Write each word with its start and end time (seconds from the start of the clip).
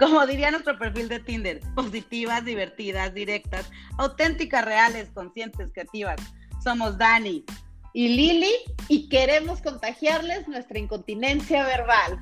Como 0.00 0.26
diría 0.26 0.50
nuestro 0.50 0.78
perfil 0.78 1.10
de 1.10 1.20
Tinder, 1.20 1.60
positivas, 1.74 2.42
divertidas, 2.42 3.12
directas, 3.12 3.70
auténticas, 3.98 4.64
reales, 4.64 5.10
conscientes, 5.10 5.70
creativas. 5.74 6.16
Somos 6.64 6.96
Dani 6.96 7.44
y 7.92 8.08
Lili 8.08 8.54
y 8.88 9.10
queremos 9.10 9.60
contagiarles 9.60 10.48
nuestra 10.48 10.78
incontinencia 10.78 11.66
verbal. 11.66 12.18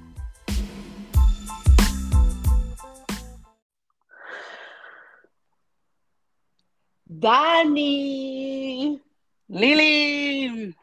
Dani. 7.04 9.00
Lili. 9.46 10.74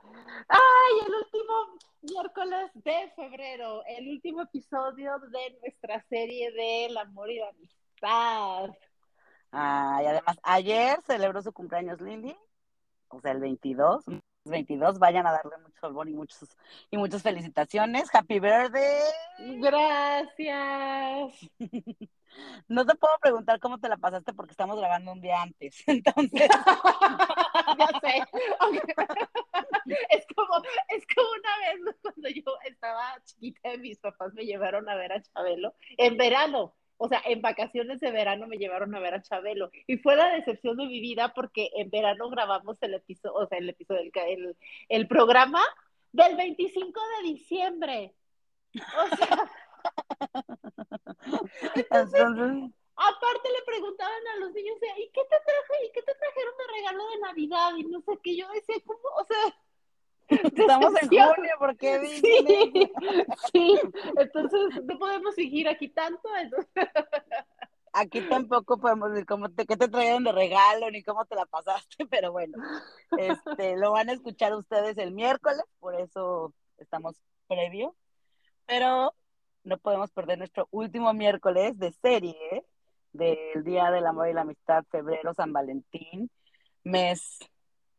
Ay, 0.47 0.93
el 1.05 1.13
último 1.13 1.74
miércoles 2.05 2.71
de 2.75 3.11
febrero, 3.15 3.83
el 3.85 4.09
último 4.09 4.41
episodio 4.43 5.19
de 5.19 5.57
nuestra 5.61 6.03
serie 6.09 6.51
de 6.51 6.85
El 6.85 6.97
amor 6.97 7.31
y 7.31 7.39
la 7.39 7.49
amistad. 7.49 8.75
Ah, 9.51 10.01
y 10.03 10.05
además, 10.05 10.37
ayer 10.43 10.99
celebró 11.05 11.41
su 11.41 11.53
cumpleaños 11.53 12.01
Lili, 12.01 12.35
o 13.09 13.21
sea, 13.21 13.31
el 13.31 13.39
22. 13.39 14.05
22, 14.45 14.99
vayan 14.99 15.25
a 15.25 15.31
darle 15.31 15.57
mucho 15.57 15.87
albor 15.87 16.07
y 16.07 16.13
muchos 16.13 16.55
y 16.91 16.97
muchas 16.97 17.23
felicitaciones. 17.23 18.13
Happy 18.13 18.39
birthday. 18.39 19.01
Gracias. 19.59 21.49
No 22.67 22.85
te 22.85 22.95
puedo 22.95 23.13
preguntar 23.21 23.59
cómo 23.59 23.79
te 23.79 23.89
la 23.89 23.97
pasaste 23.97 24.33
porque 24.33 24.51
estamos 24.51 24.77
grabando 24.77 25.11
un 25.11 25.21
día 25.21 25.41
antes. 25.41 25.83
Entonces, 25.87 26.49
ya 27.79 27.87
sé. 28.01 28.23
Es 30.09 30.25
como, 30.35 30.63
es 30.89 31.05
como 31.15 31.27
una 31.29 31.85
vez 31.85 31.95
cuando 32.01 32.29
yo 32.29 32.57
estaba 32.65 33.21
chiquita 33.23 33.73
y 33.73 33.77
mis 33.77 33.99
papás 33.99 34.33
me 34.33 34.45
llevaron 34.45 34.89
a 34.89 34.95
ver 34.95 35.13
a 35.13 35.21
Chabelo 35.21 35.75
en 35.97 36.17
verano. 36.17 36.73
O 36.97 37.09
sea, 37.09 37.21
en 37.25 37.41
vacaciones 37.41 37.99
de 37.99 38.11
verano 38.11 38.47
me 38.47 38.57
llevaron 38.57 38.95
a 38.95 38.99
ver 38.99 39.15
a 39.15 39.21
Chabelo 39.21 39.69
y 39.85 39.97
fue 39.97 40.15
la 40.15 40.29
decepción 40.29 40.77
de 40.77 40.87
mi 40.87 41.01
vida 41.01 41.33
porque 41.33 41.69
en 41.75 41.89
verano 41.89 42.29
grabamos 42.29 42.77
el 42.81 42.93
episodio, 42.93 43.35
o 43.35 43.47
sea, 43.47 43.57
el 43.57 43.69
episodio, 43.69 44.09
el, 44.27 44.57
el 44.87 45.07
programa 45.07 45.61
del 46.13 46.37
25 46.37 47.01
de 47.17 47.29
diciembre. 47.29 48.15
O 48.75 49.15
sea, 49.15 49.51
entonces, 51.75 52.71
aparte 52.95 53.49
le 53.51 53.65
preguntaban 53.65 54.27
a 54.33 54.37
los 54.37 54.53
niños, 54.53 54.77
¿y 54.97 55.09
qué 55.09 55.21
te 55.21 55.37
traje? 55.45 55.85
¿Y 55.85 55.91
qué 55.91 56.01
te 56.01 56.15
trajeron 56.15 56.53
de 56.57 56.73
regalo 56.73 57.09
de 57.09 57.19
Navidad? 57.19 57.75
Y 57.77 57.83
no 57.83 58.01
sé 58.01 58.19
qué, 58.23 58.37
yo 58.37 58.47
decía, 58.49 58.75
¿cómo? 58.85 58.99
O 59.17 59.25
sea, 59.25 59.55
Estamos 60.29 60.93
en 61.01 61.09
junio, 61.09 61.51
¿por 61.59 61.77
qué 61.77 61.99
sí, 61.99 62.21
sí, 63.53 63.79
entonces 64.17 64.83
no 64.83 64.97
podemos 64.97 65.35
seguir 65.35 65.67
aquí 65.67 65.87
tanto. 65.89 66.27
Aquí 67.93 68.21
tampoco 68.27 68.77
podemos 68.77 69.11
decir 69.11 69.25
cómo 69.25 69.49
te, 69.49 69.65
qué 69.65 69.77
te 69.77 69.87
trajeron 69.87 70.23
de 70.23 70.31
regalo 70.31 70.89
ni 70.91 71.03
cómo 71.03 71.25
te 71.25 71.35
la 71.35 71.45
pasaste, 71.45 72.05
pero 72.09 72.31
bueno, 72.31 72.57
este, 73.17 73.77
lo 73.77 73.91
van 73.91 74.09
a 74.09 74.13
escuchar 74.13 74.53
ustedes 74.55 74.97
el 74.97 75.11
miércoles, 75.11 75.63
por 75.79 75.95
eso 75.95 76.53
estamos 76.77 77.15
previo. 77.47 77.95
Pero 78.65 79.13
no 79.65 79.77
podemos 79.77 80.11
perder 80.11 80.37
nuestro 80.37 80.67
último 80.71 81.13
miércoles 81.13 81.77
de 81.79 81.91
serie 81.91 82.63
del 83.11 83.63
Día 83.63 83.91
del 83.91 84.05
Amor 84.05 84.29
y 84.29 84.33
la 84.33 84.41
Amistad, 84.41 84.85
febrero, 84.89 85.33
San 85.33 85.51
Valentín, 85.51 86.29
mes, 86.83 87.39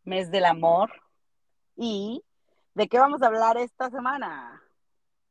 mes 0.04 0.30
del 0.30 0.44
amor. 0.44 0.90
¿Y 1.76 2.22
de 2.74 2.88
qué 2.88 2.98
vamos 2.98 3.22
a 3.22 3.26
hablar 3.26 3.56
esta 3.56 3.90
semana? 3.90 4.62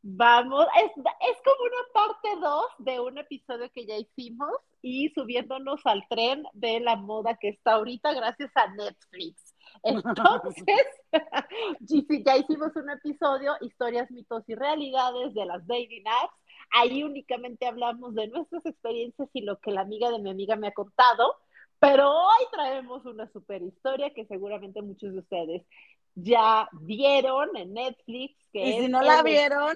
Vamos, 0.01 0.67
es, 0.83 0.91
es 0.91 1.37
como 1.43 1.63
una 1.63 1.93
parte 1.93 2.29
2 2.39 2.65
de 2.79 2.99
un 2.99 3.17
episodio 3.17 3.71
que 3.71 3.87
ya 3.87 3.97
hicimos 3.97 4.51
y 4.81 5.09
subiéndonos 5.09 5.83
al 5.85 6.05
tren 6.09 6.43
de 6.53 6.79
la 6.79 6.95
moda 6.95 7.37
que 7.39 7.49
está 7.49 7.73
ahorita 7.73 8.13
gracias 8.13 8.51
a 8.55 8.67
Netflix. 8.67 9.54
Entonces, 9.83 10.85
ya 12.25 12.37
hicimos 12.37 12.75
un 12.75 12.89
episodio, 12.89 13.53
historias, 13.61 14.09
mitos 14.11 14.43
y 14.47 14.55
realidades 14.55 15.33
de 15.33 15.45
las 15.45 15.65
dating 15.67 16.03
apps. 16.07 16.33
Ahí 16.71 17.03
únicamente 17.03 17.67
hablamos 17.67 18.15
de 18.15 18.27
nuestras 18.27 18.65
experiencias 18.65 19.29
y 19.33 19.41
lo 19.41 19.59
que 19.59 19.71
la 19.71 19.81
amiga 19.81 20.09
de 20.09 20.19
mi 20.19 20.31
amiga 20.31 20.55
me 20.55 20.67
ha 20.67 20.73
contado, 20.73 21.35
pero 21.79 22.09
hoy 22.11 22.45
traemos 22.51 23.05
una 23.05 23.31
super 23.31 23.61
historia 23.61 24.13
que 24.13 24.25
seguramente 24.25 24.81
muchos 24.81 25.13
de 25.13 25.19
ustedes 25.19 25.61
ya 26.15 26.67
vieron 26.71 27.55
en 27.55 27.73
Netflix. 27.73 28.35
Que 28.51 28.67
y 28.67 28.79
si 28.81 28.87
no 28.87 29.01
la 29.01 29.21
vieron, 29.21 29.75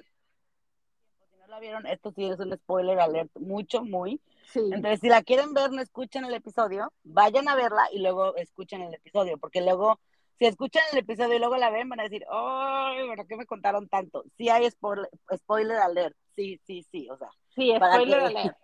si 1.30 1.36
no 1.38 1.46
la 1.46 1.60
vieron, 1.60 1.86
esto 1.86 2.12
sí 2.12 2.24
es 2.24 2.40
un 2.40 2.56
spoiler 2.56 2.98
alert, 2.98 3.30
mucho, 3.36 3.84
muy. 3.84 4.20
Entonces, 4.54 5.00
si 5.00 5.08
la 5.08 5.22
quieren 5.22 5.54
ver, 5.54 5.70
no 5.70 5.80
escuchen 5.80 6.24
el 6.24 6.34
episodio, 6.34 6.92
vayan 7.04 7.48
a 7.48 7.54
verla 7.54 7.88
y 7.92 8.00
luego 8.00 8.36
escuchen 8.36 8.82
el 8.82 8.94
episodio, 8.94 9.38
porque 9.38 9.60
luego, 9.60 10.00
si 10.38 10.46
escuchan 10.46 10.82
el 10.92 10.98
episodio 10.98 11.36
y 11.36 11.38
luego 11.38 11.56
la 11.56 11.70
ven, 11.70 11.88
van 11.88 12.00
a 12.00 12.04
decir, 12.04 12.24
¡ay, 12.30 13.06
¿por 13.14 13.26
qué 13.26 13.36
me 13.36 13.46
contaron 13.46 13.88
tanto? 13.88 14.24
Sí 14.36 14.48
hay 14.48 14.70
spoiler, 14.70 15.08
spoiler 15.36 15.78
alert, 15.78 16.16
sí, 16.34 16.60
sí, 16.66 16.84
sí, 16.90 17.08
o 17.10 17.16
sea. 17.16 17.30
Sí, 17.54 17.72
spoiler 17.76 18.20
alert. 18.20 18.56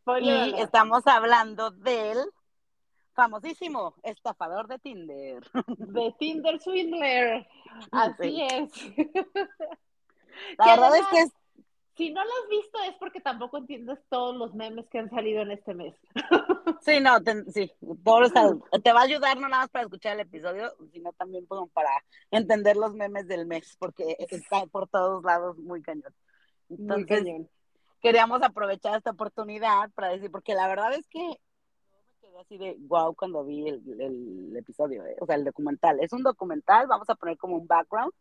Spoiler 0.00 0.48
y 0.48 0.60
estamos 0.60 1.06
hablando 1.06 1.70
del 1.70 2.18
famosísimo 3.18 3.94
estafador 4.04 4.68
de 4.68 4.78
Tinder. 4.78 5.42
De 5.78 6.14
Tinder 6.20 6.60
Swindler. 6.60 7.48
Así 7.90 8.42
es. 8.42 8.72
La 10.58 10.66
verdad 10.66 10.96
es 10.96 11.06
que 11.08 11.18
es 11.18 11.32
si 11.98 12.10
no 12.12 12.24
lo 12.24 12.30
has 12.30 12.48
visto 12.48 12.78
es 12.88 12.94
porque 12.94 13.20
tampoco 13.20 13.58
entiendes 13.58 13.98
todos 14.08 14.34
los 14.36 14.54
memes 14.54 14.88
que 14.88 15.00
han 15.00 15.10
salido 15.10 15.42
en 15.42 15.50
este 15.50 15.74
mes. 15.74 15.94
Sí, 16.82 17.00
no, 17.00 17.20
te, 17.22 17.44
sí, 17.50 17.72
te 18.84 18.92
va 18.92 19.00
a 19.00 19.04
ayudar 19.04 19.36
no 19.38 19.48
nada 19.48 19.62
más 19.62 19.70
para 19.70 19.84
escuchar 19.84 20.14
el 20.14 20.20
episodio, 20.20 20.70
sino 20.92 21.12
también 21.14 21.46
para 21.72 21.90
entender 22.30 22.76
los 22.76 22.94
memes 22.94 23.26
del 23.26 23.46
mes, 23.46 23.76
porque 23.80 24.16
está 24.30 24.64
por 24.66 24.86
todos 24.86 25.24
lados 25.24 25.58
muy 25.58 25.82
cañón. 25.82 26.14
Entonces, 26.68 27.24
queríamos 28.00 28.42
aprovechar 28.42 28.96
esta 28.96 29.10
oportunidad 29.10 29.90
para 29.94 30.10
decir, 30.10 30.30
porque 30.30 30.54
la 30.54 30.68
verdad 30.68 30.92
es 30.92 31.06
que 31.08 31.18
yo 31.18 31.98
me 32.06 32.14
quedé 32.20 32.38
así 32.38 32.58
de 32.58 32.76
wow 32.80 33.14
cuando 33.14 33.44
vi 33.44 33.66
el, 33.66 34.54
episodio, 34.56 35.04
¿eh? 35.04 35.16
o 35.20 35.26
sea, 35.26 35.34
el 35.36 35.44
documental. 35.44 35.98
Es 36.00 36.12
un 36.12 36.22
documental, 36.22 36.86
vamos 36.86 37.08
a 37.10 37.16
poner 37.16 37.38
como 37.38 37.56
un 37.56 37.66
background 37.66 38.12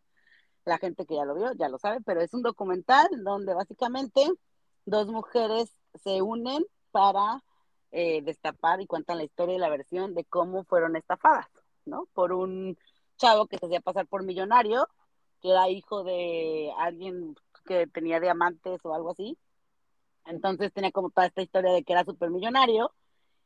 la 0.68 0.78
gente 0.78 1.06
que 1.06 1.16
ya 1.16 1.26
lo 1.26 1.36
vio 1.36 1.54
ya 1.54 1.70
lo 1.70 1.80
sabe, 1.80 2.02
pero 2.06 2.22
es 2.22 2.34
un 2.34 2.42
documental 2.44 3.08
donde 3.24 3.54
básicamente 3.54 4.28
dos 4.86 5.08
mujeres 5.08 5.72
se 6.04 6.22
unen 6.22 6.66
para 6.92 7.44
eh, 7.92 8.22
destapar 8.22 8.82
y 8.82 8.88
cuentan 8.88 9.18
la 9.18 9.24
historia 9.24 9.56
y 9.56 9.60
la 9.60 9.70
versión 9.70 10.14
de 10.14 10.26
cómo 10.26 10.64
fueron 10.66 10.96
estafadas, 10.96 11.48
¿no? 11.86 12.08
Por 12.14 12.34
un 12.34 12.78
chavo 13.18 13.48
que 13.48 13.58
se 13.58 13.66
hacía 13.66 13.80
pasar 13.82 14.08
por 14.08 14.24
millonario, 14.24 14.88
que 15.42 15.52
era 15.52 15.70
hijo 15.70 16.04
de 16.04 16.72
alguien 16.78 17.36
que 17.66 17.88
tenía 17.88 18.20
diamantes 18.20 18.80
o 18.84 18.94
algo 18.94 19.12
así. 19.12 19.38
Entonces 20.26 20.74
tenía 20.74 20.92
como 20.92 21.10
toda 21.10 21.28
esta 21.28 21.42
historia 21.42 21.72
de 21.72 21.84
que 21.84 21.94
era 21.94 22.04
súper 22.04 22.30
millonario 22.30 22.92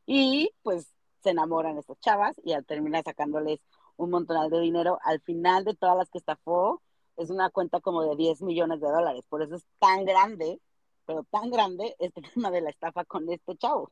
y 0.07 0.51
pues 0.63 0.91
se 1.23 1.31
enamoran 1.31 1.77
estas 1.77 1.99
chavas 1.99 2.35
y 2.43 2.53
al 2.53 2.65
terminar 2.65 3.03
sacándoles 3.03 3.59
un 3.97 4.09
montón 4.09 4.49
de 4.49 4.59
dinero, 4.59 4.99
al 5.03 5.21
final 5.21 5.63
de 5.65 5.75
todas 5.75 5.95
las 5.97 6.09
que 6.09 6.17
estafó, 6.17 6.81
es 7.17 7.29
una 7.29 7.49
cuenta 7.49 7.81
como 7.81 8.03
de 8.03 8.15
10 8.15 8.41
millones 8.41 8.81
de 8.81 8.87
dólares. 8.87 9.23
Por 9.29 9.41
eso 9.41 9.55
es 9.55 9.65
tan 9.79 10.05
grande, 10.05 10.59
pero 11.05 11.23
tan 11.23 11.49
grande 11.51 11.95
este 11.99 12.21
tema 12.33 12.51
de 12.51 12.61
la 12.61 12.69
estafa 12.69 13.05
con 13.05 13.29
este 13.29 13.55
chavo. 13.57 13.91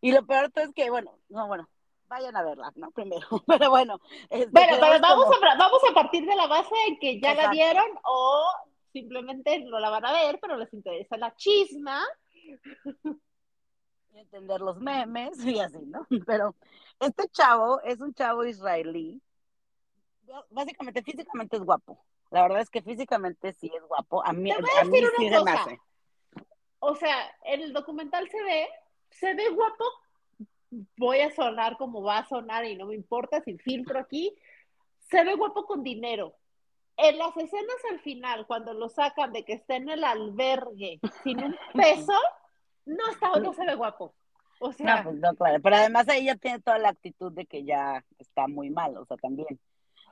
Y 0.00 0.12
lo 0.12 0.26
peor 0.26 0.50
es 0.54 0.72
que, 0.74 0.90
bueno, 0.90 1.16
no, 1.28 1.46
bueno, 1.46 1.68
vayan 2.08 2.36
a 2.36 2.42
verla, 2.42 2.72
¿no? 2.74 2.90
Primero, 2.90 3.26
pero 3.46 3.70
bueno. 3.70 4.00
Este, 4.28 4.50
pero 4.52 4.78
vamos, 5.00 5.26
a, 5.26 5.56
vamos 5.56 5.80
a 5.88 5.94
partir 5.94 6.26
de 6.26 6.36
la 6.36 6.46
base 6.46 6.74
en 6.88 6.98
que 6.98 7.20
ya 7.20 7.34
la 7.34 7.50
vieron 7.50 7.86
o 8.04 8.44
simplemente 8.92 9.60
no 9.60 9.78
la 9.78 9.90
van 9.90 10.04
a 10.04 10.12
ver, 10.12 10.38
pero 10.40 10.56
les 10.56 10.72
interesa 10.74 11.16
la 11.16 11.34
chisma. 11.34 12.02
Y 14.14 14.18
entender 14.18 14.60
los 14.60 14.78
memes 14.78 15.42
y 15.42 15.58
así, 15.58 15.86
¿no? 15.86 16.06
Pero 16.26 16.54
este 17.00 17.28
chavo 17.28 17.80
es 17.80 17.98
un 17.98 18.12
chavo 18.12 18.44
israelí. 18.44 19.22
Básicamente, 20.50 21.02
físicamente 21.02 21.56
es 21.56 21.62
guapo. 21.62 22.04
La 22.32 22.42
verdad 22.42 22.60
es 22.60 22.70
que 22.70 22.82
físicamente 22.82 23.52
sí 23.52 23.70
es 23.74 23.82
guapo. 23.86 24.24
A 24.24 24.32
mí, 24.32 24.50
a, 24.50 24.84
mí 24.84 25.00
sí 25.18 25.28
se 25.28 25.44
me 25.44 25.50
hace. 25.50 25.80
O 26.80 26.96
sea, 26.96 27.16
en 27.44 27.62
el 27.62 27.72
documental 27.72 28.28
se 28.28 28.42
ve, 28.42 28.68
se 29.10 29.34
ve 29.34 29.50
guapo 29.50 29.84
voy 30.96 31.20
a 31.20 31.30
sonar 31.30 31.76
como 31.76 32.02
va 32.02 32.18
a 32.18 32.28
sonar 32.28 32.64
y 32.64 32.76
no 32.76 32.86
me 32.86 32.94
importa, 32.94 33.40
sin 33.42 33.58
filtro 33.58 33.98
aquí, 33.98 34.34
se 35.10 35.24
ve 35.24 35.34
guapo 35.34 35.66
con 35.66 35.82
dinero. 35.82 36.34
En 36.96 37.18
las 37.18 37.36
escenas 37.36 37.76
al 37.90 38.00
final, 38.00 38.46
cuando 38.46 38.72
lo 38.74 38.88
sacan 38.88 39.32
de 39.32 39.44
que 39.44 39.54
está 39.54 39.76
en 39.76 39.88
el 39.88 40.04
albergue 40.04 41.00
sin 41.22 41.42
un 41.42 41.56
peso, 41.74 42.18
no 42.84 43.10
está, 43.10 43.38
no 43.40 43.52
se 43.52 43.64
ve 43.64 43.74
guapo. 43.74 44.14
O 44.60 44.72
sea, 44.72 44.96
no, 44.96 45.04
pues 45.04 45.16
no, 45.16 45.34
claro. 45.34 45.60
Pero 45.62 45.76
además 45.76 46.08
ahí 46.08 46.26
ya 46.26 46.36
tiene 46.36 46.60
toda 46.60 46.78
la 46.78 46.90
actitud 46.90 47.32
de 47.32 47.46
que 47.46 47.64
ya 47.64 48.04
está 48.18 48.46
muy 48.46 48.70
mal, 48.70 48.96
o 48.96 49.04
sea, 49.04 49.16
también. 49.16 49.58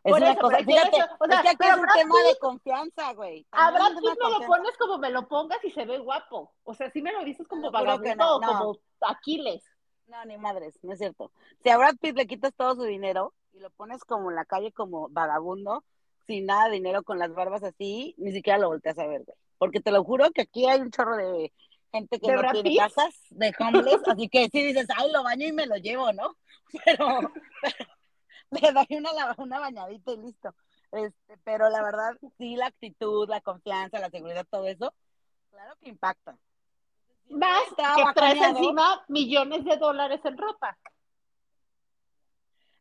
Es 0.03 0.15
una 0.15 0.37
cosa, 0.37 0.59
fíjate, 0.59 0.97
o 1.19 1.27
sea, 1.27 1.37
es 1.37 1.43
que 1.43 1.49
aquí 1.51 1.69
es 1.69 1.77
un 1.77 1.87
tema 1.95 2.15
de 2.23 2.39
confianza, 2.39 3.13
güey. 3.13 3.47
A 3.51 3.71
Brad 3.71 3.97
Pitt 3.97 4.19
me 4.19 4.31
lo 4.31 4.47
pones 4.47 4.77
como 4.79 4.99
me 4.99 5.11
lo 5.11 5.29
pongas 5.29 5.63
y 5.63 5.71
se 5.71 5.85
ve 5.85 5.99
guapo. 5.99 6.55
O 6.65 6.75
sea, 6.75 6.91
sí 6.91 7.03
me 7.03 7.13
lo 7.13 7.23
dices 7.23 7.47
como 7.47 7.71
vagabundo 7.71 8.15
no, 8.15 8.41
no. 8.41 8.47
como 8.47 8.79
Aquiles. 9.03 9.63
No, 10.07 10.25
ni 10.25 10.39
madres, 10.39 10.79
no 10.83 10.93
es 10.93 10.99
cierto. 10.99 11.33
Si 11.63 11.69
a 11.69 11.77
Brad 11.77 11.97
Pitt 12.01 12.17
le 12.17 12.27
quitas 12.27 12.55
todo 12.55 12.77
su 12.77 12.85
dinero 12.85 13.35
y 13.53 13.61
lo 13.61 13.71
pones 13.71 14.03
como 14.05 14.31
en 14.31 14.37
la 14.37 14.45
calle 14.45 14.73
como 14.73 15.09
vagabundo, 15.11 15.85
sin 16.27 16.47
nada 16.47 16.67
de 16.67 16.73
dinero, 16.73 17.03
con 17.03 17.19
las 17.19 17.35
barbas 17.35 17.63
así, 17.63 18.15
ni 18.17 18.33
siquiera 18.33 18.59
lo 18.59 18.69
volteas 18.69 18.99
a 18.99 19.07
ver, 19.07 19.25
güey. 19.25 19.37
Porque 19.59 19.81
te 19.81 19.91
lo 19.91 20.03
juro 20.03 20.31
que 20.31 20.43
aquí 20.43 20.67
hay 20.67 20.81
un 20.81 20.91
chorro 20.91 21.17
de 21.17 21.53
gente 21.93 22.19
que 22.19 22.33
no 22.33 22.43
tiene 22.53 22.77
casas, 22.77 23.15
de 23.31 23.53
homeless, 23.59 24.01
así 24.07 24.29
que 24.29 24.49
si 24.49 24.63
dices, 24.63 24.87
ay, 24.97 25.11
lo 25.13 25.23
baño 25.23 25.47
y 25.47 25.53
me 25.53 25.67
lo 25.67 25.77
llevo, 25.77 26.13
¿no? 26.13 26.37
Pero, 26.85 27.33
le 28.63 28.73
doy 28.73 28.87
una, 28.97 29.35
una 29.39 29.61
bañadita 29.61 30.13
y 30.13 30.17
listo. 30.19 30.55
Este, 30.93 31.39
pero 31.45 31.69
la 31.69 31.83
verdad, 31.83 32.17
sí, 32.37 32.57
la 32.57 32.67
actitud, 32.67 33.29
la 33.29 33.41
confianza, 33.41 34.01
la 34.01 34.11
seguridad, 34.11 34.47
todo 34.51 34.67
eso, 34.67 34.93
claro 35.51 35.77
que 35.81 35.89
impacta. 35.89 36.37
Más 37.29 37.63
que 37.77 38.13
traes 38.15 38.43
encima 38.43 39.05
millones 39.07 39.65
de 39.65 39.77
dólares 39.77 40.21
en 40.25 40.37
ropa. 40.37 40.77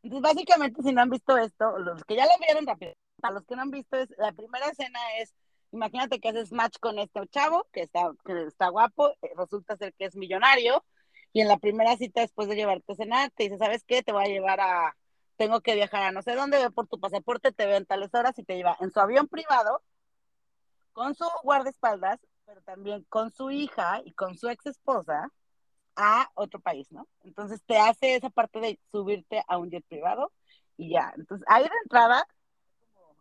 Entonces, 0.02 0.34
básicamente, 0.34 0.82
si 0.82 0.92
no 0.92 1.02
han 1.02 1.10
visto 1.10 1.36
esto, 1.36 1.78
los 1.78 2.02
que 2.04 2.16
ya 2.16 2.24
lo 2.24 2.32
vieron 2.44 2.66
rápido, 2.66 2.94
para 3.20 3.34
los 3.34 3.44
que 3.44 3.54
no 3.54 3.62
han 3.62 3.70
visto, 3.70 3.96
es 3.96 4.12
la 4.18 4.32
primera 4.32 4.66
escena 4.66 4.98
es, 5.18 5.34
imagínate 5.70 6.18
que 6.18 6.30
haces 6.30 6.52
match 6.52 6.78
con 6.80 6.98
este 6.98 7.20
chavo, 7.28 7.68
que 7.70 7.82
está, 7.82 8.10
que 8.24 8.46
está 8.46 8.70
guapo, 8.70 9.10
eh, 9.22 9.30
resulta 9.36 9.76
ser 9.76 9.94
que 9.94 10.06
es 10.06 10.16
millonario, 10.16 10.84
y 11.32 11.42
en 11.42 11.48
la 11.48 11.58
primera 11.58 11.96
cita, 11.96 12.22
después 12.22 12.48
de 12.48 12.56
llevarte 12.56 12.92
a 12.92 12.96
cenar, 12.96 13.30
te 13.30 13.44
dice, 13.44 13.58
¿sabes 13.58 13.84
qué? 13.84 14.02
Te 14.02 14.10
voy 14.10 14.24
a 14.24 14.28
llevar 14.28 14.58
a, 14.60 14.96
tengo 15.40 15.62
que 15.62 15.74
viajar 15.74 16.02
a 16.02 16.12
no 16.12 16.20
sé 16.20 16.34
dónde, 16.34 16.58
ve 16.58 16.70
por 16.70 16.86
tu 16.86 17.00
pasaporte, 17.00 17.50
te 17.50 17.64
veo 17.64 17.78
en 17.78 17.86
tales 17.86 18.12
horas 18.12 18.38
y 18.38 18.44
te 18.44 18.56
lleva 18.56 18.76
en 18.78 18.90
su 18.90 19.00
avión 19.00 19.26
privado, 19.26 19.82
con 20.92 21.14
su 21.14 21.24
guardaespaldas, 21.42 22.20
pero 22.44 22.60
también 22.60 23.04
con 23.08 23.30
su 23.30 23.50
hija 23.50 24.02
y 24.04 24.12
con 24.12 24.36
su 24.36 24.50
ex 24.50 24.66
esposa 24.66 25.32
a 25.96 26.30
otro 26.34 26.60
país, 26.60 26.92
¿no? 26.92 27.08
Entonces 27.24 27.62
te 27.64 27.78
hace 27.78 28.16
esa 28.16 28.28
parte 28.28 28.60
de 28.60 28.78
subirte 28.92 29.42
a 29.48 29.56
un 29.56 29.70
jet 29.70 29.82
privado 29.86 30.30
y 30.76 30.90
ya. 30.90 31.10
Entonces 31.16 31.46
ahí 31.48 31.62
de 31.62 31.70
entrada, 31.84 32.26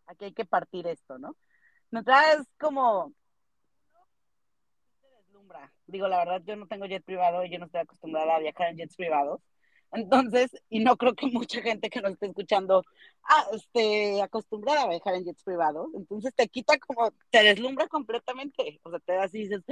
aquí 0.05 0.25
hay 0.25 0.33
que 0.33 0.43
partir 0.43 0.87
esto, 0.87 1.17
¿no? 1.19 1.37
De 1.89 1.99
entrada 1.99 2.33
es 2.33 2.45
como 2.59 3.13
deslumbra. 5.19 5.71
Digo, 5.87 6.09
la 6.09 6.17
verdad, 6.17 6.41
yo 6.43 6.57
no 6.57 6.67
tengo 6.67 6.85
jet 6.85 7.05
privado 7.05 7.45
y 7.45 7.49
yo 7.49 7.59
no 7.59 7.67
estoy 7.67 7.79
acostumbrada 7.79 8.35
a 8.35 8.39
viajar 8.39 8.71
en 8.71 8.77
jets 8.77 8.97
privados. 8.97 9.39
Entonces, 9.91 10.51
y 10.69 10.79
no 10.79 10.97
creo 10.97 11.15
que 11.15 11.27
mucha 11.27 11.61
gente 11.61 11.89
que 11.89 12.01
nos 12.01 12.13
esté 12.13 12.27
escuchando 12.27 12.83
ah, 13.23 13.45
esté 13.53 14.21
acostumbrada 14.21 14.83
a 14.83 14.89
viajar 14.89 15.15
en 15.15 15.25
jets 15.25 15.43
privados. 15.43 15.89
Entonces 15.95 16.33
te 16.35 16.47
quita 16.47 16.77
como, 16.79 17.11
te 17.29 17.43
deslumbra 17.43 17.87
completamente. 17.87 18.79
O 18.83 18.89
sea, 18.89 18.99
te 18.99 19.13
das 19.13 19.33
y 19.33 19.47
dices, 19.47 19.63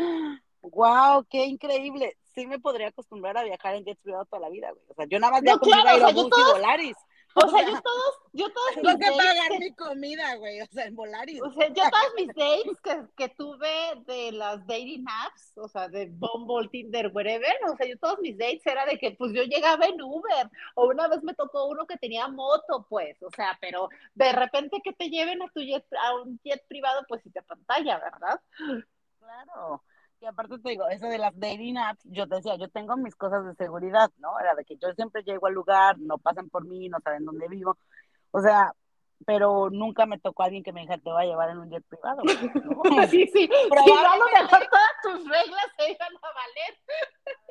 wow, 0.62 1.25
qué 1.30 1.46
increíble. 1.46 2.18
Sí 2.34 2.48
me 2.48 2.60
podría 2.60 2.90
acostumbrar 2.90 3.38
a 3.38 3.44
viajar 3.44 3.75
en 3.75 3.86
jets 3.86 4.02
privados 4.02 4.30
toda 4.30 4.42
la 4.42 4.50
vida, 4.50 4.72
güey. 4.72 4.84
O 4.90 4.94
sea, 4.94 5.06
yo 5.08 5.19
nada 5.19 5.34
más 5.34 5.44
no, 5.44 5.60
claro, 5.60 5.90
a 5.90 5.96
ir 5.98 6.04
a 6.04 6.08
o 6.08 6.28
y 6.28 6.54
Volaris. 6.54 6.98
O 7.44 7.50
sea, 7.50 7.62
yo 7.62 7.81
todos, 7.81 8.16
yo 8.34 8.45
todos 8.51 8.72
Tengo 8.75 8.98
que 8.98 9.12
pagar 9.12 9.60
mi 9.60 9.74
comida, 9.75 10.36
güey, 10.36 10.62
o 10.62 10.66
sea, 10.68 10.86
en 10.86 10.95
Volaris. 10.95 11.42
O 11.42 11.51
sea, 11.51 11.68
yo 11.68 11.84
todos 11.89 12.13
mis 12.16 12.28
dates 12.28 12.81
que, 12.81 13.06
que 13.16 13.30
tuve 13.30 13.69
de 14.06 14.31
las 14.31 14.66
dating 14.66 15.06
apps, 15.07 15.57
o 15.57 15.68
sea, 15.68 15.88
de 15.88 16.07
Bumble, 16.07 16.69
Tinder, 16.69 17.12
wherever, 17.13 17.56
o 17.72 17.75
sea, 17.75 17.88
yo 17.88 17.98
todos 18.00 18.19
mis 18.19 18.38
dates 18.38 18.66
era 18.66 18.86
de 18.86 18.98
que, 18.98 19.12
pues, 19.12 19.34
yo 19.34 19.44
llegaba 19.44 19.86
en 19.86 20.01
Uber, 20.01 20.50
o 20.75 20.88
una 20.88 21.07
vez 21.07 21.24
me 21.24 21.36
tocó 21.36 21.66
uno 21.66 21.86
que 21.86 21.98
tenía 21.98 22.28
moto, 22.28 22.86
pues, 22.89 23.22
o 23.22 23.30
sea, 23.36 23.57
pero 23.62 23.90
de 24.16 24.31
repente 24.31 24.81
que 24.83 24.94
te 24.94 25.10
lleven 25.10 25.42
a 25.42 25.50
tu 25.50 25.62
jet, 25.62 25.86
a 26.04 26.16
un 26.16 26.40
jet 26.44 26.66
privado, 26.68 27.06
pues, 27.07 27.22
si 27.24 27.30
te 27.30 27.42
pantalla, 27.44 28.00
¿verdad? 28.00 28.42
Claro. 29.19 29.83
Y 30.19 30.25
aparte 30.25 30.58
te 30.60 30.69
digo, 30.69 30.88
eso 30.90 31.08
de 31.08 31.19
las 31.19 31.38
dating 31.40 31.78
apps, 31.78 32.02
yo 32.06 32.28
te 32.28 32.36
decía, 32.36 32.56
yo 32.56 32.69
tengo 32.69 32.98
mis 32.98 33.16
cosas 33.16 33.46
de 33.46 33.54
seguridad, 33.56 34.10
¿no? 34.18 34.40
Era 34.40 34.56
de 34.56 34.66
que 34.66 34.75
yo 34.78 34.92
siempre 34.94 35.24
llego 35.24 35.48
al 35.48 35.54
lugar, 35.54 36.00
no 36.00 36.18
pasan 36.18 36.50
por 36.50 36.66
mí, 36.66 36.90
no 36.90 37.00
saben 37.04 37.25
dónde 37.25 37.48
vivo. 37.48 37.78
O 38.31 38.42
sea, 38.42 38.74
pero 39.25 39.69
nunca 39.69 40.06
me 40.06 40.19
tocó 40.19 40.44
alguien 40.44 40.64
que 40.64 40.72
me 40.72 40.81
dijera, 40.81 41.02
te 41.02 41.12
voy 41.12 41.24
a 41.24 41.28
llevar 41.28 41.50
en 41.50 41.60
un 41.60 41.69
jet 41.69 41.84
privado. 41.88 42.24
¿no? 42.24 43.08
sí, 43.08 43.28
sí. 43.28 43.50
Probablemente... 43.69 44.06
a 44.06 44.18
lo 44.18 44.44
mejor 44.44 44.68
todas 44.69 44.92
tus 45.04 45.30
reglas 45.30 45.66
se 45.78 45.92
iban 45.92 46.16
a 46.16 46.34
valer. 46.34 46.80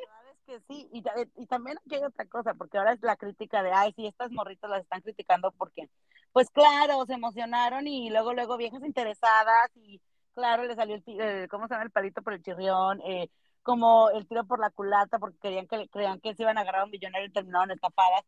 La 0.07 0.17
verdad 0.19 0.33
es 0.33 0.41
que 0.45 0.61
sí. 0.67 0.89
Y, 0.93 1.05
y 1.43 1.47
también 1.47 1.79
aquí 1.79 1.95
hay 1.95 2.05
otra 2.05 2.25
cosa, 2.27 2.55
porque 2.55 2.79
ahora 2.79 2.93
es 2.93 3.03
la 3.03 3.17
crítica 3.17 3.63
de, 3.63 3.73
ay, 3.73 3.93
sí, 3.95 4.07
estas 4.07 4.31
morritas 4.33 4.71
las 4.71 4.83
están 4.83 5.03
criticando 5.03 5.53
porque, 5.53 5.89
pues 6.33 6.51
claro, 6.51 7.05
se 7.07 7.15
emocionaron 7.15 7.87
y 7.87 8.11
luego, 8.11 8.33
luego 8.33 8.57
viejas 8.57 8.83
interesadas 8.83 9.71
y 9.77 10.01
claro, 10.37 10.65
le 10.65 10.77
salió 10.77 10.97
el, 11.07 11.49
¿cómo 11.49 11.67
se 11.67 11.75
llama? 11.75 11.85
El 11.85 11.91
palito 11.91 12.23
por 12.23 12.35
el 12.35 12.43
chirrión, 12.43 13.01
eh, 13.03 13.31
como 13.63 14.11
el 14.11 14.29
tiro 14.29 14.45
por 14.45 14.61
la 14.61 14.71
culata, 14.71 15.19
porque 15.19 15.39
querían 15.39 15.67
que, 15.67 15.89
creían 15.89 16.21
que 16.21 16.35
se 16.35 16.43
iban 16.43 16.59
a 16.59 16.61
agarrar 16.61 16.83
a 16.83 16.85
un 16.85 16.91
millonario 16.91 17.27
y 17.27 17.33
terminaron 17.33 17.71
estafadas. 17.73 18.23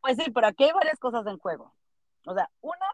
Pues 0.00 0.16
sí, 0.16 0.30
pero 0.30 0.46
aquí 0.46 0.64
hay 0.64 0.72
varias 0.72 0.98
cosas 1.00 1.26
en 1.26 1.38
juego. 1.38 1.74
O 2.26 2.34
sea, 2.34 2.48
una, 2.60 2.86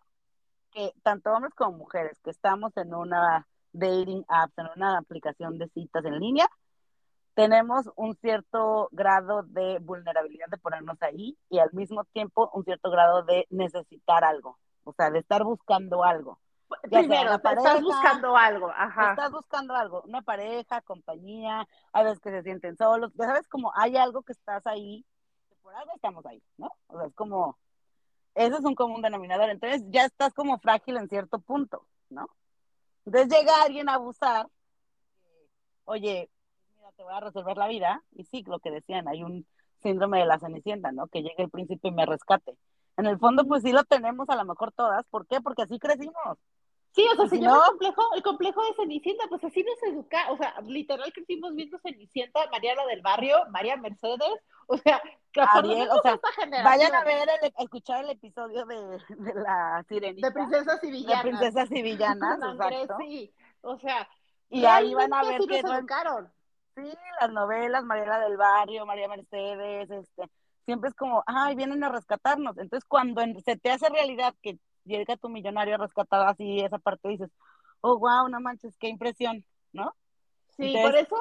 que 0.73 0.93
tanto 1.03 1.31
hombres 1.31 1.55
como 1.55 1.79
mujeres 1.79 2.19
que 2.25 2.31
estamos 2.31 2.77
en 2.77 2.95
una 2.95 3.47
dating 3.73 4.25
app, 4.29 4.51
en 4.59 4.69
una 4.77 4.99
aplicación 4.99 5.59
de 5.59 5.69
citas 5.69 6.05
en 6.07 6.19
línea, 6.19 6.49
tenemos 7.35 7.91
un 7.97 8.15
cierto 8.17 8.89
grado 8.93 9.43
de 9.43 9.79
vulnerabilidad 9.81 10.47
de 10.49 10.59
ponernos 10.59 11.01
ahí 11.03 11.37
y 11.51 11.59
al 11.59 11.73
mismo 11.73 12.05
tiempo 12.05 12.51
un 12.55 12.65
cierto 12.65 12.91
grado 12.91 13.25
de 13.25 13.47
necesitar 13.51 14.25
algo, 14.25 14.59
o 14.85 14.93
sea, 14.95 15.11
de 15.11 15.19
estar 15.19 15.45
buscando 15.45 16.05
algo. 16.05 16.39
Primero, 16.83 17.35
estás 17.35 17.83
buscando 17.83 18.37
algo, 18.37 18.71
ajá. 18.71 19.11
Estás 19.11 19.31
buscando 19.31 19.75
algo, 19.75 20.03
una 20.03 20.23
pareja, 20.23 20.81
compañía, 20.83 21.67
a 21.93 22.03
veces 22.03 22.21
que 22.21 22.31
se 22.31 22.43
sienten 22.43 22.77
solos, 22.77 23.13
ya 23.15 23.27
sabes 23.27 23.49
como 23.49 23.73
hay 23.75 23.97
algo 23.97 24.23
que 24.23 24.33
estás 24.33 24.67
ahí, 24.67 25.05
que 25.49 25.55
por 25.57 25.75
algo 25.75 25.93
estamos 25.95 26.25
ahí, 26.27 26.43
¿no? 26.57 26.71
O 26.89 26.99
sea, 26.99 27.07
es 27.07 27.15
como, 27.15 27.59
eso 28.35 28.59
es 28.59 28.65
un 28.65 28.75
común 28.75 29.03
denominador, 29.03 29.51
entonces 29.51 29.83
ya 29.89 30.05
estás 30.05 30.35
como 30.35 30.59
frágil 30.59 30.97
en 30.97 31.09
cierto 31.09 31.39
punto, 31.39 31.87
¿no? 32.11 32.29
Entonces 33.05 33.37
llega 33.37 33.63
alguien 33.63 33.89
a 33.89 33.95
abusar, 33.95 34.49
oye, 35.85 36.31
mira, 36.77 36.93
te 36.93 37.03
voy 37.03 37.15
a 37.15 37.21
resolver 37.21 37.57
la 37.57 37.69
vida, 37.69 38.03
y 38.13 38.25
sí, 38.25 38.45
lo 38.47 38.59
que 38.59 38.71
decían, 38.71 39.09
hay 39.09 39.23
un 39.23 39.47
síndrome 39.83 40.19
de 40.19 40.27
la 40.27 40.39
cenicienta, 40.39 40.93
¿no? 40.93 41.07
Que 41.09 41.23
llegue 41.23 41.43
el 41.43 41.51
príncipe 41.51 41.89
y 41.89 41.93
me 41.93 42.07
rescate. 42.07 42.57
En 42.97 43.07
el 43.07 43.19
fondo, 43.19 43.45
pues 43.45 43.63
sí 43.63 43.73
lo 43.73 43.85
tenemos 43.85 44.29
a 44.29 44.37
lo 44.37 44.45
mejor 44.45 44.73
todas. 44.73 45.05
¿Por 45.07 45.27
qué? 45.27 45.41
Porque 45.41 45.63
así 45.63 45.79
crecimos. 45.79 46.39
Sí, 46.95 47.05
o 47.13 47.17
sea, 47.17 47.27
si 47.27 47.41
no, 47.41 47.57
el 47.57 47.71
complejo, 47.71 48.03
el 48.15 48.23
complejo 48.23 48.65
de 48.65 48.75
Cenicienta, 48.75 49.25
pues 49.29 49.43
así 49.43 49.65
nos 49.65 49.93
educa, 49.93 50.31
o 50.31 50.37
sea, 50.37 50.55
literal 50.63 51.13
crecimos 51.13 51.53
viendo 51.53 51.77
Cenicienta, 51.81 52.49
María 52.53 52.77
la 52.77 52.87
del 52.87 53.03
barrio, 53.03 53.37
María 53.51 53.77
Mercedes, 53.77 54.31
o 54.69 54.77
sea, 54.77 55.03
Ariel, 55.35 55.89
o 55.91 56.01
sea, 56.03 56.21
vayan 56.63 56.95
a 56.95 57.03
ver, 57.03 57.29
el, 57.43 57.53
escuchar 57.59 58.05
el 58.05 58.11
episodio 58.11 58.65
de, 58.67 58.77
de 59.09 59.35
la 59.35 59.85
Sirenita. 59.89 60.29
De 60.29 60.35
princesas 60.35 60.85
y 60.85 60.91
villanas. 60.93 61.25
De 61.25 61.31
princesas 61.31 61.73
y 61.73 61.83
villanas, 61.83 62.39
exacto. 62.53 62.97
Sí, 63.01 63.35
o 63.63 63.77
sea, 63.79 64.09
y 64.51 64.65
ahí 64.65 64.95
van 64.95 65.13
a 65.13 65.25
ver 65.25 65.41
que 65.49 65.59
educaron. 65.59 66.33
Sí, 66.77 66.93
las 67.21 67.31
novelas, 67.31 67.85
María 67.85 68.07
la 68.07 68.21
del 68.21 68.37
barrio, 68.37 68.87
María 68.87 69.09
Mercedes, 69.09 69.91
este, 69.91 70.31
siempre 70.65 70.91
es 70.91 70.95
como, 70.95 71.25
ay, 71.27 71.57
vienen 71.57 71.83
a 71.83 71.89
rescatarnos. 71.89 72.57
Entonces, 72.57 72.85
cuando 72.87 73.23
se 73.45 73.57
te 73.57 73.71
hace 73.73 73.89
realidad 73.89 74.35
que 74.43 74.59
llega 74.85 75.17
tu 75.17 75.29
millonario 75.29 75.75
a 75.75 75.79
rescatar 75.79 76.27
así 76.29 76.61
esa 76.61 76.79
parte, 76.79 77.09
dices, 77.09 77.31
oh, 77.81 77.99
wow, 77.99 78.29
no 78.29 78.41
manches, 78.41 78.77
qué 78.79 78.89
impresión, 78.89 79.45
¿no? 79.73 79.95
Sí, 80.57 80.75
por 80.81 80.95
eso, 80.97 81.17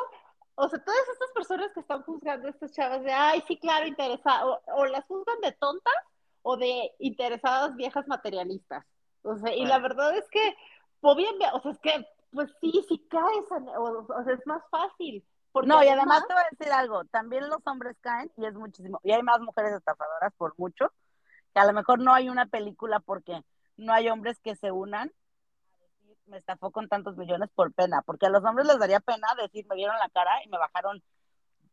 o 0.55 0.69
sea, 0.69 0.83
todas 0.83 1.09
estas 1.11 1.31
personas 1.33 1.71
que 1.73 1.79
están 1.79 2.03
juzgando 2.03 2.47
a 2.47 2.51
estas 2.51 2.71
chavas 2.71 3.03
de, 3.03 3.11
ay, 3.11 3.43
sí, 3.47 3.57
claro, 3.57 3.87
interesadas, 3.87 4.59
o, 4.75 4.85
las 4.85 5.05
juzgan 5.05 5.39
de 5.41 5.51
tontas 5.53 5.93
o 6.41 6.57
de 6.57 6.91
interesadas 6.99 7.75
viejas 7.75 8.07
materialistas. 8.07 8.85
O 9.23 9.37
sea, 9.37 9.53
y 9.55 9.65
la 9.65 9.79
verdad 9.79 10.15
es 10.15 10.29
que, 10.29 10.55
pues 10.99 11.17
bien, 11.17 11.35
o 11.53 11.59
sea, 11.61 11.71
es 11.71 11.79
que, 11.79 12.07
pues 12.31 12.51
sí, 12.61 12.85
sí 12.87 12.99
caes, 13.09 13.45
o, 13.77 14.05
o 14.07 14.23
sea, 14.23 14.33
es 14.33 14.45
más 14.45 14.63
fácil. 14.69 15.25
no, 15.65 15.83
y 15.83 15.87
además 15.87 16.23
te 16.27 16.33
voy 16.33 16.43
a 16.43 16.55
decir 16.55 16.71
algo, 16.71 17.03
también 17.05 17.49
los 17.49 17.65
hombres 17.65 17.97
caen 18.01 18.31
y 18.37 18.45
es 18.45 18.53
muchísimo, 18.53 18.99
y 19.03 19.11
hay 19.11 19.23
más 19.23 19.39
mujeres 19.39 19.73
estafadoras 19.73 20.33
por 20.37 20.53
mucho, 20.57 20.91
que 21.53 21.59
a 21.59 21.65
lo 21.65 21.73
mejor 21.73 21.99
no 21.99 22.13
hay 22.13 22.29
una 22.29 22.45
película 22.45 22.99
porque 22.99 23.43
no 23.77 23.93
hay 23.93 24.09
hombres 24.09 24.39
que 24.39 24.55
se 24.55 24.71
unan 24.71 25.11
a 25.71 25.77
decir, 25.83 26.17
me 26.25 26.37
estafó 26.37 26.71
con 26.71 26.87
tantos 26.87 27.17
millones 27.17 27.49
por 27.53 27.73
pena, 27.73 28.01
porque 28.05 28.27
a 28.27 28.29
los 28.29 28.43
hombres 28.43 28.67
les 28.67 28.79
daría 28.79 28.99
pena 28.99 29.27
decir, 29.41 29.65
me 29.67 29.75
vieron 29.75 29.97
la 29.97 30.09
cara 30.09 30.43
y 30.43 30.49
me 30.49 30.57
bajaron 30.57 31.03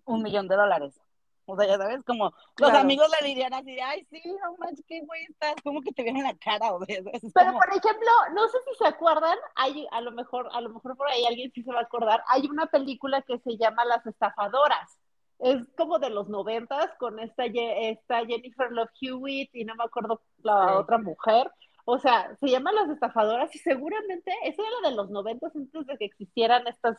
un 0.05 0.23
millón 0.23 0.49
de 0.49 0.57
dólares. 0.57 1.01
O 1.47 1.57
sea, 1.57 1.67
ya 1.67 1.79
sabes, 1.79 2.05
como 2.05 2.33
los 2.59 2.71
amigos 2.71 3.09
le 3.21 3.27
dirían 3.27 3.53
así, 3.53 3.79
ay, 3.81 4.07
sí, 4.09 4.23
no 4.41 4.57
manches, 4.59 4.85
qué 4.87 5.01
güey 5.01 5.25
estás, 5.25 5.57
como 5.65 5.81
que 5.81 5.93
te 5.93 6.05
vieron 6.05 6.23
la 6.23 6.37
cara, 6.37 6.73
o 6.73 6.85
sea, 6.85 7.03
Pero, 7.03 7.53
por 7.53 7.69
ejemplo, 7.71 8.11
no 8.35 8.47
sé 8.49 8.59
si 8.69 8.77
se 8.79 8.87
acuerdan, 8.87 9.37
hay, 9.57 9.87
a 9.91 10.01
lo 10.01 10.13
mejor, 10.13 10.49
a 10.53 10.61
lo 10.61 10.71
mejor 10.71 10.97
por 10.97 11.09
ahí 11.09 11.25
alguien 11.27 11.51
sí 11.53 11.63
se 11.65 11.73
va 11.73 11.81
a 11.81 11.83
acordar, 11.83 12.23
hay 12.29 12.47
una 12.47 12.67
película 12.67 13.23
que 13.23 13.39
se 13.41 13.57
llama 13.57 13.85
Las 13.85 14.07
Estafadoras. 14.07 14.99
Es 15.41 15.57
como 15.75 15.99
de 15.99 16.11
los 16.11 16.29
noventas 16.29 16.91
con 16.99 17.19
esta, 17.19 17.47
esta 17.47 18.27
Jennifer 18.27 18.71
Love 18.71 18.91
Hewitt 19.01 19.51
y 19.55 19.65
no 19.65 19.75
me 19.75 19.85
acuerdo 19.85 20.21
la 20.43 20.79
otra 20.79 20.99
mujer. 20.99 21.51
O 21.85 21.99
sea, 21.99 22.37
se 22.41 22.49
llama 22.49 22.73
Las 22.73 22.91
Estafadoras 22.91 23.55
y 23.55 23.59
seguramente 23.59 24.33
eso 24.45 24.63
era 24.63 24.91
de 24.91 24.97
los 24.97 25.11
noventas 25.11 25.55
antes 25.55 25.87
de 25.87 25.99
que 25.99 26.05
existieran 26.05 26.67
estas 26.67 26.99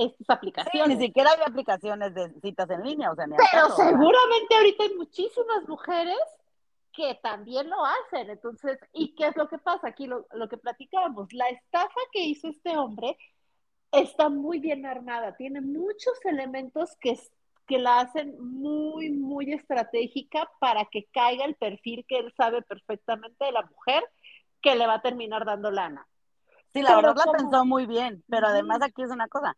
estas 0.00 0.30
aplicaciones. 0.30 0.98
ni 0.98 1.06
siquiera 1.06 1.30
había 1.32 1.46
aplicaciones 1.46 2.12
de 2.14 2.32
citas 2.40 2.68
en 2.70 2.82
línea, 2.82 3.12
o 3.12 3.14
sea, 3.14 3.26
Pero 3.26 3.68
seguramente 3.76 4.54
ahorita 4.56 4.84
hay 4.84 4.94
muchísimas 4.94 5.68
mujeres 5.68 6.18
que 6.92 7.14
también 7.22 7.68
lo 7.68 7.76
hacen. 7.84 8.30
Entonces, 8.30 8.78
¿y 8.92 9.14
qué 9.14 9.28
es 9.28 9.36
lo 9.36 9.48
que 9.48 9.58
pasa? 9.58 9.88
Aquí 9.88 10.06
lo, 10.06 10.26
lo 10.32 10.48
que 10.48 10.56
platicábamos, 10.56 11.32
la 11.32 11.48
estafa 11.50 12.00
que 12.10 12.24
hizo 12.24 12.48
este 12.48 12.76
hombre 12.76 13.16
está 13.92 14.28
muy 14.28 14.58
bien 14.58 14.86
armada, 14.86 15.36
tiene 15.36 15.60
muchos 15.60 16.24
elementos 16.24 16.96
que, 16.96 17.18
que 17.66 17.78
la 17.78 18.00
hacen 18.00 18.36
muy, 18.38 19.10
muy 19.10 19.52
estratégica 19.52 20.48
para 20.60 20.84
que 20.86 21.06
caiga 21.12 21.44
el 21.44 21.56
perfil 21.56 22.04
que 22.08 22.18
él 22.18 22.32
sabe 22.36 22.62
perfectamente 22.62 23.44
de 23.44 23.52
la 23.52 23.62
mujer 23.62 24.04
que 24.62 24.76
le 24.76 24.86
va 24.86 24.94
a 24.94 25.02
terminar 25.02 25.44
dando 25.44 25.70
lana. 25.70 26.06
Sí, 26.72 26.82
la 26.82 26.96
verdad 26.96 27.16
la 27.16 27.32
pensó 27.32 27.64
muy 27.64 27.86
bien, 27.86 28.22
pero 28.28 28.48
además 28.48 28.82
aquí 28.82 29.02
es 29.02 29.10
una 29.10 29.28
cosa, 29.28 29.56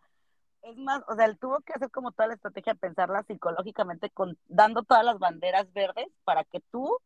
es 0.63 0.77
más, 0.77 1.03
o 1.09 1.15
sea, 1.15 1.27
él 1.27 1.39
tuvo 1.39 1.61
que 1.61 1.73
hacer 1.73 1.91
como 1.91 2.13
toda 2.13 2.29
la 2.29 2.35
estrategia, 2.35 2.75
pensarla 2.75 3.23
psicológicamente, 3.25 4.11
con, 4.11 4.39
dando 4.47 4.83
todas 4.83 5.05
las 5.05 5.19
banderas 5.19 5.73
verdes 5.73 6.07
para 6.25 6.45
que 6.45 6.61
tú 6.71 6.99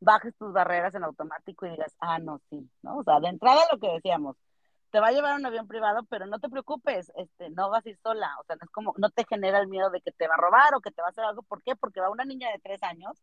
bajes 0.00 0.34
tus 0.36 0.52
barreras 0.52 0.94
en 0.94 1.04
automático 1.04 1.66
y 1.66 1.70
digas, 1.70 1.94
ah, 2.00 2.18
no, 2.18 2.40
sí, 2.50 2.68
¿no? 2.82 2.98
O 2.98 3.04
sea, 3.04 3.20
de 3.20 3.28
entrada 3.28 3.60
lo 3.72 3.78
que 3.78 3.88
decíamos, 3.88 4.36
te 4.90 5.00
va 5.00 5.08
a 5.08 5.12
llevar 5.12 5.34
un 5.36 5.46
avión 5.46 5.66
privado, 5.66 6.04
pero 6.08 6.26
no 6.26 6.38
te 6.38 6.48
preocupes, 6.48 7.12
este, 7.16 7.50
no 7.50 7.70
vas 7.70 7.84
a 7.84 7.88
ir 7.88 7.98
sola, 7.98 8.34
o 8.40 8.44
sea, 8.44 8.56
no 8.56 8.64
es 8.64 8.70
como, 8.70 8.94
no 8.96 9.10
te 9.10 9.24
genera 9.28 9.58
el 9.58 9.68
miedo 9.68 9.90
de 9.90 10.00
que 10.00 10.12
te 10.12 10.28
va 10.28 10.34
a 10.34 10.40
robar 10.40 10.74
o 10.74 10.80
que 10.80 10.90
te 10.90 11.02
va 11.02 11.08
a 11.08 11.10
hacer 11.10 11.24
algo, 11.24 11.42
¿por 11.42 11.62
qué? 11.62 11.76
Porque 11.76 12.00
va 12.00 12.10
una 12.10 12.24
niña 12.24 12.50
de 12.50 12.58
tres 12.58 12.82
años 12.82 13.16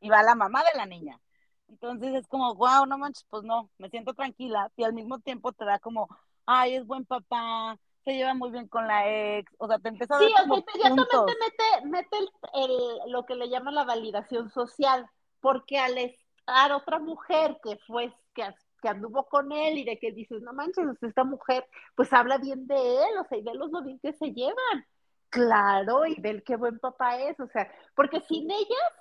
y 0.00 0.08
va 0.08 0.22
la 0.22 0.34
mamá 0.34 0.62
de 0.64 0.78
la 0.78 0.86
niña. 0.86 1.20
Entonces 1.68 2.14
es 2.14 2.26
como, 2.28 2.54
wow, 2.54 2.86
no 2.86 2.98
manches, 2.98 3.26
pues 3.28 3.42
no, 3.42 3.70
me 3.78 3.90
siento 3.90 4.14
tranquila 4.14 4.70
y 4.76 4.84
al 4.84 4.92
mismo 4.92 5.18
tiempo 5.18 5.52
te 5.52 5.64
da 5.64 5.78
como, 5.78 6.08
ay, 6.46 6.76
es 6.76 6.86
buen 6.86 7.04
papá, 7.04 7.78
se 8.04 8.14
lleva 8.14 8.34
muy 8.34 8.50
bien 8.50 8.68
con 8.68 8.86
la 8.86 9.06
ex, 9.38 9.52
o 9.58 9.66
sea, 9.66 9.78
te 9.78 9.88
empieza 9.88 10.16
a 10.16 10.18
Sí, 10.18 10.26
o 10.26 10.36
sea, 10.36 10.44
inmediatamente 10.44 11.34
mete, 11.40 11.86
mete 11.86 12.16
el, 12.54 13.12
lo 13.12 13.26
que 13.26 13.34
le 13.34 13.50
llama 13.50 13.70
la 13.70 13.84
validación 13.84 14.50
social, 14.50 15.06
porque 15.40 15.78
al 15.78 15.98
estar 15.98 16.72
otra 16.72 16.98
mujer 16.98 17.58
que 17.62 17.76
fue, 17.86 18.12
que, 18.34 18.48
que 18.80 18.88
anduvo 18.88 19.26
con 19.26 19.52
él 19.52 19.78
y 19.78 19.84
de 19.84 19.98
que 19.98 20.12
dices, 20.12 20.42
no 20.42 20.52
manches, 20.52 20.86
esta 21.02 21.24
mujer, 21.24 21.66
pues 21.94 22.12
habla 22.12 22.38
bien 22.38 22.66
de 22.66 22.76
él, 22.76 23.18
o 23.20 23.24
sea, 23.28 23.38
y 23.38 23.42
de 23.42 23.54
los 23.54 23.70
lo 23.70 23.82
bien 23.82 23.98
que 24.00 24.12
se 24.12 24.32
llevan. 24.32 24.86
Claro, 25.30 26.06
y 26.06 26.14
del 26.16 26.42
qué 26.42 26.56
buen 26.56 26.78
papá 26.78 27.20
es, 27.20 27.38
o 27.38 27.48
sea, 27.48 27.70
porque 27.94 28.20
sin 28.20 28.50
ellas 28.50 28.92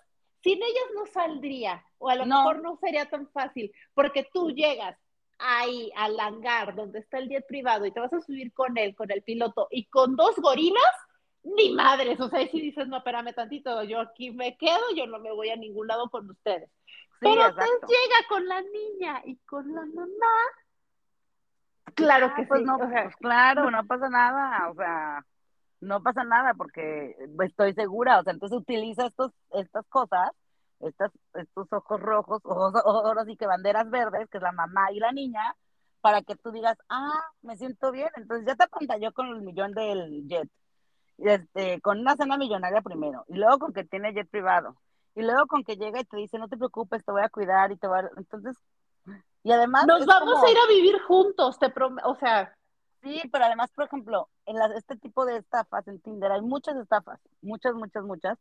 sin 0.43 0.61
ellas 0.61 0.85
no 0.95 1.05
saldría, 1.07 1.83
o 1.97 2.09
a 2.09 2.15
lo 2.15 2.25
mejor 2.25 2.61
no 2.61 2.77
sería 2.77 3.09
tan 3.09 3.27
fácil, 3.31 3.71
porque 3.93 4.27
tú 4.31 4.51
llegas 4.51 4.97
ahí 5.39 5.91
al 5.95 6.19
hangar 6.19 6.75
donde 6.75 6.99
está 6.99 7.17
el 7.19 7.29
jet 7.29 7.45
privado 7.45 7.85
y 7.85 7.91
te 7.91 7.99
vas 7.99 8.13
a 8.13 8.21
subir 8.21 8.53
con 8.53 8.77
él, 8.77 8.95
con 8.95 9.11
el 9.11 9.23
piloto, 9.23 9.67
y 9.71 9.85
con 9.85 10.15
dos 10.15 10.35
gorilas, 10.37 10.83
ni 11.43 11.71
madres, 11.73 12.19
o 12.19 12.29
sea, 12.29 12.47
si 12.47 12.61
dices, 12.61 12.87
no, 12.87 12.97
espérame 12.97 13.33
tantito, 13.33 13.83
yo 13.83 13.99
aquí 13.99 14.31
me 14.31 14.57
quedo, 14.57 14.83
yo 14.95 15.07
no 15.07 15.19
me 15.19 15.31
voy 15.31 15.49
a 15.49 15.55
ningún 15.55 15.87
lado 15.87 16.09
con 16.09 16.29
ustedes. 16.29 16.69
Pero 17.19 17.55
te 17.55 17.61
llega 17.61 18.27
con 18.29 18.47
la 18.47 18.61
niña 18.61 19.21
y 19.25 19.37
con 19.37 19.73
la 19.73 19.85
mamá. 19.85 20.35
Claro 21.95 22.33
que 22.35 22.43
pues 22.43 22.59
sí. 22.59 22.65
No, 22.65 22.77
pues 22.77 23.15
claro, 23.17 23.71
no 23.71 23.85
pasa 23.85 24.09
nada, 24.09 24.69
o 24.69 24.75
sea, 24.75 25.25
no 25.79 26.01
pasa 26.01 26.23
nada 26.23 26.53
porque 26.53 27.15
estoy 27.43 27.73
segura, 27.73 28.19
o 28.19 28.23
sea, 28.23 28.33
entonces 28.33 28.57
utiliza 28.57 29.07
estos, 29.07 29.31
estas 29.51 29.85
cosas, 29.87 30.29
estas, 30.79 31.11
estos 31.33 31.67
ojos 31.71 31.99
rojos, 31.99 32.41
ojos, 32.43 32.73
ojos 32.85 33.17
así 33.17 33.35
que 33.35 33.47
banderas 33.47 33.89
verdes, 33.89 34.29
que 34.29 34.37
es 34.37 34.43
la 34.43 34.51
mamá 34.51 34.91
y 34.91 34.99
la 34.99 35.11
niña, 35.11 35.55
para 36.01 36.21
que 36.21 36.35
tú 36.35 36.51
digas, 36.51 36.77
ah, 36.89 37.21
me 37.41 37.57
siento 37.57 37.91
bien, 37.91 38.09
entonces 38.15 38.45
ya 38.45 38.55
te 38.55 39.01
yo 39.01 39.11
con 39.13 39.27
el 39.27 39.41
millón 39.41 39.73
del 39.73 40.27
jet, 40.27 40.49
este, 41.17 41.81
con 41.81 41.99
una 41.99 42.15
cena 42.15 42.37
millonaria 42.37 42.81
primero, 42.81 43.25
y 43.27 43.35
luego 43.35 43.59
con 43.59 43.73
que 43.73 43.83
tiene 43.83 44.13
jet 44.13 44.29
privado, 44.29 44.75
y 45.17 45.23
luego 45.23 45.47
con 45.47 45.63
que 45.63 45.75
llega 45.75 45.99
y 45.99 46.05
te 46.05 46.17
dice, 46.17 46.37
no 46.37 46.47
te 46.47 46.57
preocupes, 46.57 47.03
te 47.03 47.11
voy 47.11 47.23
a 47.23 47.29
cuidar 47.29 47.71
y 47.71 47.77
te 47.77 47.87
voy 47.87 47.99
a... 47.99 48.09
Entonces, 48.17 48.55
y 49.43 49.51
además... 49.51 49.85
Nos 49.87 50.05
vamos 50.05 50.43
a 50.43 50.49
ir 50.49 50.57
a 50.57 50.67
vivir 50.67 51.01
juntos, 51.01 51.57
te 51.57 51.69
prometo, 51.69 52.07
o 52.07 52.15
sea, 52.15 52.53
Sí, 53.01 53.21
pero 53.31 53.45
además, 53.45 53.71
por 53.73 53.85
ejemplo, 53.85 54.29
en 54.45 54.57
este 54.73 54.97
tipo 54.97 55.25
de 55.25 55.37
estafas 55.37 55.87
en 55.87 56.01
Tinder 56.01 56.31
hay 56.31 56.41
muchas 56.41 56.75
estafas, 56.77 57.19
muchas, 57.41 57.73
muchas, 57.75 58.03
muchas, 58.03 58.37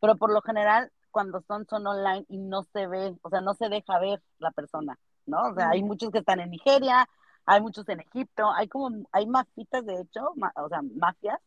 pero 0.00 0.16
por 0.16 0.32
lo 0.32 0.42
general 0.42 0.90
cuando 1.10 1.40
son 1.42 1.66
son 1.66 1.86
online 1.86 2.26
y 2.28 2.38
no 2.38 2.64
se 2.72 2.86
ve, 2.86 3.16
o 3.22 3.30
sea, 3.30 3.40
no 3.40 3.54
se 3.54 3.68
deja 3.68 3.98
ver 3.98 4.22
la 4.38 4.50
persona, 4.50 4.98
¿no? 5.26 5.42
O 5.50 5.54
sea, 5.54 5.70
hay 5.70 5.82
muchos 5.82 6.10
que 6.10 6.18
están 6.18 6.40
en 6.40 6.50
Nigeria, 6.50 7.08
hay 7.46 7.60
muchos 7.60 7.88
en 7.88 8.00
Egipto, 8.00 8.50
hay 8.52 8.68
como, 8.68 9.06
hay 9.12 9.26
mafitas 9.26 9.84
de 9.86 10.00
hecho, 10.00 10.34
o 10.56 10.68
sea, 10.68 10.80
mafias 10.96 11.40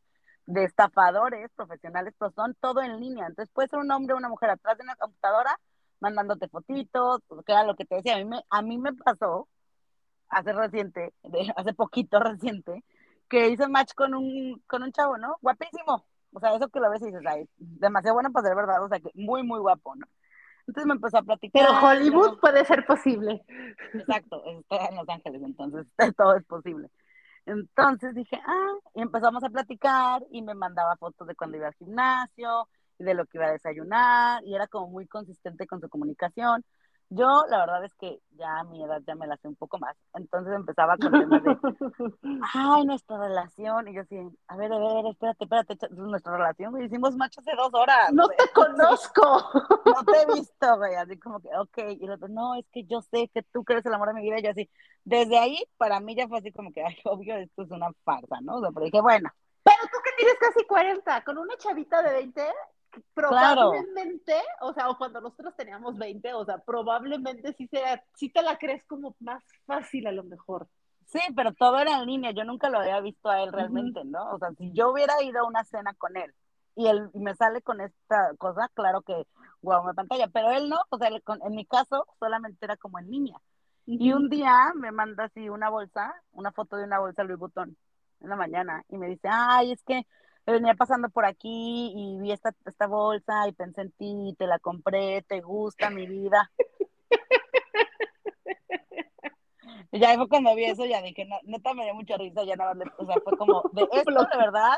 de 0.45 0.63
estafadores 0.65 1.49
profesionales, 1.55 2.13
pero 2.17 2.31
son 2.31 2.55
todo 2.59 2.81
en 2.81 2.99
línea. 2.99 3.27
Entonces 3.27 3.51
puede 3.53 3.69
ser 3.69 3.79
un 3.79 3.91
hombre 3.91 4.13
o 4.13 4.17
una 4.17 4.29
mujer 4.29 4.49
atrás 4.49 4.77
de 4.77 4.83
una 4.83 4.95
computadora 4.95 5.59
mandándote 5.99 6.49
fotitos, 6.49 7.21
que 7.45 7.51
era 7.51 7.63
lo 7.63 7.75
que 7.75 7.85
te 7.85 7.95
decía. 7.95 8.15
A 8.15 8.17
mí 8.17 8.25
me, 8.25 8.43
a 8.49 8.61
mí 8.61 8.77
me 8.77 8.93
pasó 8.93 9.47
hace 10.29 10.51
reciente, 10.51 11.13
hace 11.55 11.73
poquito 11.73 12.19
reciente, 12.19 12.83
que 13.29 13.49
hizo 13.49 13.69
match 13.69 13.93
con 13.95 14.13
un, 14.13 14.61
con 14.67 14.83
un 14.83 14.91
chavo, 14.91 15.17
¿no? 15.17 15.37
Guapísimo. 15.41 16.05
O 16.33 16.39
sea, 16.39 16.55
eso 16.55 16.67
que 16.69 16.79
lo 16.79 16.89
ves 16.89 17.01
y 17.03 17.05
dices, 17.05 17.21
ay, 17.27 17.47
demasiado 17.57 18.15
bueno 18.15 18.31
para 18.31 18.47
ser 18.47 18.55
verdad, 18.55 18.83
o 18.83 18.89
sea, 18.89 18.99
que 18.99 19.11
muy, 19.13 19.43
muy 19.43 19.59
guapo, 19.59 19.95
¿no? 19.95 20.07
Entonces 20.67 20.87
me 20.87 20.93
empezó 20.93 21.17
a 21.17 21.23
platicar. 21.23 21.65
Pero 21.65 21.85
Hollywood 21.85 22.39
puede 22.39 22.65
ser 22.65 22.85
posible. 22.85 23.43
Exacto, 23.93 24.43
está 24.45 24.87
en 24.87 24.95
Los 24.95 25.09
Ángeles, 25.09 25.41
entonces 25.43 25.87
todo 26.17 26.35
es 26.35 26.45
posible. 26.45 26.89
Entonces 27.45 28.15
dije, 28.15 28.39
ah, 28.45 28.73
y 28.95 29.01
empezamos 29.01 29.43
a 29.43 29.49
platicar 29.49 30.23
y 30.31 30.41
me 30.41 30.53
mandaba 30.55 30.95
fotos 30.97 31.27
de 31.27 31.35
cuando 31.35 31.57
iba 31.57 31.67
al 31.67 31.73
gimnasio 31.75 32.69
y 32.97 33.03
de 33.03 33.13
lo 33.13 33.25
que 33.25 33.37
iba 33.37 33.47
a 33.47 33.51
desayunar 33.51 34.43
y 34.45 34.55
era 34.55 34.67
como 34.67 34.87
muy 34.87 35.07
consistente 35.07 35.67
con 35.67 35.81
su 35.81 35.89
comunicación. 35.89 36.63
Yo, 37.15 37.45
la 37.47 37.59
verdad 37.59 37.85
es 37.85 37.93
que 37.93 38.19
ya 38.31 38.59
a 38.59 38.63
mi 38.63 38.83
edad 38.83 38.99
ya 39.05 39.13
me 39.13 39.27
la 39.27 39.37
sé 39.37 39.47
un 39.47 39.55
poco 39.55 39.77
más. 39.77 39.95
Entonces 40.15 40.53
empezaba 40.53 40.97
con 40.97 41.11
temas 41.11 41.43
de, 41.43 41.55
ay, 42.55 42.85
nuestra 42.85 43.17
relación. 43.19 43.87
Y 43.87 43.93
yo 43.93 44.01
así, 44.01 44.17
a 44.47 44.57
ver, 44.57 44.73
a 44.73 44.79
ver, 44.79 45.05
espérate, 45.05 45.43
espérate, 45.43 45.77
nuestra 45.91 46.35
relación, 46.37 46.71
güey, 46.71 46.85
hicimos 46.85 47.15
macho 47.15 47.41
hace 47.41 47.55
dos 47.55 47.71
horas. 47.73 48.11
No 48.13 48.27
te 48.29 48.49
conozco. 48.53 49.21
No 49.85 50.03
te 50.05 50.21
he 50.21 50.33
visto, 50.33 50.77
güey, 50.77 50.95
así 50.95 51.19
como 51.19 51.39
que, 51.39 51.49
ok. 51.55 51.77
Y 51.99 52.05
el 52.05 52.11
otro, 52.11 52.27
no, 52.27 52.55
es 52.55 52.65
que 52.71 52.83
yo 52.85 53.01
sé 53.01 53.29
que 53.31 53.43
tú 53.43 53.63
crees 53.63 53.85
el 53.85 53.93
amor 53.93 54.07
de 54.07 54.15
mi 54.15 54.21
vida. 54.23 54.39
Y 54.39 54.43
yo 54.43 54.49
así, 54.49 54.69
desde 55.03 55.37
ahí, 55.37 55.63
para 55.77 55.99
mí 55.99 56.15
ya 56.15 56.27
fue 56.27 56.39
así 56.39 56.51
como 56.51 56.71
que, 56.71 56.83
ay, 56.83 56.95
obvio, 57.03 57.35
esto 57.35 57.63
es 57.63 57.71
una 57.71 57.91
farsa, 58.03 58.39
¿no? 58.41 58.55
O 58.55 58.61
sea, 58.61 58.71
pero 58.71 58.85
dije, 58.85 59.01
bueno. 59.01 59.29
Pero 59.63 59.77
tú 59.83 59.97
que 60.03 60.11
tienes 60.17 60.35
casi 60.39 60.65
40, 60.65 61.23
con 61.23 61.37
una 61.37 61.55
chavita 61.57 62.01
de 62.01 62.13
20, 62.13 62.41
probablemente, 63.13 64.35
o 64.61 64.73
sea, 64.73 64.89
o 64.89 64.97
cuando 64.97 65.21
nosotros 65.21 65.55
teníamos 65.55 65.97
20, 65.97 66.33
o 66.33 66.45
sea, 66.45 66.57
probablemente 66.59 67.53
sí, 67.53 67.67
sea, 67.67 68.03
sí 68.15 68.29
te 68.29 68.41
la 68.41 68.57
crees 68.57 68.83
como 68.85 69.15
más 69.19 69.43
fácil 69.65 70.07
a 70.07 70.11
lo 70.11 70.23
mejor. 70.23 70.67
Sí, 71.05 71.19
pero 71.35 71.53
todo 71.53 71.79
era 71.79 71.99
en 71.99 72.05
línea, 72.05 72.31
yo 72.31 72.43
nunca 72.43 72.69
lo 72.69 72.79
había 72.79 72.99
visto 73.01 73.29
a 73.29 73.43
él 73.43 73.51
realmente, 73.51 74.03
¿no? 74.05 74.31
O 74.31 74.39
sea, 74.39 74.51
si 74.57 74.71
yo 74.73 74.91
hubiera 74.91 75.21
ido 75.21 75.41
a 75.41 75.47
una 75.47 75.63
cena 75.63 75.93
con 75.93 76.15
él 76.17 76.33
y 76.75 76.87
él 76.87 77.09
me 77.13 77.35
sale 77.35 77.61
con 77.61 77.81
esta 77.81 78.33
cosa, 78.37 78.69
claro 78.73 79.01
que, 79.01 79.27
wow, 79.61 79.83
me 79.83 79.93
pantalla, 79.93 80.27
pero 80.27 80.51
él 80.51 80.69
no, 80.69 80.79
o 80.89 80.97
sea, 80.97 81.09
en 81.09 81.55
mi 81.55 81.65
caso 81.65 82.07
solamente 82.19 82.65
era 82.65 82.77
como 82.77 82.99
en 82.99 83.11
línea. 83.11 83.39
Y 83.85 84.13
un 84.13 84.29
día 84.29 84.71
me 84.75 84.91
manda 84.91 85.25
así 85.25 85.49
una 85.49 85.69
bolsa, 85.69 86.13
una 86.31 86.51
foto 86.51 86.77
de 86.77 86.85
una 86.85 86.99
bolsa 86.99 87.23
Louis 87.23 87.37
Vuitton 87.37 87.75
en 88.21 88.29
la 88.29 88.35
mañana 88.35 88.83
y 88.87 88.97
me 88.97 89.07
dice, 89.07 89.27
ay, 89.29 89.73
es 89.73 89.83
que 89.83 90.07
venía 90.51 90.73
pasando 90.73 91.09
por 91.09 91.25
aquí 91.25 91.93
y 91.95 92.19
vi 92.19 92.31
esta, 92.31 92.53
esta 92.65 92.87
bolsa 92.87 93.47
y 93.47 93.53
pensé 93.53 93.81
en 93.81 93.91
ti, 93.91 94.35
te 94.37 94.47
la 94.47 94.59
compré, 94.59 95.21
te 95.21 95.41
gusta 95.41 95.89
mi 95.89 96.05
vida. 96.05 96.51
y 99.91 99.99
ya 99.99 100.15
fue 100.15 100.27
cuando 100.27 100.53
vi 100.55 100.65
eso, 100.65 100.85
ya 100.85 101.01
dije, 101.01 101.25
no, 101.25 101.37
neta 101.43 101.73
me 101.73 101.85
dio 101.85 101.95
mucha 101.95 102.17
risa, 102.17 102.43
ya 102.43 102.55
nada, 102.55 102.73
o 102.97 103.05
sea, 103.05 103.15
fue 103.23 103.37
como, 103.37 103.63
de 103.73 103.83
esto 103.93 104.11
de 104.11 104.37
verdad, 104.37 104.77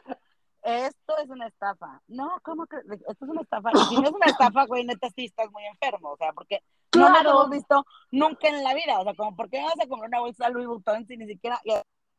esto 0.61 1.17
es 1.19 1.29
una 1.29 1.47
estafa. 1.47 2.01
No, 2.07 2.39
¿cómo 2.41 2.65
que? 2.65 2.77
Esto 2.77 3.25
es 3.25 3.29
una 3.29 3.41
estafa. 3.41 3.69
Y 3.73 3.77
si 3.85 3.95
no 3.97 4.07
es 4.07 4.13
una 4.13 4.25
estafa, 4.25 4.65
güey, 4.65 4.83
neta 4.83 5.09
sí 5.15 5.25
estás 5.25 5.51
muy 5.51 5.63
enfermo, 5.65 6.11
o 6.11 6.17
sea, 6.17 6.33
porque 6.33 6.63
no 6.95 7.09
lo 7.09 7.29
hemos 7.29 7.49
visto 7.49 7.85
nunca 8.11 8.47
en 8.47 8.63
la 8.63 8.73
vida, 8.73 8.99
o 8.99 9.03
sea, 9.03 9.13
como, 9.15 9.35
¿por 9.35 9.49
qué 9.49 9.61
vas 9.61 9.79
a 9.79 9.87
comprar 9.87 10.09
una 10.09 10.19
bolsa 10.21 10.49
Louis 10.49 10.67
Vuitton 10.67 11.05
si 11.05 11.17
ni 11.17 11.27
siquiera 11.27 11.59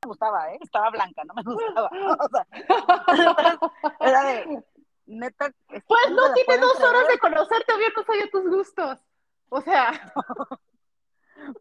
gustaba, 0.07 0.53
¿eh? 0.53 0.59
Estaba 0.61 0.91
blanca, 0.91 1.23
no 1.25 1.35
me 1.35 1.43
gustaba. 1.43 1.91
O 2.21 2.29
sea, 2.29 2.47
era 4.01 4.23
de, 4.25 4.65
neta, 5.07 5.53
Pues 5.69 6.11
no 6.11 6.33
tiene 6.35 6.59
dos 6.59 6.81
horas 6.81 7.09
de 7.09 7.19
conocerte, 7.19 7.73
obvio 7.75 7.89
no 7.97 8.03
sabía 8.05 8.31
tus 8.31 8.49
gustos. 8.49 8.99
O 9.49 9.61
sea. 9.61 9.93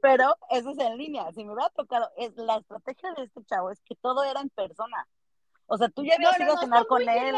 Pero 0.02 0.36
eso 0.50 0.72
es 0.72 0.80
en 0.80 0.98
línea. 0.98 1.32
Si 1.34 1.44
me 1.44 1.54
hubiera 1.54 1.70
tocado, 1.70 2.10
es, 2.18 2.36
la 2.38 2.58
estrategia 2.58 3.14
de 3.14 3.24
este 3.24 3.44
chavo 3.46 3.70
es 3.72 3.82
que 3.82 3.96
todo 3.96 4.24
era 4.24 4.42
en 4.42 4.50
persona. 4.50 5.08
O 5.68 5.78
sea, 5.78 5.90
tú 5.90 6.04
ya 6.04 6.16
habías 6.16 6.40
ido 6.40 6.54
a 6.54 6.60
cenar 6.60 6.86
con 6.86 7.02
él. 7.02 7.36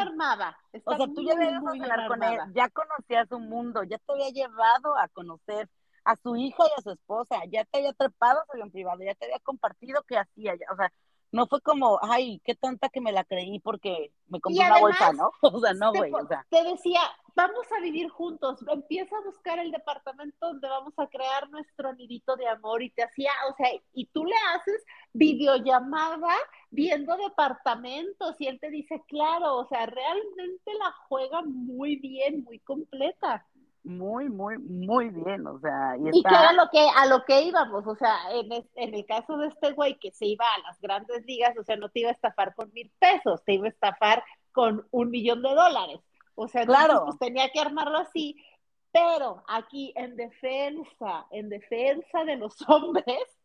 o 0.84 0.96
sea, 0.96 1.08
tú 1.08 1.24
ya 1.24 1.34
habías 1.34 1.62
ido 1.62 1.70
a 1.70 1.72
cenar 1.72 2.08
con 2.08 2.24
él, 2.24 2.40
ya 2.54 2.70
conocías 2.70 3.30
su 3.30 3.40
mundo, 3.40 3.84
ya 3.84 3.98
te 3.98 4.12
había 4.12 4.30
llevado 4.30 4.98
a 4.98 5.08
conocer 5.08 5.70
a 6.08 6.16
su 6.16 6.38
hija 6.38 6.64
y 6.64 6.80
a 6.80 6.82
su 6.82 6.92
esposa, 6.92 7.36
ya 7.52 7.66
te 7.66 7.80
había 7.80 7.92
trepado 7.92 8.40
su 8.50 8.62
en 8.62 8.72
privado, 8.72 9.04
ya 9.04 9.14
te 9.14 9.26
había 9.26 9.40
compartido 9.40 10.04
qué 10.08 10.18
hacía, 10.18 10.54
o 10.72 10.76
sea, 10.78 10.92
no 11.34 11.48
fue 11.48 11.60
como, 11.62 12.00
ay, 12.02 12.42
qué 12.46 12.56
tonta 12.56 12.88
que 12.88 13.02
me 13.02 13.12
la 13.12 13.26
creí 13.26 13.60
porque 13.60 14.14
me 14.28 14.40
compré 14.40 14.66
una 14.66 14.80
bolsa, 14.80 15.12
¿no? 15.12 15.32
O 15.42 15.60
sea, 15.60 15.74
no, 15.74 15.92
güey, 15.92 16.14
o 16.14 16.26
sea. 16.26 16.48
Te 16.50 16.64
decía, 16.64 17.02
vamos 17.36 17.66
a 17.78 17.82
vivir 17.82 18.08
juntos, 18.08 18.64
empieza 18.72 19.18
a 19.18 19.26
buscar 19.26 19.60
el 19.60 19.72
departamento 19.72 20.48
donde 20.48 20.70
vamos 20.70 20.94
a 20.98 21.08
crear 21.08 21.50
nuestro 21.50 21.94
nidito 21.94 22.38
de 22.38 22.48
amor 22.48 22.82
y 22.82 22.90
te 22.92 23.04
hacía, 23.04 23.32
o 23.52 23.56
sea, 23.58 23.68
y 23.94 24.06
tú 24.06 24.24
le 24.24 24.36
haces 24.56 24.86
videollamada 25.12 26.34
viendo 26.70 27.18
departamentos 27.18 28.40
y 28.40 28.48
él 28.48 28.62
te 28.62 28.70
dice, 28.70 29.04
claro, 29.10 29.58
o 29.58 29.68
sea, 29.68 29.86
realmente 29.86 30.74
la 30.80 30.94
juega 31.10 31.42
muy 31.42 31.98
bien, 31.98 32.46
muy 32.46 32.60
completa 32.60 33.46
muy, 33.88 34.30
muy, 34.30 34.58
muy 34.58 35.10
bien, 35.10 35.48
o 35.48 35.60
sea, 35.60 35.96
y, 35.98 36.10
está... 36.10 36.18
y 36.18 36.24
que 36.24 36.36
era 36.36 36.54
lo 36.54 36.70
que, 36.70 36.86
a 36.96 37.06
lo 37.06 37.24
que 37.24 37.42
íbamos, 37.42 37.88
o 37.88 37.96
sea, 37.96 38.16
en, 38.32 38.52
en 38.76 38.94
el 38.94 39.06
caso 39.06 39.38
de 39.38 39.48
este 39.48 39.72
güey 39.72 39.98
que 39.98 40.12
se 40.12 40.26
iba 40.26 40.46
a 40.46 40.68
las 40.68 40.80
grandes 40.82 41.26
ligas, 41.26 41.58
o 41.58 41.64
sea, 41.64 41.78
no 41.78 41.90
te 41.90 42.02
iba 42.02 42.10
a 42.10 42.14
estafar 42.14 42.54
con 42.56 42.72
mil 42.74 42.92
pesos, 43.00 43.44
te 43.46 43.54
iba 43.54 43.66
a 43.66 43.70
estafar 43.70 44.24
con 44.52 44.86
un 44.92 45.10
millón 45.10 45.42
de 45.42 45.50
dólares, 45.50 46.02
o 46.36 46.48
sea, 46.48 46.66
claro. 46.66 47.04
pues 47.06 47.18
tenía 47.18 47.50
que 47.50 47.60
armarlo 47.60 47.98
así, 47.98 48.36
pero 48.92 49.44
aquí 49.48 49.94
en 49.96 50.16
defensa, 50.16 51.26
en 51.32 51.50
defensa 51.50 52.24
de 52.26 52.36
los 52.36 52.58
hombres, 52.70 53.37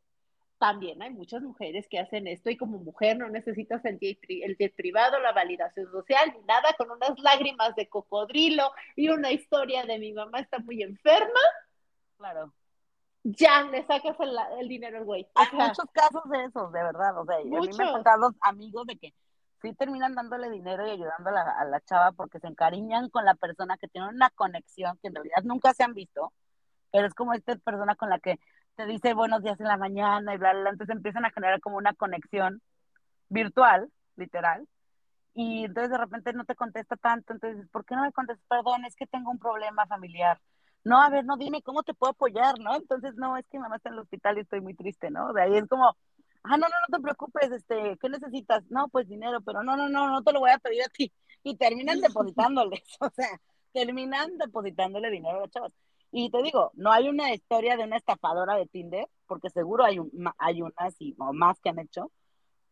también 0.62 1.02
hay 1.02 1.10
muchas 1.10 1.42
mujeres 1.42 1.88
que 1.88 1.98
hacen 1.98 2.28
esto 2.28 2.48
y 2.48 2.56
como 2.56 2.78
mujer 2.78 3.18
no 3.18 3.28
necesitas 3.28 3.84
el 3.84 3.98
jet, 3.98 4.20
el 4.28 4.56
privado, 4.70 5.18
la 5.18 5.32
validación 5.32 5.90
social, 5.90 6.32
ni 6.38 6.44
nada, 6.44 6.72
con 6.78 6.88
unas 6.88 7.18
lágrimas 7.18 7.74
de 7.74 7.88
cocodrilo 7.88 8.70
y 8.94 9.08
una 9.08 9.32
historia 9.32 9.84
de 9.84 9.98
mi 9.98 10.12
mamá 10.12 10.38
está 10.38 10.60
muy 10.60 10.80
enferma. 10.80 11.40
Claro. 12.16 12.54
Ya 13.24 13.64
le 13.64 13.84
sacas 13.86 14.16
el, 14.60 14.68
dinero 14.68 14.98
al 14.98 15.04
güey. 15.04 15.26
Hay 15.34 15.48
muchos 15.52 15.84
casos 15.92 16.22
de 16.30 16.44
esos, 16.44 16.72
de 16.72 16.80
verdad. 16.80 17.18
O 17.18 17.26
sea, 17.26 17.38
a 17.38 17.40
mí 17.42 17.50
me 17.50 17.84
han 17.84 17.92
contado 17.94 18.32
amigos 18.40 18.86
de 18.86 18.96
que 18.98 19.14
sí 19.62 19.74
terminan 19.74 20.14
dándole 20.14 20.48
dinero 20.48 20.86
y 20.86 20.90
ayudando 20.90 21.30
a 21.30 21.32
la, 21.32 21.42
a 21.58 21.64
la 21.64 21.80
chava 21.80 22.12
porque 22.12 22.38
se 22.38 22.46
encariñan 22.46 23.10
con 23.10 23.24
la 23.24 23.34
persona 23.34 23.78
que 23.78 23.88
tiene 23.88 24.10
una 24.10 24.30
conexión 24.30 24.96
que 25.02 25.08
en 25.08 25.16
realidad 25.16 25.42
nunca 25.42 25.74
se 25.74 25.82
han 25.82 25.94
visto, 25.94 26.32
pero 26.92 27.08
es 27.08 27.14
como 27.14 27.34
esta 27.34 27.56
persona 27.56 27.96
con 27.96 28.10
la 28.10 28.20
que 28.20 28.38
te 28.76 28.86
dice 28.86 29.14
buenos 29.14 29.42
días 29.42 29.58
en 29.60 29.66
la 29.66 29.76
mañana 29.76 30.34
y 30.34 30.38
bla, 30.38 30.52
bla, 30.52 30.70
entonces 30.70 30.96
empiezan 30.96 31.24
a 31.24 31.30
generar 31.30 31.60
como 31.60 31.76
una 31.76 31.94
conexión 31.94 32.62
virtual, 33.28 33.90
literal, 34.16 34.66
y 35.34 35.64
entonces 35.64 35.90
de 35.90 35.98
repente 35.98 36.32
no 36.32 36.44
te 36.44 36.54
contesta 36.54 36.96
tanto, 36.96 37.32
entonces, 37.32 37.68
¿por 37.70 37.84
qué 37.84 37.96
no 37.96 38.02
me 38.02 38.12
contestas? 38.12 38.46
Perdón, 38.48 38.84
es 38.84 38.96
que 38.96 39.06
tengo 39.06 39.30
un 39.30 39.38
problema 39.38 39.86
familiar. 39.86 40.40
No, 40.84 41.00
a 41.00 41.08
ver, 41.10 41.24
no, 41.24 41.36
dime 41.36 41.62
cómo 41.62 41.82
te 41.82 41.94
puedo 41.94 42.10
apoyar, 42.12 42.58
¿no? 42.58 42.74
Entonces, 42.74 43.14
no, 43.14 43.36
es 43.36 43.46
que 43.48 43.58
mamá 43.58 43.76
está 43.76 43.88
en 43.88 43.94
el 43.94 44.00
hospital 44.00 44.36
y 44.36 44.40
estoy 44.40 44.60
muy 44.60 44.74
triste, 44.74 45.10
¿no? 45.10 45.32
De 45.32 45.42
ahí 45.42 45.56
es 45.56 45.66
como, 45.68 45.96
ah, 46.42 46.56
no, 46.56 46.66
no, 46.68 46.68
no 46.68 46.96
te 46.96 47.02
preocupes, 47.02 47.52
este, 47.52 47.96
¿qué 48.00 48.08
necesitas? 48.08 48.64
No, 48.68 48.88
pues 48.88 49.08
dinero, 49.08 49.40
pero 49.42 49.62
no, 49.62 49.76
no, 49.76 49.88
no, 49.88 50.08
no 50.10 50.22
te 50.22 50.32
lo 50.32 50.40
voy 50.40 50.50
a 50.50 50.58
pedir 50.58 50.82
a 50.82 50.88
ti. 50.88 51.12
Y 51.44 51.56
terminan 51.56 52.00
depositándoles, 52.00 52.82
o 53.00 53.10
sea, 53.10 53.40
terminan 53.72 54.36
depositándole 54.38 55.10
dinero 55.10 55.38
a 55.38 55.40
los 55.42 55.50
chavos. 55.50 55.72
Y 56.14 56.30
te 56.30 56.42
digo, 56.42 56.70
no 56.74 56.92
hay 56.92 57.08
una 57.08 57.32
historia 57.32 57.76
de 57.76 57.84
una 57.84 57.96
estafadora 57.96 58.54
de 58.54 58.66
Tinder, 58.66 59.08
porque 59.26 59.48
seguro 59.48 59.82
hay, 59.82 59.98
un, 59.98 60.10
hay 60.36 60.60
unas 60.60 60.94
y, 60.98 61.16
o 61.18 61.32
más 61.32 61.58
que 61.60 61.70
han 61.70 61.78
hecho, 61.78 62.12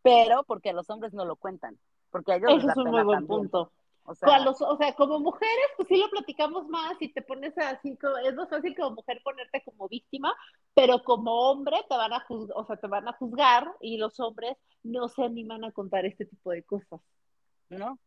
pero 0.03 0.43
porque 0.43 0.73
los 0.73 0.87
hombres 0.91 1.11
no 1.13 1.25
lo 1.25 1.35
cuentan. 1.35 1.77
Porque 2.11 2.35
ellos 2.35 2.51
Eso 2.55 2.69
es 2.69 2.77
un 2.77 2.91
muy 2.91 3.03
buen 3.03 3.25
punto. 3.25 3.71
O 4.03 4.13
sea, 4.13 4.43
o 4.47 4.77
sea, 4.77 4.95
como 4.95 5.19
mujeres, 5.19 5.65
pues 5.75 5.87
sí 5.87 5.97
lo 5.97 6.09
platicamos 6.09 6.67
más 6.67 6.95
y 6.99 7.09
te 7.09 7.21
pones 7.21 7.57
así, 7.57 7.97
es 8.25 8.35
más 8.35 8.49
fácil 8.49 8.75
como 8.75 8.95
mujer 8.95 9.21
ponerte 9.23 9.63
como 9.63 9.87
víctima, 9.87 10.35
pero 10.73 11.03
como 11.03 11.49
hombre 11.49 11.77
te 11.87 11.95
van 11.95 12.13
a 12.13 12.19
juzgar, 12.21 12.57
o 12.57 12.65
sea, 12.65 12.77
te 12.77 12.87
van 12.87 13.07
a 13.07 13.13
juzgar 13.13 13.71
y 13.79 13.97
los 13.97 14.19
hombres 14.19 14.57
no 14.83 15.07
se 15.07 15.23
animan 15.23 15.63
a 15.63 15.71
contar 15.71 16.05
este 16.05 16.25
tipo 16.25 16.51
de 16.51 16.63
cosas. 16.63 16.99
¿No? 17.69 17.97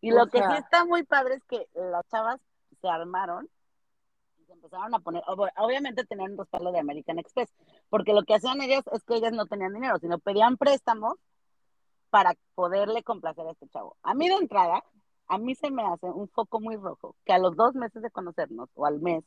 Y 0.00 0.10
lo 0.10 0.26
que 0.26 0.38
sí 0.38 0.54
está 0.58 0.84
muy 0.84 1.04
padre 1.04 1.34
es 1.34 1.44
que 1.44 1.68
las 1.74 2.06
chavas 2.08 2.40
se 2.80 2.88
armaron 2.88 3.48
empezaron 4.56 4.94
a 4.94 4.98
poner, 4.98 5.22
obviamente 5.56 6.04
tenían 6.04 6.32
un 6.32 6.38
respaldo 6.38 6.72
de 6.72 6.80
American 6.80 7.18
Express, 7.18 7.52
porque 7.88 8.12
lo 8.12 8.24
que 8.24 8.34
hacían 8.34 8.60
ellas 8.60 8.84
es 8.92 9.02
que 9.04 9.14
ellas 9.14 9.32
no 9.32 9.46
tenían 9.46 9.72
dinero, 9.72 9.98
sino 9.98 10.18
pedían 10.18 10.56
préstamos 10.56 11.14
para 12.10 12.34
poderle 12.54 13.02
complacer 13.02 13.46
a 13.46 13.52
este 13.52 13.68
chavo. 13.68 13.96
A 14.02 14.14
mí 14.14 14.28
de 14.28 14.34
entrada, 14.34 14.82
a 15.28 15.38
mí 15.38 15.54
se 15.54 15.70
me 15.70 15.82
hace 15.82 16.06
un 16.06 16.28
foco 16.28 16.60
muy 16.60 16.76
rojo 16.76 17.14
que 17.24 17.32
a 17.32 17.38
los 17.38 17.56
dos 17.56 17.74
meses 17.74 18.02
de 18.02 18.10
conocernos 18.10 18.68
o 18.74 18.86
al 18.86 19.00
mes 19.00 19.24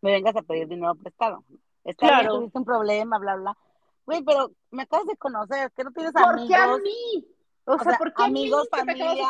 me 0.00 0.12
vengas 0.12 0.36
a 0.36 0.42
pedir 0.42 0.68
dinero 0.68 0.94
prestado. 0.94 1.44
Está 1.84 2.08
claro. 2.08 2.36
tuviste 2.36 2.58
un 2.58 2.64
problema, 2.64 3.18
bla, 3.18 3.36
bla. 3.36 3.58
Güey, 4.04 4.22
pero 4.22 4.50
me 4.70 4.82
acabas 4.82 5.06
de 5.06 5.16
conocer, 5.16 5.70
que 5.72 5.84
no 5.84 5.92
tienes 5.92 6.14
amigos. 6.16 6.40
¿Por 6.40 6.48
qué 6.48 6.54
a 6.54 6.76
mí? 6.78 7.26
O, 7.64 7.78
sea, 7.78 7.98
¿por 7.98 8.14
qué 8.14 8.22
amigos, 8.22 8.68
a 8.72 8.84
mí? 8.84 8.92
familia, 8.92 9.28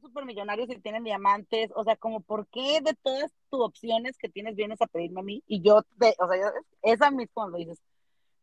súper 0.00 0.24
millonarios 0.24 0.68
y 0.70 0.80
tienen 0.80 1.04
diamantes, 1.04 1.70
o 1.74 1.84
sea, 1.84 1.96
como, 1.96 2.20
¿por 2.20 2.46
qué 2.48 2.80
de 2.80 2.94
todas 2.94 3.32
tus 3.50 3.60
opciones 3.60 4.18
que 4.18 4.28
tienes 4.28 4.56
vienes 4.56 4.80
a 4.82 4.86
pedirme 4.86 5.20
a 5.20 5.24
mí? 5.24 5.42
Y 5.46 5.62
yo, 5.62 5.82
te, 5.98 6.14
o 6.18 6.28
sea, 6.28 6.52
esa 6.82 7.10
misma 7.10 7.30
cuando 7.34 7.58
dices, 7.58 7.80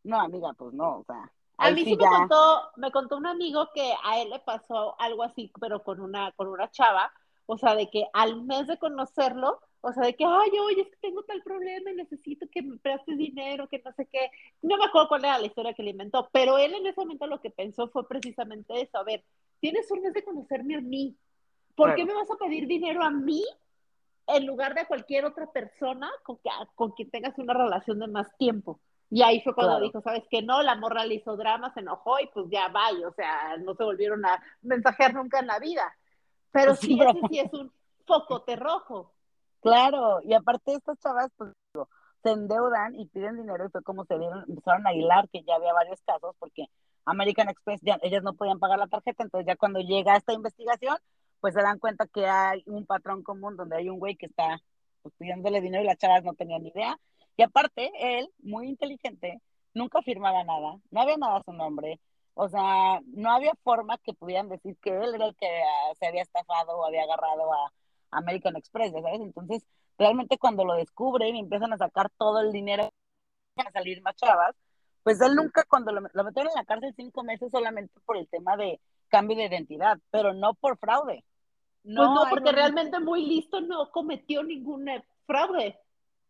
no, 0.04 0.20
amiga, 0.20 0.52
pues 0.54 0.72
no, 0.72 0.98
o 0.98 1.04
sea. 1.04 1.32
A 1.58 1.70
mí 1.70 1.84
sí, 1.84 1.96
me 1.96 2.04
contó, 2.04 2.70
me 2.76 2.90
contó 2.90 3.16
un 3.16 3.26
amigo 3.26 3.68
que 3.72 3.92
a 4.02 4.20
él 4.20 4.30
le 4.30 4.40
pasó 4.40 5.00
algo 5.00 5.22
así, 5.22 5.52
pero 5.60 5.82
con 5.84 6.00
una, 6.00 6.32
con 6.32 6.48
una 6.48 6.70
chava, 6.70 7.12
o 7.46 7.56
sea, 7.56 7.74
de 7.74 7.88
que 7.88 8.06
al 8.12 8.42
mes 8.42 8.66
de 8.66 8.78
conocerlo, 8.78 9.60
o 9.80 9.92
sea, 9.92 10.04
de 10.04 10.14
que, 10.14 10.24
ay, 10.24 10.50
oye, 10.60 10.82
es 10.82 10.88
que 10.88 10.96
tengo 11.00 11.22
tal 11.24 11.42
problema 11.42 11.90
y 11.90 11.96
necesito 11.96 12.46
que 12.50 12.62
me 12.62 12.78
prestes 12.78 13.18
dinero, 13.18 13.68
que 13.68 13.82
no 13.84 13.92
sé 13.92 14.06
qué. 14.06 14.30
No 14.62 14.76
me 14.76 14.84
acuerdo 14.84 15.08
cuál 15.08 15.24
era 15.24 15.38
la 15.38 15.46
historia 15.46 15.74
que 15.74 15.82
le 15.82 15.90
inventó, 15.90 16.28
pero 16.32 16.56
él 16.56 16.72
en 16.74 16.86
ese 16.86 17.00
momento 17.00 17.26
lo 17.26 17.40
que 17.40 17.50
pensó 17.50 17.88
fue 17.88 18.06
precisamente 18.06 18.80
eso. 18.80 18.96
A 18.98 19.02
ver, 19.02 19.24
tienes 19.60 19.90
un 19.90 20.02
mes 20.02 20.12
de 20.12 20.24
conocerme 20.24 20.76
a 20.76 20.80
mí. 20.80 21.16
¿Por 21.74 21.94
qué 21.94 22.04
me 22.04 22.14
vas 22.14 22.30
a 22.30 22.36
pedir 22.36 22.66
dinero 22.66 23.02
a 23.02 23.10
mí 23.10 23.44
en 24.26 24.46
lugar 24.46 24.74
de 24.74 24.82
a 24.82 24.86
cualquier 24.86 25.24
otra 25.24 25.50
persona 25.50 26.10
con, 26.22 26.36
que, 26.38 26.50
con 26.74 26.92
quien 26.92 27.10
tengas 27.10 27.38
una 27.38 27.54
relación 27.54 27.98
de 27.98 28.08
más 28.08 28.36
tiempo? 28.36 28.80
Y 29.10 29.22
ahí 29.22 29.42
fue 29.42 29.54
cuando 29.54 29.78
dijo, 29.80 30.00
¿sabes 30.00 30.24
qué? 30.30 30.40
No, 30.40 30.62
la 30.62 30.74
morra 30.74 31.04
le 31.04 31.16
hizo 31.16 31.36
drama, 31.36 31.72
se 31.74 31.80
enojó 31.80 32.18
y 32.18 32.28
pues 32.28 32.46
ya 32.50 32.68
va, 32.68 32.90
o 33.06 33.12
sea, 33.12 33.58
no 33.58 33.74
se 33.74 33.84
volvieron 33.84 34.24
a 34.24 34.42
mensajear 34.62 35.12
nunca 35.12 35.40
en 35.40 35.48
la 35.48 35.58
vida. 35.58 35.94
Pero 36.50 36.74
sí, 36.74 36.98
ese 36.98 37.20
sí 37.28 37.38
es 37.38 37.52
un 37.52 37.70
focote 38.06 38.56
rojo. 38.56 39.12
Claro, 39.60 40.20
y 40.22 40.32
aparte 40.32 40.74
estas 40.74 40.98
chavas, 40.98 41.30
pues 41.36 41.52
se 42.22 42.30
endeudan 42.30 42.94
y 42.94 43.06
piden 43.06 43.36
dinero 43.36 43.66
y 43.66 43.70
fue 43.70 43.82
como 43.82 44.04
se 44.04 44.18
dieron, 44.18 44.44
empezaron 44.48 44.86
a 44.86 44.94
hilar, 44.94 45.28
que 45.28 45.42
ya 45.42 45.56
había 45.56 45.72
varios 45.72 46.00
casos, 46.02 46.34
porque 46.38 46.66
American 47.04 47.48
Express, 47.48 47.80
ya, 47.82 47.98
ellas 48.02 48.22
no 48.22 48.34
podían 48.34 48.60
pagar 48.60 48.78
la 48.78 48.86
tarjeta, 48.86 49.24
entonces 49.24 49.46
ya 49.46 49.56
cuando 49.56 49.80
llega 49.80 50.16
esta 50.16 50.32
investigación, 50.32 50.96
pues 51.42 51.54
se 51.54 51.60
dan 51.60 51.80
cuenta 51.80 52.06
que 52.06 52.24
hay 52.24 52.62
un 52.66 52.86
patrón 52.86 53.24
común 53.24 53.56
donde 53.56 53.76
hay 53.76 53.88
un 53.88 53.98
güey 53.98 54.16
que 54.16 54.26
está 54.26 54.62
pues, 55.02 55.12
pidiéndole 55.18 55.60
dinero 55.60 55.82
y 55.82 55.86
las 55.86 55.98
chavas 55.98 56.22
no 56.22 56.34
tenían 56.34 56.62
ni 56.62 56.68
idea. 56.68 56.96
Y 57.36 57.42
aparte, 57.42 57.90
él, 57.98 58.30
muy 58.38 58.68
inteligente, 58.68 59.42
nunca 59.74 60.02
firmaba 60.02 60.44
nada, 60.44 60.76
no 60.92 61.00
había 61.00 61.16
nada 61.16 61.38
a 61.38 61.42
su 61.42 61.52
nombre, 61.52 61.98
o 62.34 62.48
sea, 62.48 63.00
no 63.06 63.32
había 63.32 63.52
forma 63.64 63.98
que 63.98 64.14
pudieran 64.14 64.48
decir 64.48 64.76
que 64.80 64.90
él 64.90 65.16
era 65.16 65.26
el 65.26 65.34
que 65.34 65.48
ah, 65.48 65.94
se 65.98 66.06
había 66.06 66.22
estafado 66.22 66.78
o 66.78 66.86
había 66.86 67.02
agarrado 67.02 67.52
a 67.52 67.72
American 68.12 68.56
Express, 68.56 68.92
¿sabes? 68.92 69.20
Entonces, 69.20 69.64
realmente 69.98 70.38
cuando 70.38 70.64
lo 70.64 70.74
descubren 70.74 71.34
y 71.34 71.40
empiezan 71.40 71.72
a 71.72 71.78
sacar 71.78 72.08
todo 72.18 72.40
el 72.40 72.52
dinero, 72.52 72.88
a 73.56 73.70
salir 73.72 74.00
más 74.02 74.14
chavas, 74.14 74.54
pues 75.02 75.20
él 75.20 75.34
nunca, 75.34 75.64
cuando 75.64 75.90
lo 75.90 76.02
metieron 76.02 76.52
en 76.52 76.54
la 76.54 76.64
cárcel 76.64 76.94
cinco 76.94 77.24
meses 77.24 77.50
solamente 77.50 77.98
por 78.06 78.16
el 78.16 78.28
tema 78.28 78.56
de 78.56 78.80
cambio 79.08 79.36
de 79.36 79.46
identidad, 79.46 79.98
pero 80.12 80.34
no 80.34 80.54
por 80.54 80.78
fraude. 80.78 81.24
Pues 81.82 81.94
no, 81.94 82.14
pues 82.14 82.24
no, 82.24 82.30
porque 82.30 82.52
realmente 82.52 83.00
muy 83.00 83.26
listo 83.26 83.60
no 83.60 83.90
cometió 83.90 84.42
ningún 84.42 84.88
fraude. 85.26 85.78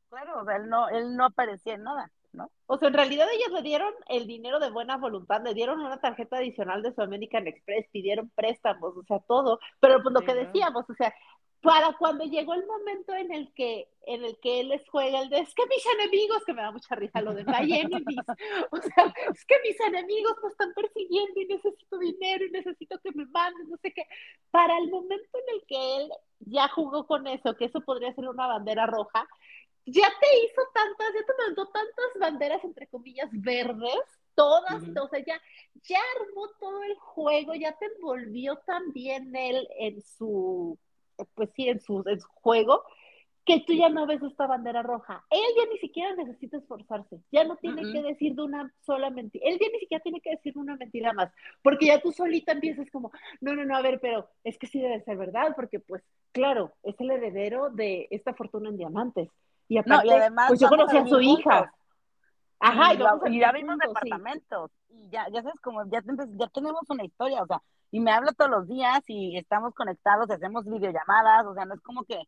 Claro, 0.08 0.48
él 0.50 0.68
no, 0.68 0.88
él 0.88 1.16
no 1.16 1.26
aparecía 1.26 1.74
en 1.74 1.84
nada. 1.84 2.10
¿No? 2.32 2.50
O 2.66 2.78
sea, 2.78 2.88
en 2.88 2.94
realidad 2.94 3.26
ellos 3.32 3.52
le 3.52 3.62
dieron 3.62 3.92
el 4.08 4.26
dinero 4.26 4.58
de 4.58 4.70
buena 4.70 4.96
voluntad, 4.96 5.42
le 5.42 5.54
dieron 5.54 5.80
una 5.80 6.00
tarjeta 6.00 6.38
adicional 6.38 6.82
de 6.82 6.94
su 6.94 7.02
American 7.02 7.46
Express, 7.46 7.86
pidieron 7.90 8.30
préstamos, 8.34 8.96
o 8.96 9.02
sea, 9.04 9.20
todo, 9.20 9.58
pero 9.80 10.02
pues 10.02 10.14
lo 10.14 10.20
que 10.20 10.34
decíamos, 10.34 10.84
o 10.88 10.94
sea, 10.94 11.14
para 11.62 11.96
cuando 11.96 12.24
llegó 12.24 12.54
el 12.54 12.66
momento 12.66 13.14
en 13.14 13.32
el 13.32 13.52
que 13.54 13.88
en 14.04 14.24
el 14.24 14.36
que 14.40 14.60
él 14.60 14.70
les 14.70 14.82
juega 14.88 15.20
el 15.20 15.28
de 15.28 15.38
es 15.38 15.54
que 15.54 15.64
mis 15.66 15.86
enemigos, 15.94 16.44
que 16.44 16.52
me 16.52 16.62
da 16.62 16.72
mucha 16.72 16.96
risa 16.96 17.20
lo 17.20 17.34
de 17.34 17.44
my 17.44 17.72
enemies, 17.72 18.18
o 18.72 18.76
sea, 18.78 19.14
es 19.32 19.44
que 19.44 19.54
mis 19.62 19.78
enemigos 19.80 20.34
me 20.42 20.48
están 20.48 20.74
persiguiendo 20.74 21.40
y 21.40 21.46
necesito 21.46 21.98
dinero 21.98 22.44
y 22.44 22.50
necesito 22.50 22.98
que 22.98 23.12
me 23.12 23.26
manden, 23.26 23.70
no 23.70 23.76
sé 23.76 23.92
qué. 23.92 24.02
Para 24.50 24.76
el 24.78 24.90
momento 24.90 25.38
en 25.38 25.54
el 25.54 25.64
que 25.68 25.96
él 25.98 26.10
ya 26.40 26.66
jugó 26.66 27.06
con 27.06 27.28
eso, 27.28 27.54
que 27.56 27.66
eso 27.66 27.80
podría 27.82 28.12
ser 28.12 28.28
una 28.28 28.48
bandera 28.48 28.86
roja, 28.86 29.28
ya 29.86 30.08
te 30.20 30.44
hizo 30.44 30.62
tantas, 30.72 31.14
ya 31.14 31.26
te 31.26 31.32
mandó 31.46 31.68
tantas 31.68 32.20
banderas 32.20 32.64
entre 32.64 32.86
comillas 32.86 33.28
verdes, 33.32 34.02
todas, 34.34 34.82
o 34.82 35.08
sea, 35.08 35.24
ya, 35.24 35.40
ya 35.82 36.00
armó 36.20 36.48
todo 36.58 36.82
el 36.84 36.94
juego, 36.96 37.54
ya 37.54 37.76
te 37.76 37.86
envolvió 37.86 38.56
también 38.66 39.34
él 39.34 39.68
en 39.78 40.00
su 40.00 40.78
pues 41.34 41.50
sí, 41.54 41.68
en 41.68 41.80
su, 41.80 42.02
en 42.06 42.20
su 42.20 42.28
juego, 42.28 42.82
que 43.44 43.60
tú 43.66 43.72
ya 43.72 43.88
no 43.88 44.06
ves 44.06 44.22
esta 44.22 44.46
bandera 44.46 44.82
roja. 44.82 45.24
Él 45.30 45.40
ya 45.56 45.70
ni 45.70 45.78
siquiera 45.78 46.14
necesita 46.14 46.58
esforzarse, 46.58 47.20
ya 47.32 47.44
no 47.44 47.56
tiene 47.56 47.82
que 47.92 48.02
decir 48.02 48.34
de 48.34 48.42
una 48.42 48.72
sola 48.80 49.10
mentira, 49.10 49.48
él 49.48 49.58
ya 49.60 49.66
ni 49.72 49.80
siquiera 49.80 50.02
tiene 50.02 50.20
que 50.20 50.30
decir 50.30 50.56
una 50.56 50.76
mentira 50.76 51.12
más, 51.12 51.32
porque 51.62 51.86
ya 51.86 52.00
tú 52.00 52.12
solita 52.12 52.52
empiezas 52.52 52.90
como, 52.90 53.10
no, 53.40 53.54
no, 53.54 53.64
no, 53.64 53.76
a 53.76 53.82
ver, 53.82 53.98
pero 54.00 54.28
es 54.44 54.58
que 54.58 54.66
sí 54.66 54.80
debe 54.80 55.02
ser 55.02 55.16
verdad, 55.16 55.54
porque 55.56 55.80
pues, 55.80 56.02
claro, 56.30 56.72
es 56.82 56.98
el 57.00 57.10
heredero 57.10 57.70
de 57.70 58.06
esta 58.10 58.34
fortuna 58.34 58.68
en 58.68 58.76
diamantes. 58.76 59.28
Y 59.68 59.79
aparte, 59.79 60.12
además, 60.12 60.48
pues 60.48 60.61
yo 60.61 60.68
conocí 60.68 60.96
a 60.96 61.07
su 61.07 61.20
hija. 61.20 61.72
Ajá, 62.64 62.94
y, 62.94 63.40
ya 63.40 63.51
vimos 63.51 63.77
departamentos, 63.77 64.70
y 64.88 65.11
ya, 65.11 65.27
ya 65.31 65.42
sabes, 65.42 65.59
como 65.61 65.85
ya, 65.87 66.01
ya 66.38 66.46
tenemos 66.46 66.83
una 66.88 67.05
historia, 67.05 67.42
o 67.42 67.46
sea, 67.46 67.61
y 67.90 67.98
me 67.98 68.12
habla 68.12 68.33
todos 68.33 68.53
los 68.53 68.68
días 68.68 69.03
y 69.09 69.37
estamos 69.37 69.75
conectados, 69.75 70.31
hacemos 70.31 70.64
videollamadas, 70.64 71.44
o 71.46 71.55
sea, 71.55 71.64
no 71.64 71.75
es 71.75 71.81
como 71.81 72.05
que 72.05 72.22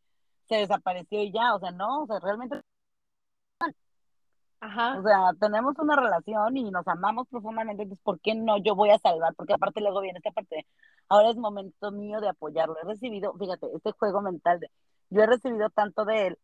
se 0.49 0.57
desapareció 0.57 1.23
y 1.23 1.33
ya, 1.33 1.55
o 1.55 1.61
sea, 1.61 1.71
no, 1.71 2.03
o 2.03 2.07
sea, 2.07 2.19
realmente... 2.19 2.61
Ajá. 4.61 4.99
O 4.99 5.03
sea, 5.03 5.31
tenemos 5.39 5.79
una 5.79 5.95
relación 5.95 6.57
y 6.57 6.71
nos 6.71 6.89
amamos 6.89 7.29
profundamente, 7.29 7.83
entonces, 7.83 8.03
¿por 8.03 8.19
qué 8.21 8.35
no 8.35 8.59
yo 8.59 8.75
voy 8.75 8.91
a 8.91 8.99
salvar? 8.99 9.35
Porque 9.35 9.55
aparte 9.55 9.81
luego 9.81 10.01
viene 10.01 10.19
esta 10.19 10.33
parte, 10.33 10.67
ahora 11.09 11.31
es 11.31 11.37
momento 11.37 11.93
mío 11.93 12.21
de 12.21 12.31
apoyarlo. 12.31 12.77
He 12.83 12.87
recibido, 12.87 13.35
fíjate, 13.35 13.69
este 13.75 13.93
juego 13.93 14.21
mental 14.21 14.59
de, 14.59 14.71
yo 15.11 15.23
he 15.23 15.27
recibido 15.27 15.71
tanto 15.71 16.05
de 16.05 16.29
él, 16.29 16.39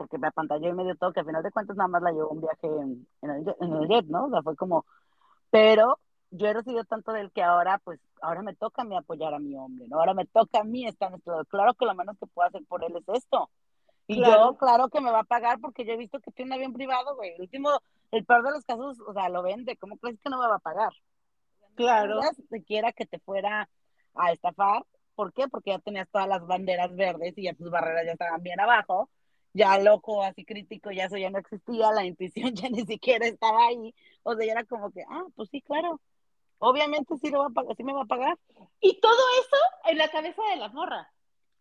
porque 0.00 0.16
me 0.16 0.28
apantalló 0.28 0.70
y 0.70 0.72
me 0.72 0.84
dio 0.84 0.96
todo, 0.96 1.12
que 1.12 1.20
al 1.20 1.26
final 1.26 1.42
de 1.42 1.50
cuentas 1.50 1.76
nada 1.76 1.88
más 1.88 2.00
la 2.00 2.10
llevó 2.10 2.30
un 2.30 2.40
viaje 2.40 2.66
en, 2.66 3.06
el, 3.20 3.54
en 3.60 3.72
el 3.74 3.86
jet, 3.86 4.06
¿no? 4.06 4.24
O 4.24 4.30
sea, 4.30 4.40
fue 4.40 4.56
como, 4.56 4.86
pero 5.50 5.98
yo 6.30 6.46
he 6.46 6.54
recibido 6.54 6.84
tanto 6.84 7.12
de 7.12 7.20
él 7.20 7.30
que 7.32 7.42
ahora, 7.42 7.78
pues, 7.84 8.00
ahora 8.22 8.40
me 8.40 8.54
toca 8.54 8.80
a 8.80 8.86
mí 8.86 8.96
apoyar 8.96 9.34
a 9.34 9.38
mi 9.38 9.54
hombre, 9.56 9.86
¿no? 9.88 9.98
Ahora 9.98 10.14
me 10.14 10.24
toca 10.24 10.60
a 10.60 10.64
mí 10.64 10.86
estar 10.86 11.10
en 11.10 11.16
este 11.16 11.30
lado. 11.30 11.44
Claro 11.44 11.74
que 11.74 11.84
lo 11.84 11.94
menos 11.94 12.16
que 12.18 12.26
puedo 12.28 12.48
hacer 12.48 12.62
por 12.66 12.82
él 12.82 12.96
es 12.96 13.04
esto. 13.14 13.50
Y 14.06 14.24
yo, 14.24 14.56
claro 14.56 14.88
que 14.88 15.02
me 15.02 15.10
va 15.10 15.20
a 15.20 15.24
pagar 15.24 15.60
porque 15.60 15.84
yo 15.84 15.92
he 15.92 15.98
visto 15.98 16.18
que 16.18 16.30
tiene 16.30 16.48
un 16.48 16.54
avión 16.54 16.72
privado, 16.72 17.14
güey. 17.14 17.34
El 17.34 17.42
último, 17.42 17.68
el 18.10 18.24
peor 18.24 18.42
de 18.42 18.52
los 18.52 18.64
casos, 18.64 18.98
o 19.06 19.12
sea, 19.12 19.28
lo 19.28 19.42
vende. 19.42 19.76
¿Cómo 19.76 19.98
crees 19.98 20.18
que 20.18 20.30
no 20.30 20.40
me 20.40 20.48
va 20.48 20.56
a 20.56 20.60
pagar? 20.60 20.92
Claro. 21.74 22.20
Te 22.48 22.62
quiera 22.64 22.90
que 22.92 23.04
te 23.04 23.18
fuera 23.18 23.68
a 24.14 24.32
estafar. 24.32 24.86
¿Por 25.14 25.34
qué? 25.34 25.46
Porque 25.46 25.72
ya 25.72 25.78
tenías 25.78 26.08
todas 26.10 26.26
las 26.26 26.44
banderas 26.46 26.96
verdes 26.96 27.36
y 27.36 27.42
ya 27.44 27.54
tus 27.54 27.70
barreras 27.70 28.06
ya 28.06 28.12
estaban 28.12 28.42
bien 28.42 28.58
abajo. 28.58 29.10
Ya 29.52 29.78
loco, 29.78 30.22
así 30.22 30.44
crítico, 30.44 30.90
ya 30.92 31.06
eso 31.06 31.16
ya 31.16 31.30
no 31.30 31.38
existía, 31.38 31.90
la 31.92 32.04
intuición 32.04 32.54
ya 32.54 32.68
ni 32.68 32.86
siquiera 32.86 33.26
estaba 33.26 33.66
ahí. 33.66 33.94
O 34.22 34.34
sea, 34.34 34.46
ya 34.46 34.52
era 34.52 34.64
como 34.64 34.90
que, 34.90 35.02
ah, 35.08 35.24
pues 35.34 35.48
sí, 35.50 35.60
claro, 35.62 36.00
obviamente 36.58 37.16
sí, 37.18 37.30
lo 37.30 37.40
va 37.40 37.46
a 37.46 37.50
pagar, 37.50 37.76
sí 37.76 37.84
me 37.84 37.92
va 37.92 38.02
a 38.02 38.06
pagar. 38.06 38.38
Y 38.80 39.00
todo 39.00 39.20
eso 39.40 39.90
en 39.90 39.98
la 39.98 40.08
cabeza 40.08 40.42
de 40.50 40.56
la 40.56 40.68
morra. 40.68 41.10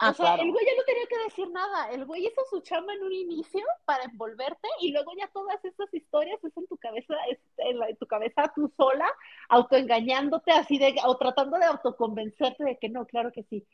Ah, 0.01 0.11
o 0.11 0.13
sea, 0.13 0.35
el 0.35 0.49
güey 0.49 0.65
ya 0.65 0.71
no 0.77 0.83
tenía 0.85 1.05
que 1.07 1.17
decir 1.25 1.49
nada. 1.51 1.91
El 1.91 2.05
güey 2.05 2.25
hizo 2.25 2.41
su 2.49 2.61
chamba 2.61 2.93
en 2.93 3.03
un 3.03 3.11
inicio 3.11 3.65
para 3.83 4.05
envolverte 4.05 4.69
y 4.79 4.93
luego 4.93 5.11
ya 5.17 5.27
todas 5.27 5.63
estas 5.65 5.93
historias 5.93 6.41
es 6.41 6.55
en 6.55 6.67
tu 6.67 6.77
cabeza, 6.77 7.15
es 7.29 7.37
en, 7.57 7.97
tu 7.97 8.07
cabeza 8.07 8.49
tú 8.55 8.71
sola, 8.77 9.11
autoengañándote 9.49 10.53
así 10.53 10.77
de, 10.77 10.95
o 11.05 11.17
tratando 11.17 11.57
de 11.57 11.65
autoconvencerte 11.65 12.63
de 12.63 12.77
que 12.77 12.87
no, 12.87 13.05
claro 13.05 13.33
que 13.33 13.43
sí. 13.43 13.67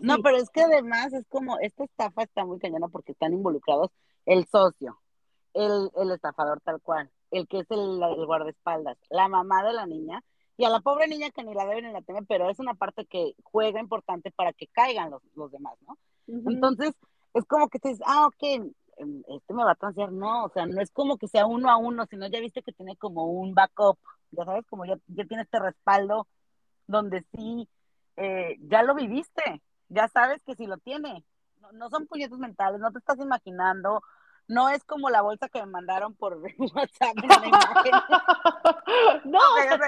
No, 0.00 0.18
pero 0.22 0.36
es 0.36 0.50
que 0.50 0.62
además 0.62 1.12
es 1.12 1.26
como, 1.28 1.58
esta 1.60 1.84
estafa 1.84 2.22
está 2.22 2.44
muy 2.44 2.58
cañona 2.58 2.88
porque 2.88 3.12
están 3.12 3.32
involucrados 3.32 3.90
el 4.24 4.46
socio, 4.46 5.00
el, 5.54 5.90
el 5.96 6.10
estafador 6.10 6.60
tal 6.60 6.80
cual, 6.80 7.10
el 7.30 7.46
que 7.48 7.60
es 7.60 7.70
el, 7.70 8.02
el 8.02 8.26
guardaespaldas, 8.26 8.98
la 9.10 9.28
mamá 9.28 9.62
de 9.64 9.72
la 9.72 9.86
niña, 9.86 10.22
y 10.56 10.64
a 10.64 10.70
la 10.70 10.80
pobre 10.80 11.06
niña 11.06 11.30
que 11.30 11.44
ni 11.44 11.54
la 11.54 11.66
deben 11.66 11.86
ni 11.86 11.92
la 11.92 12.02
temen, 12.02 12.26
pero 12.26 12.48
es 12.48 12.58
una 12.58 12.74
parte 12.74 13.04
que 13.04 13.34
juega 13.42 13.80
importante 13.80 14.30
para 14.30 14.52
que 14.52 14.66
caigan 14.68 15.10
los, 15.10 15.22
los 15.34 15.52
demás, 15.52 15.74
¿no? 15.86 15.98
Entonces, 16.26 16.94
es 17.34 17.44
como 17.44 17.68
que 17.68 17.78
te 17.78 17.90
dices, 17.90 18.04
ah, 18.06 18.26
ok, 18.26 18.42
em, 18.96 19.22
este 19.28 19.52
me 19.52 19.64
va 19.64 19.72
a 19.72 19.74
transferir, 19.74 20.12
no, 20.12 20.44
o 20.44 20.48
sea, 20.48 20.66
no 20.66 20.80
es 20.80 20.90
como 20.90 21.18
que 21.18 21.28
sea 21.28 21.46
uno 21.46 21.70
a 21.70 21.76
uno, 21.76 22.06
sino 22.06 22.26
ya 22.26 22.40
viste 22.40 22.62
que 22.62 22.72
tiene 22.72 22.96
como 22.96 23.26
un 23.26 23.54
backup, 23.54 23.98
ya 24.30 24.44
sabes, 24.44 24.66
como 24.66 24.86
ya, 24.86 24.96
ya 25.08 25.24
tiene 25.26 25.42
este 25.42 25.58
respaldo 25.58 26.26
donde 26.86 27.24
sí, 27.32 27.68
eh, 28.16 28.56
ya 28.60 28.82
lo 28.82 28.94
viviste, 28.94 29.62
ya 29.88 30.08
sabes 30.08 30.42
que 30.42 30.54
si 30.54 30.66
lo 30.66 30.78
tiene, 30.78 31.24
no, 31.60 31.72
no 31.72 31.90
son 31.90 32.06
puñetos 32.06 32.38
mentales, 32.38 32.80
no 32.80 32.92
te 32.92 32.98
estás 32.98 33.18
imaginando, 33.18 34.02
no 34.48 34.68
es 34.68 34.84
como 34.84 35.10
la 35.10 35.22
bolsa 35.22 35.48
que 35.48 35.60
me 35.60 35.66
mandaron 35.66 36.14
por 36.14 36.36
WhatsApp 36.36 37.16
No, 39.24 39.40
ellas 39.58 39.80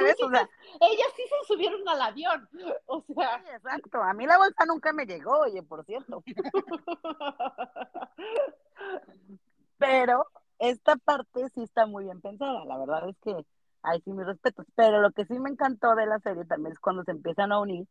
sí 1.17 1.23
se 1.23 1.47
subieron 1.47 1.89
al 1.89 2.03
avión. 2.03 2.49
O 2.87 3.05
sea. 3.15 3.37
exacto. 3.55 4.03
A 4.03 4.13
mí 4.15 4.27
la 4.27 4.39
bolsa 4.39 4.65
nunca 4.67 4.93
me 4.93 5.07
llegó, 5.07 5.39
oye, 5.41 5.63
por 5.63 5.85
cierto. 5.85 6.25
Pero 9.79 10.27
esta 10.59 10.97
parte 10.97 11.49
sí 11.51 11.63
está 11.63 11.87
muy 11.87 12.05
bien 12.05 12.21
pensada. 12.21 12.65
La 12.65 12.79
verdad 12.79 13.09
es 13.09 13.17
que 13.23 13.47
hay 13.83 14.01
sí 14.01 14.13
mis 14.13 14.27
respetos. 14.27 14.67
Pero 14.75 15.01
lo 15.01 15.13
que 15.13 15.25
sí 15.27 15.39
me 15.39 15.51
encantó 15.51 15.95
de 15.95 16.07
la 16.07 16.19
serie 16.19 16.45
también 16.45 16.73
es 16.73 16.81
cuando 16.81 17.05
se 17.05 17.13
empiezan 17.13 17.53
a 17.53 17.61
unir 17.61 17.87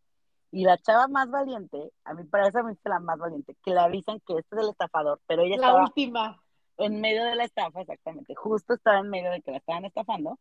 y 0.51 0.63
la 0.63 0.77
chava 0.77 1.07
más 1.07 1.29
valiente, 1.29 1.91
a 2.03 2.13
mí 2.13 2.23
parece 2.23 2.59
a 2.59 2.63
mí 2.63 2.73
la 2.85 2.99
más 2.99 3.17
valiente, 3.17 3.55
que 3.63 3.71
le 3.71 3.79
avisan 3.79 4.19
que 4.25 4.37
este 4.37 4.55
es 4.55 4.63
el 4.63 4.69
estafador, 4.69 5.19
pero 5.27 5.43
ella 5.43 5.57
la 5.57 5.75
última 5.75 6.41
en 6.77 7.01
medio 7.01 7.23
de 7.25 7.35
la 7.35 7.43
estafa, 7.43 7.81
exactamente, 7.81 8.35
justo 8.35 8.75
estaba 8.75 8.99
en 8.99 9.09
medio 9.09 9.31
de 9.31 9.41
que 9.41 9.51
la 9.51 9.57
estaban 9.57 9.85
estafando. 9.85 10.39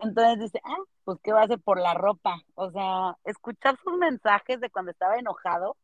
Entonces 0.00 0.38
dice, 0.38 0.60
ah, 0.64 0.84
pues 1.04 1.18
qué 1.22 1.32
va 1.32 1.40
a 1.40 1.44
hacer 1.44 1.60
por 1.60 1.80
la 1.80 1.94
ropa. 1.94 2.40
O 2.54 2.70
sea, 2.70 3.16
escuchar 3.24 3.76
sus 3.82 3.98
mensajes 3.98 4.60
de 4.60 4.70
cuando 4.70 4.92
estaba 4.92 5.16
enojado, 5.16 5.76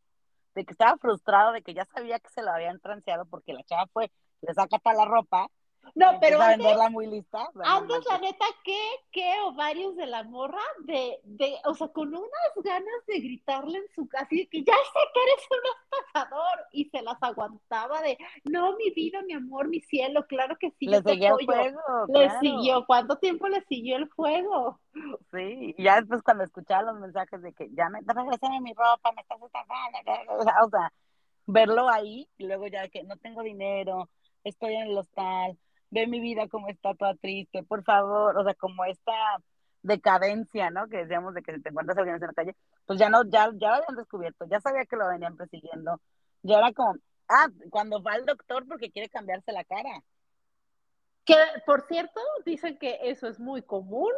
de 0.54 0.64
que 0.64 0.72
estaba 0.72 0.96
frustrado, 0.98 1.52
de 1.52 1.62
que 1.62 1.74
ya 1.74 1.84
sabía 1.84 2.20
que 2.20 2.30
se 2.30 2.42
lo 2.42 2.50
habían 2.50 2.80
transeado 2.80 3.26
porque 3.26 3.52
la 3.52 3.64
chava 3.64 3.86
fue, 3.92 4.10
le 4.40 4.54
saca 4.54 4.78
para 4.78 4.98
la 4.98 5.04
ropa 5.06 5.48
no, 5.94 6.18
pero 6.20 6.40
antes, 6.40 6.90
muy 6.90 7.06
lista. 7.06 7.48
Antes, 7.64 8.04
la 8.08 8.18
neta, 8.18 8.44
¿qué, 8.64 8.78
qué 9.12 9.34
ovarios 9.44 9.96
de 9.96 10.06
la 10.06 10.22
morra? 10.24 10.62
De, 10.80 11.20
de, 11.24 11.54
o 11.64 11.74
sea, 11.74 11.88
con 11.88 12.08
unas 12.08 12.30
ganas 12.62 13.06
de 13.06 13.20
gritarle 13.20 13.78
en 13.78 13.88
su 13.94 14.08
casa 14.08 14.28
y 14.30 14.46
que 14.46 14.64
ya 14.64 14.72
sé 14.72 15.00
que 15.12 15.20
eres 15.22 15.46
un 15.50 15.98
estafador 15.98 16.58
y 16.72 16.84
se 16.90 17.02
las 17.02 17.22
aguantaba 17.22 18.00
de, 18.02 18.18
no, 18.44 18.76
mi 18.76 18.90
vida, 18.90 19.22
mi 19.22 19.34
amor, 19.34 19.68
mi 19.68 19.80
cielo, 19.80 20.26
claro 20.26 20.56
que 20.58 20.70
sí. 20.78 20.86
Le 20.86 21.02
siguió 21.02 21.38
el 21.38 21.46
juego. 21.46 21.80
Le 22.08 22.30
siguió, 22.40 22.84
¿cuánto 22.86 23.18
tiempo 23.18 23.48
le 23.48 23.62
siguió 23.64 23.96
el 23.96 24.08
juego? 24.10 24.80
Sí, 25.32 25.74
y 25.76 25.82
ya 25.82 25.96
después 25.96 26.22
cuando 26.22 26.44
escuchaba 26.44 26.92
los 26.92 27.00
mensajes 27.00 27.42
de 27.42 27.52
que 27.52 27.68
ya 27.72 27.88
me 27.88 28.00
regresando 28.00 28.60
mi 28.60 28.72
ropa, 28.72 29.12
me 29.12 29.22
estás 29.22 29.42
estafando, 29.42 29.98
o 30.66 30.70
sea, 30.70 30.92
verlo 31.46 31.88
ahí 31.88 32.28
y 32.38 32.46
luego 32.46 32.66
ya 32.66 32.88
que 32.88 33.02
no 33.04 33.16
tengo 33.16 33.42
dinero, 33.42 34.08
estoy 34.44 34.74
en 34.74 34.88
el 34.88 34.98
hostal, 34.98 35.58
ve 35.94 36.08
mi 36.08 36.20
vida 36.20 36.48
como 36.48 36.68
está 36.68 36.92
toda 36.94 37.14
triste, 37.14 37.62
por 37.62 37.84
favor, 37.84 38.36
o 38.36 38.44
sea, 38.44 38.54
como 38.54 38.84
esta 38.84 39.12
decadencia, 39.82 40.70
¿no? 40.70 40.88
Que 40.88 40.98
decíamos 40.98 41.34
de 41.34 41.42
que 41.42 41.54
si 41.54 41.62
te 41.62 41.68
encuentras 41.68 41.96
a 41.96 42.00
alguien 42.00 42.16
en 42.16 42.26
la 42.26 42.32
calle, 42.32 42.56
pues 42.84 42.98
ya 42.98 43.08
no, 43.08 43.22
ya, 43.24 43.50
ya 43.54 43.68
lo 43.68 43.74
habían 43.76 43.96
descubierto, 43.96 44.44
ya 44.50 44.60
sabía 44.60 44.84
que 44.86 44.96
lo 44.96 45.08
venían 45.08 45.36
persiguiendo, 45.36 46.00
ya 46.42 46.58
era 46.58 46.72
como, 46.72 46.96
ah, 47.28 47.48
cuando 47.70 48.02
va 48.02 48.14
al 48.14 48.26
doctor 48.26 48.66
porque 48.66 48.90
quiere 48.90 49.08
cambiarse 49.08 49.52
la 49.52 49.64
cara. 49.64 50.02
Que, 51.24 51.36
por 51.64 51.86
cierto, 51.86 52.20
dicen 52.44 52.76
que 52.76 52.98
eso 53.02 53.28
es 53.28 53.38
muy 53.38 53.62
común 53.62 54.12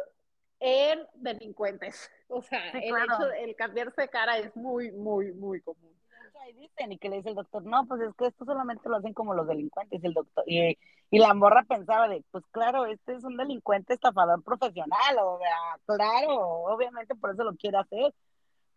en 0.59 1.05
delincuentes. 1.15 2.09
O 2.29 2.41
sea, 2.41 2.71
el 2.71 2.93
hecho 2.93 3.25
de 3.25 3.45
el 3.45 3.55
cambiarse 3.55 4.01
de 4.01 4.09
cara 4.09 4.37
es 4.37 4.53
muy, 4.53 4.91
muy, 4.91 5.31
muy 5.31 5.61
común 5.61 5.97
y 6.49 6.53
dicen, 6.53 6.97
que 6.97 7.09
le 7.09 7.17
dice 7.17 7.29
el 7.29 7.35
doctor, 7.35 7.63
no, 7.63 7.85
pues 7.87 8.01
es 8.01 8.15
que 8.15 8.27
esto 8.27 8.45
solamente 8.45 8.87
lo 8.89 8.97
hacen 8.97 9.13
como 9.13 9.33
los 9.33 9.47
delincuentes, 9.47 10.03
el 10.03 10.13
doctor, 10.13 10.43
y, 10.47 10.77
y 11.11 11.19
la 11.19 11.33
morra 11.33 11.63
pensaba 11.63 12.07
de, 12.07 12.23
pues 12.31 12.43
claro, 12.51 12.85
este 12.85 13.15
es 13.15 13.23
un 13.23 13.37
delincuente 13.37 13.93
estafador 13.93 14.43
profesional, 14.43 15.17
o 15.21 15.39
sea, 15.39 15.95
claro, 15.97 16.39
obviamente 16.39 17.15
por 17.15 17.31
eso 17.31 17.43
lo 17.43 17.55
quiere 17.55 17.77
hacer, 17.77 18.13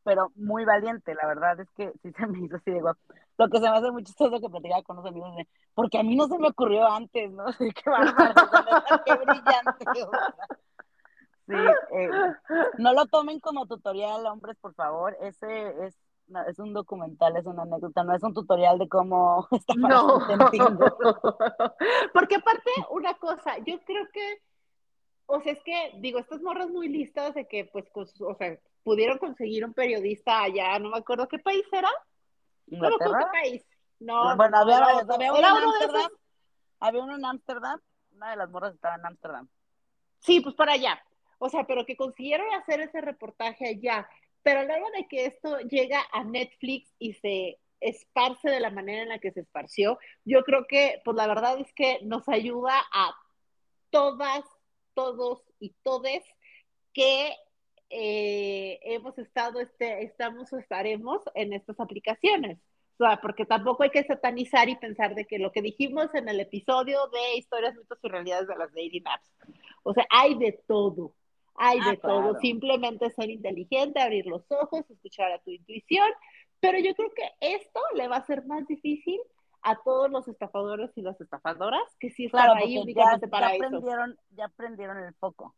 pero 0.03 0.33
muy 0.35 0.65
valiente, 0.65 1.15
la 1.15 1.27
verdad 1.27 1.61
es 1.61 1.71
que 1.73 1.93
sí 2.03 2.13
se 2.13 2.27
me 2.27 2.45
hizo 2.45 2.57
así 2.57 2.71
de 2.71 2.81
guapo. 2.81 3.01
Lo 3.39 3.49
que 3.49 3.59
se 3.59 3.71
me 3.71 3.77
hace 3.77 3.91
muy 3.91 4.05
chistoso 4.05 4.41
que 4.41 4.49
platicaba 4.49 4.83
con 4.83 4.97
los 4.97 5.07
amigos 5.07 5.35
porque 5.75 5.99
a 5.99 6.03
mí 6.03 6.15
no 6.17 6.27
se 6.27 6.39
me 6.39 6.49
ocurrió 6.49 6.87
antes, 6.87 7.31
¿no? 7.33 7.45
Sí, 7.53 7.71
qué 7.75 9.15
brillante. 9.15 9.87
Sí, 11.47 11.55
eh, 11.93 12.11
no 12.79 12.93
lo 12.93 13.07
tomen 13.07 13.41
como 13.41 13.67
tutorial, 13.67 14.27
hombres, 14.27 14.57
por 14.61 14.75
favor. 14.75 15.17
Ese 15.21 15.87
es, 15.87 15.97
es 16.49 16.59
un 16.59 16.73
documental, 16.73 17.37
es 17.37 17.47
una 17.47 17.63
anécdota, 17.63 18.05
no 18.05 18.15
es 18.15 18.23
un 18.23 18.35
tutorial 18.35 18.79
de 18.79 18.89
cómo 18.89 19.49
está 19.51 19.75
no. 19.75 20.19
Porque 22.13 22.37
aparte, 22.37 22.71
una 22.91 23.15
cosa, 23.15 23.59
yo 23.67 23.81
creo 23.81 24.09
que, 24.13 24.43
o 25.27 25.41
sea, 25.41 25.53
es 25.53 25.63
que, 25.63 25.93
digo, 25.99 26.19
estas 26.19 26.41
morras 26.41 26.69
muy 26.69 26.89
listas 26.89 27.35
de 27.35 27.47
que, 27.47 27.67
pues, 27.67 27.87
o 27.95 28.35
sea, 28.35 28.59
pudieron 28.83 29.19
conseguir 29.19 29.65
un 29.65 29.75
periodista 29.75 30.43
allá, 30.43 30.79
no 30.79 30.91
me 30.91 30.99
acuerdo 30.99 31.29
qué 31.29 31.39
país 31.39 31.65
era. 31.73 31.91
No 32.67 32.89
qué 32.99 33.27
país. 33.33 33.65
No, 33.99 34.35
bueno, 34.37 34.57
había, 34.57 34.79
había, 34.79 35.33
uno 35.33 35.39
en 35.39 35.45
Ámsterdam. 35.45 36.11
Había 36.81 37.03
uno 37.03 37.17
en 37.17 37.25
Ámsterdam. 37.25 37.81
Una 38.13 38.31
de 38.31 38.37
las 38.37 38.51
morras 38.51 38.75
estaba 38.75 38.95
en 38.95 39.07
Ámsterdam. 39.07 39.49
Sí, 40.21 40.41
pues 40.41 40.55
para 40.55 40.73
allá. 40.73 41.03
O 41.39 41.49
sea, 41.49 41.65
pero 41.65 41.85
que 41.85 41.97
consiguieron 41.97 42.53
hacer 42.55 42.81
ese 42.81 43.01
reportaje 43.01 43.69
allá. 43.69 44.09
Pero 44.43 44.61
a 44.61 44.65
la 44.65 44.77
hora 44.77 44.91
de 44.97 45.09
que 45.09 45.27
esto 45.27 45.59
llega 45.61 46.03
a 46.13 46.25
Netflix 46.25 46.93
y 46.99 47.15
se 47.15 47.59
esparce 47.81 48.51
de 48.51 48.61
la 48.61 48.71
manera 48.71 49.03
en 49.03 49.09
la 49.09 49.19
que 49.19 49.33
se 49.33 49.41
esparció, 49.41 49.99
yo 50.25 50.45
creo 50.45 50.67
que, 50.67 51.01
pues 51.05 51.17
la 51.17 51.27
verdad 51.27 51.59
es 51.61 51.73
que 51.75 51.99
nos 52.03 52.29
ayuda 52.29 52.75
a 52.93 53.15
todas, 53.91 54.45
todos 54.95 55.43
y 55.59 55.75
todes 55.83 56.25
que 56.93 57.35
eh, 57.91 58.79
hemos 58.83 59.19
estado, 59.19 59.61
este, 59.61 60.05
estamos 60.05 60.53
o 60.53 60.59
estaremos 60.59 61.23
en 61.35 61.53
estas 61.53 61.79
aplicaciones. 61.81 62.59
O 62.99 63.05
sea, 63.05 63.21
porque 63.21 63.47
tampoco 63.47 63.83
hay 63.83 63.91
que 63.91 64.05
satanizar 64.05 64.69
y 64.69 64.77
pensar 64.77 65.15
de 65.15 65.27
que 65.27 65.39
lo 65.39 65.53
que 65.53 65.63
dijimos 65.63 66.15
en 66.15 66.29
el 66.29 66.39
episodio 66.39 66.99
de 67.09 67.39
historias, 67.39 67.75
mitos 67.75 67.99
y 68.03 68.09
realidades 68.09 68.47
de 68.47 68.57
las 68.57 68.73
dating 68.73 69.07
apps. 69.07 69.31
O 69.83 69.95
sea, 69.95 70.07
hay 70.11 70.35
de 70.35 70.53
todo, 70.67 71.15
hay 71.63 71.79
ah, 71.83 71.91
de 71.91 71.97
todo. 71.99 72.39
Simplemente 72.41 73.11
ser 73.11 73.29
inteligente, 73.29 74.01
abrir 74.01 74.27
los 74.27 74.51
ojos, 74.51 74.91
escuchar 74.91 75.31
a 75.31 75.39
tu 75.41 75.51
intuición. 75.51 76.09
Pero 76.59 76.79
yo 76.79 76.95
creo 76.95 77.11
que 77.15 77.31
esto 77.41 77.81
le 77.95 78.09
va 78.09 78.17
a 78.17 78.27
ser 78.27 78.47
más 78.47 78.67
difícil 78.67 79.21
a 79.63 79.77
todos 79.83 80.11
los 80.11 80.27
estafadores 80.27 80.91
y 80.97 81.03
las 81.03 81.21
estafadoras 81.21 81.83
que 81.99 82.11
sí 82.11 82.25
están 82.27 82.57
ahí 82.57 82.79
únicamente 82.79 83.29
para 83.29 83.51
ya 83.51 83.57
Aprendieron, 83.57 84.19
ya 84.31 84.45
aprendieron 84.47 84.99
el 84.99 85.15
foco. 85.15 85.55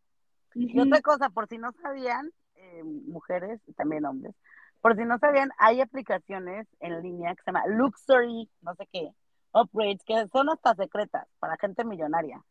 Y 0.55 0.79
otra 0.79 1.01
cosa, 1.01 1.31
por 1.31 1.47
si 1.47 1.57
no 1.57 1.71
sabían, 1.81 2.31
eh, 2.57 2.83
mujeres 2.83 3.61
y 3.67 3.73
también 3.73 4.05
hombres, 4.05 4.35
por 4.81 4.97
si 4.97 5.05
no 5.05 5.19
sabían, 5.19 5.51
hay 5.59 5.81
aplicaciones 5.81 6.67
en 6.81 7.01
línea 7.01 7.35
que 7.35 7.43
se 7.45 7.53
llama 7.53 7.67
Luxury, 7.69 8.51
no 8.61 8.75
sé 8.75 8.89
qué, 8.93 9.13
Upgrades, 9.53 10.03
que 10.05 10.27
son 10.33 10.51
hasta 10.51 10.75
secretas 10.75 11.29
para 11.39 11.57
gente 11.59 11.85
millonaria. 11.85 12.43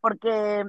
Porque 0.00 0.64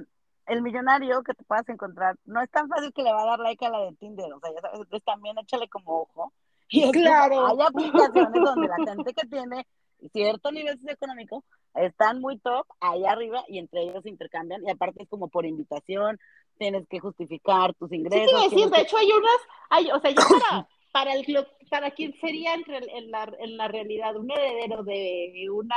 el 0.50 0.62
millonario 0.62 1.22
que 1.22 1.32
te 1.32 1.44
puedas 1.44 1.68
encontrar 1.68 2.16
no 2.24 2.42
es 2.42 2.50
tan 2.50 2.68
fácil 2.68 2.92
que 2.92 3.02
le 3.02 3.12
va 3.12 3.22
a 3.22 3.26
dar 3.26 3.38
like 3.38 3.64
a 3.64 3.70
la 3.70 3.78
de 3.84 3.92
Tinder, 3.92 4.32
o 4.32 4.40
sea, 4.40 4.52
ya 4.52 4.60
sabes, 4.60 4.80
entonces 4.80 5.04
también 5.04 5.38
échale 5.38 5.68
como 5.68 6.02
ojo. 6.02 6.32
Y 6.68 6.90
claro. 6.90 7.46
hay 7.46 7.60
aplicaciones 7.60 8.42
donde 8.44 8.68
la 8.68 8.76
gente 8.86 9.14
que 9.14 9.26
tiene 9.28 9.66
cierto 10.12 10.50
nivel 10.50 10.78
económico 10.88 11.44
están 11.74 12.20
muy 12.20 12.38
top 12.38 12.66
ahí 12.80 13.04
arriba 13.04 13.44
y 13.48 13.58
entre 13.58 13.82
ellos 13.82 14.04
intercambian 14.06 14.62
y 14.66 14.70
aparte 14.70 15.02
es 15.02 15.08
como 15.08 15.28
por 15.28 15.46
invitación, 15.46 16.18
tienes 16.58 16.86
que 16.88 16.98
justificar 16.98 17.74
tus 17.74 17.92
ingresos. 17.92 18.40
Sí, 18.40 18.56
decir, 18.56 18.70
de 18.70 18.80
hecho 18.80 18.96
hay 18.96 19.10
unas, 19.12 19.40
hay, 19.68 19.90
o 19.92 20.00
sea, 20.00 20.10
ya 20.10 20.22
para, 20.22 20.68
para, 20.92 21.12
el, 21.12 21.24
para 21.70 21.90
quien 21.92 22.12
sería 22.20 22.54
en, 22.54 22.64
en, 22.68 23.10
la, 23.10 23.32
en 23.38 23.56
la 23.56 23.68
realidad 23.68 24.16
un 24.16 24.30
heredero 24.30 24.82
de 24.82 25.48
una 25.50 25.76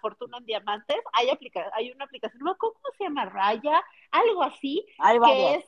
fortuna 0.00 0.38
en 0.38 0.46
diamantes, 0.46 0.98
hay, 1.12 1.30
aplica, 1.30 1.70
hay 1.74 1.90
una 1.90 2.04
aplicación, 2.04 2.42
no 2.42 2.56
¿cómo 2.56 2.74
se 2.96 3.04
llama? 3.04 3.26
Raya, 3.26 3.82
algo 4.10 4.42
así, 4.42 4.84
que 5.24 5.54
es 5.54 5.64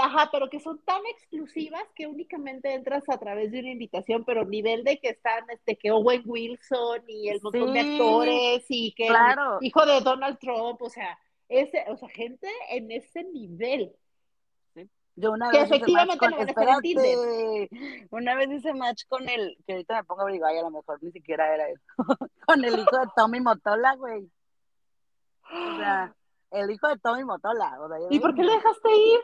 ajá, 0.00 0.28
pero 0.30 0.48
que 0.48 0.60
son 0.60 0.80
tan 0.84 1.00
exclusivas 1.06 1.82
que 1.94 2.06
únicamente 2.06 2.72
entras 2.72 3.08
a 3.08 3.18
través 3.18 3.50
de 3.52 3.60
una 3.60 3.70
invitación, 3.70 4.24
pero 4.24 4.44
nivel 4.44 4.84
de 4.84 4.98
que 4.98 5.10
están, 5.10 5.48
este, 5.50 5.76
que 5.76 5.90
Owen 5.90 6.22
Wilson 6.24 7.02
y 7.08 7.28
el 7.28 7.40
montón 7.42 7.72
de 7.72 7.80
actores 7.80 8.64
y 8.68 8.92
que 8.92 9.08
hijo 9.60 9.86
de 9.86 10.00
Donald 10.00 10.38
Trump, 10.38 10.80
o 10.82 10.90
sea, 10.90 11.18
ese, 11.48 11.84
o 11.88 11.96
sea, 11.96 12.08
gente 12.08 12.48
en 12.70 12.90
ese 12.90 13.24
nivel. 13.24 13.94
Yo 15.18 15.32
una 15.32 15.50
que 15.50 15.60
vez 15.60 15.70
efectivamente 15.70 16.14
hice 16.14 16.28
match 16.36 16.50
con, 18.10 18.20
una 18.20 18.34
vez 18.34 18.50
hice 18.50 18.74
match 18.74 19.04
con 19.08 19.26
el, 19.28 19.56
que 19.66 19.72
ahorita 19.72 19.96
me 19.96 20.04
pongo 20.04 20.20
a 20.20 20.24
averiguar 20.24 20.54
y 20.54 20.58
a 20.58 20.62
lo 20.62 20.70
mejor 20.70 21.02
ni 21.02 21.10
siquiera 21.10 21.54
era 21.54 21.70
él, 21.70 21.80
con 22.46 22.62
el 22.62 22.78
hijo 22.78 22.98
de 22.98 23.06
Tommy 23.16 23.40
Motola, 23.40 23.94
güey. 23.96 24.30
O 25.50 25.76
sea, 25.78 26.14
el 26.50 26.70
hijo 26.70 26.86
de 26.88 26.98
Tommy 26.98 27.24
Motola. 27.24 27.80
O 27.80 27.88
sea, 27.88 27.96
¿Y 28.10 28.20
por 28.20 28.34
qué 28.34 28.42
le 28.42 28.52
dejaste 28.52 28.94
ir? 28.94 29.20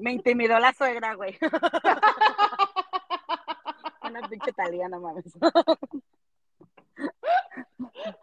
me 0.00 0.12
intimidó 0.12 0.58
la 0.58 0.74
suegra, 0.74 1.14
güey. 1.14 1.38
Una 4.02 4.28
pinche 4.28 4.50
italiana, 4.50 4.98
mames. 4.98 5.32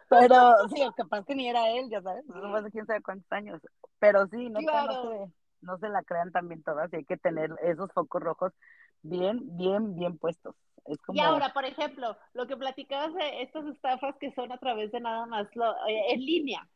Pero 0.08 0.68
sí, 0.68 0.80
capaz 0.96 1.24
que 1.24 1.34
ni 1.34 1.48
era 1.48 1.68
él, 1.70 1.90
ya 1.90 2.00
sabes, 2.02 2.24
no 2.26 2.62
sé 2.62 2.70
quién 2.70 2.86
sabe 2.86 3.02
cuántos 3.02 3.32
años. 3.32 3.60
Pero 3.98 4.28
sí, 4.28 4.48
no, 4.48 4.60
se, 4.60 4.66
no 4.66 5.32
se 5.78 5.88
la 5.88 6.02
crean 6.02 6.32
también 6.32 6.62
todas 6.62 6.92
y 6.92 6.96
hay 6.96 7.04
que 7.04 7.16
tener 7.16 7.50
esos 7.62 7.92
focos 7.92 8.22
rojos 8.22 8.52
bien, 9.02 9.40
bien, 9.56 9.96
bien 9.96 10.18
puestos. 10.18 10.54
Y 11.12 11.20
ahora, 11.20 11.52
por 11.52 11.64
ejemplo, 11.64 12.16
lo 12.32 12.46
que 12.46 12.56
platicabas 12.56 13.12
de 13.14 13.42
estas 13.42 13.66
estafas 13.66 14.16
que 14.18 14.32
son 14.32 14.52
a 14.52 14.58
través 14.58 14.90
de 14.90 15.00
nada 15.00 15.26
más 15.26 15.54
lo, 15.54 15.70
eh, 15.86 16.12
en 16.12 16.20
línea. 16.24 16.66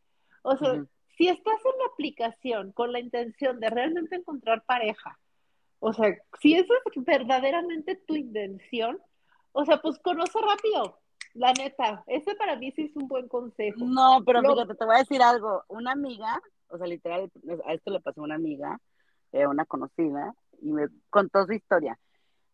O 0.42 0.56
sea, 0.56 0.84
si 1.16 1.28
estás 1.28 1.54
en 1.64 1.78
la 1.78 1.86
aplicación 1.92 2.72
con 2.72 2.92
la 2.92 3.00
intención 3.00 3.60
de 3.60 3.70
realmente 3.70 4.16
encontrar 4.16 4.64
pareja, 4.64 5.18
o 5.78 5.92
sea, 5.92 6.14
si 6.40 6.54
es 6.54 6.66
verdaderamente 6.96 7.96
tu 7.96 8.14
intención, 8.14 9.00
o 9.52 9.64
sea, 9.64 9.80
pues 9.80 9.98
conoce 10.00 10.38
rápido, 10.40 11.00
la 11.34 11.52
neta. 11.52 12.04
Ese 12.06 12.34
para 12.34 12.56
mí 12.56 12.72
sí 12.72 12.82
es 12.82 12.96
un 12.96 13.08
buen 13.08 13.28
consejo. 13.28 13.78
No, 13.84 14.22
pero 14.24 14.40
fíjate, 14.42 14.74
te 14.74 14.84
voy 14.84 14.96
a 14.96 14.98
decir 14.98 15.22
algo. 15.22 15.64
Una 15.68 15.92
amiga, 15.92 16.40
o 16.72 16.78
sea, 16.78 16.86
literal, 16.86 17.30
a 17.66 17.74
esto 17.74 17.90
le 17.90 18.00
pasó 18.00 18.22
una 18.22 18.36
amiga, 18.36 18.78
eh, 19.32 19.46
una 19.46 19.64
conocida, 19.66 20.34
y 20.60 20.72
me 20.72 20.88
contó 21.10 21.46
su 21.46 21.52
historia 21.52 21.98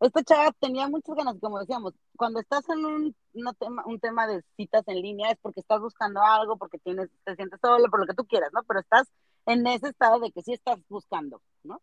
esta 0.00 0.22
chava 0.22 0.52
tenía 0.60 0.88
muchas 0.88 1.16
ganas, 1.16 1.36
como 1.40 1.58
decíamos, 1.58 1.92
cuando 2.16 2.40
estás 2.40 2.68
en 2.68 2.84
un, 2.84 3.16
tema, 3.58 3.82
un 3.86 3.98
tema 3.98 4.26
de 4.26 4.42
citas 4.56 4.84
en 4.86 5.02
línea 5.02 5.30
es 5.30 5.38
porque 5.42 5.60
estás 5.60 5.80
buscando 5.80 6.22
algo, 6.22 6.56
porque 6.56 6.78
tienes, 6.78 7.08
te 7.24 7.34
sientes 7.34 7.58
solo, 7.60 7.88
por 7.90 8.00
lo 8.00 8.06
que 8.06 8.14
tú 8.14 8.24
quieras, 8.26 8.50
¿no? 8.52 8.62
Pero 8.64 8.80
estás 8.80 9.08
en 9.46 9.66
ese 9.66 9.88
estado 9.88 10.20
de 10.20 10.30
que 10.30 10.42
sí 10.42 10.52
estás 10.52 10.78
buscando, 10.88 11.42
¿no? 11.64 11.80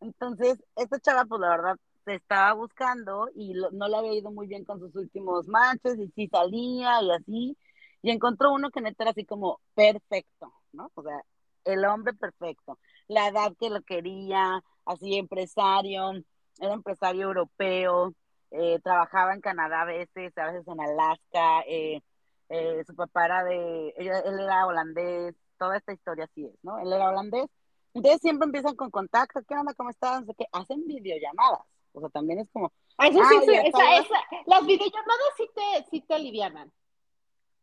Entonces, 0.00 0.62
esta 0.76 0.98
chava, 1.00 1.24
pues 1.26 1.40
la 1.40 1.50
verdad, 1.50 1.76
se 2.04 2.14
estaba 2.14 2.54
buscando 2.54 3.28
y 3.34 3.54
no 3.72 3.88
le 3.88 3.96
había 3.96 4.14
ido 4.14 4.30
muy 4.30 4.46
bien 4.46 4.64
con 4.64 4.80
sus 4.80 4.94
últimos 4.96 5.46
matches 5.46 5.98
y 5.98 6.08
sí 6.12 6.28
salía 6.28 7.02
y 7.02 7.10
así, 7.10 7.56
y 8.02 8.10
encontró 8.10 8.52
uno 8.52 8.70
que 8.70 8.80
neta 8.80 9.04
era 9.04 9.10
así 9.12 9.24
como 9.26 9.60
perfecto, 9.74 10.52
¿no? 10.72 10.90
O 10.94 11.02
sea, 11.02 11.22
el 11.64 11.84
hombre 11.84 12.14
perfecto, 12.14 12.78
la 13.08 13.28
edad 13.28 13.52
que 13.58 13.70
lo 13.70 13.82
quería, 13.82 14.62
así 14.84 15.16
empresario, 15.16 16.12
era 16.58 16.74
empresario 16.74 17.22
europeo, 17.22 18.14
eh, 18.50 18.78
trabajaba 18.82 19.34
en 19.34 19.40
Canadá 19.40 19.82
a 19.82 19.86
veces, 19.86 20.36
a 20.36 20.52
veces 20.52 20.66
en 20.68 20.80
Alaska, 20.80 21.62
eh, 21.66 22.02
eh, 22.48 22.84
su 22.86 22.94
papá 22.94 23.24
era 23.24 23.44
de, 23.44 23.94
él, 23.96 24.08
era 24.40 24.66
holandés, 24.66 25.34
toda 25.58 25.76
esta 25.76 25.92
historia 25.92 26.24
así 26.24 26.44
es, 26.44 26.54
¿no? 26.62 26.78
Él 26.78 26.92
era 26.92 27.08
holandés. 27.08 27.46
Entonces 27.94 28.20
siempre 28.20 28.46
empiezan 28.46 28.74
con 28.74 28.90
contacto, 28.90 29.40
¿qué 29.46 29.54
onda? 29.54 29.74
¿Cómo 29.74 29.90
estás? 29.90 30.22
No 30.24 30.34
hacen 30.52 30.86
videollamadas. 30.86 31.60
O 31.92 32.00
sea, 32.00 32.08
también 32.08 32.40
es 32.40 32.48
como... 32.52 32.72
Eso 32.98 33.18
sí, 33.24 33.36
sí 33.46 33.72
las 34.46 34.66
videollamadas 34.66 35.28
sí 35.36 35.48
te, 35.54 35.84
sí 35.90 36.00
te 36.02 36.14
alivianan. 36.14 36.72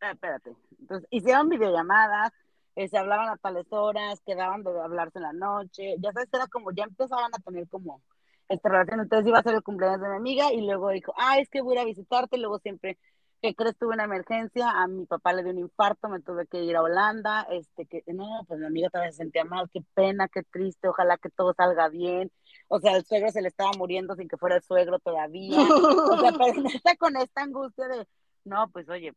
Ah, 0.00 0.12
espérate. 0.12 0.56
Entonces, 0.78 1.06
hicieron 1.10 1.48
videollamadas, 1.48 2.32
se 2.76 2.98
hablaban 2.98 3.28
a 3.28 3.36
tales 3.36 3.66
horas, 3.70 4.20
quedaban 4.24 4.62
de 4.62 4.70
hablarse 4.80 5.18
en 5.18 5.24
la 5.24 5.32
noche, 5.32 5.96
ya 5.98 6.12
sabes, 6.12 6.28
era 6.32 6.46
como, 6.46 6.72
ya 6.72 6.84
empezaban 6.84 7.30
a 7.34 7.38
tener 7.38 7.68
como 7.68 8.02
esta 8.50 8.68
relación. 8.68 9.00
Entonces 9.00 9.26
iba 9.28 9.38
a 9.38 9.42
ser 9.42 9.54
el 9.54 9.62
cumpleaños 9.62 10.00
de 10.00 10.08
mi 10.08 10.16
amiga 10.16 10.52
y 10.52 10.60
luego 10.66 10.90
dijo, 10.90 11.14
ah, 11.16 11.38
es 11.38 11.48
que 11.48 11.62
voy 11.62 11.78
a 11.78 11.84
visitarte. 11.84 12.36
Y 12.36 12.40
luego 12.40 12.58
siempre, 12.58 12.98
que 13.40 13.54
crees? 13.54 13.76
Tuve 13.78 13.94
una 13.94 14.04
emergencia, 14.04 14.70
a 14.70 14.86
mi 14.88 15.06
papá 15.06 15.32
le 15.32 15.42
dio 15.42 15.52
un 15.52 15.58
infarto, 15.58 16.08
me 16.08 16.20
tuve 16.20 16.46
que 16.46 16.62
ir 16.62 16.76
a 16.76 16.82
Holanda. 16.82 17.46
Este, 17.50 17.86
que 17.86 18.02
no, 18.12 18.44
pues 18.46 18.60
mi 18.60 18.66
amiga 18.66 18.90
todavía 18.90 19.12
se 19.12 19.18
sentía 19.18 19.44
mal, 19.44 19.70
qué 19.72 19.80
pena, 19.94 20.28
qué 20.28 20.42
triste, 20.42 20.88
ojalá 20.88 21.16
que 21.16 21.30
todo 21.30 21.54
salga 21.54 21.88
bien. 21.88 22.30
O 22.68 22.80
sea, 22.80 22.96
el 22.96 23.04
suegro 23.04 23.30
se 23.30 23.42
le 23.42 23.48
estaba 23.48 23.70
muriendo 23.78 24.14
sin 24.16 24.28
que 24.28 24.36
fuera 24.36 24.56
el 24.56 24.62
suegro 24.62 24.98
todavía. 24.98 25.60
O 25.60 26.18
sea, 26.20 26.32
pero 26.38 26.68
está 26.74 26.96
con 26.96 27.16
esta 27.16 27.42
angustia 27.42 27.88
de, 27.88 28.06
no, 28.44 28.68
pues 28.70 28.88
oye, 28.88 29.12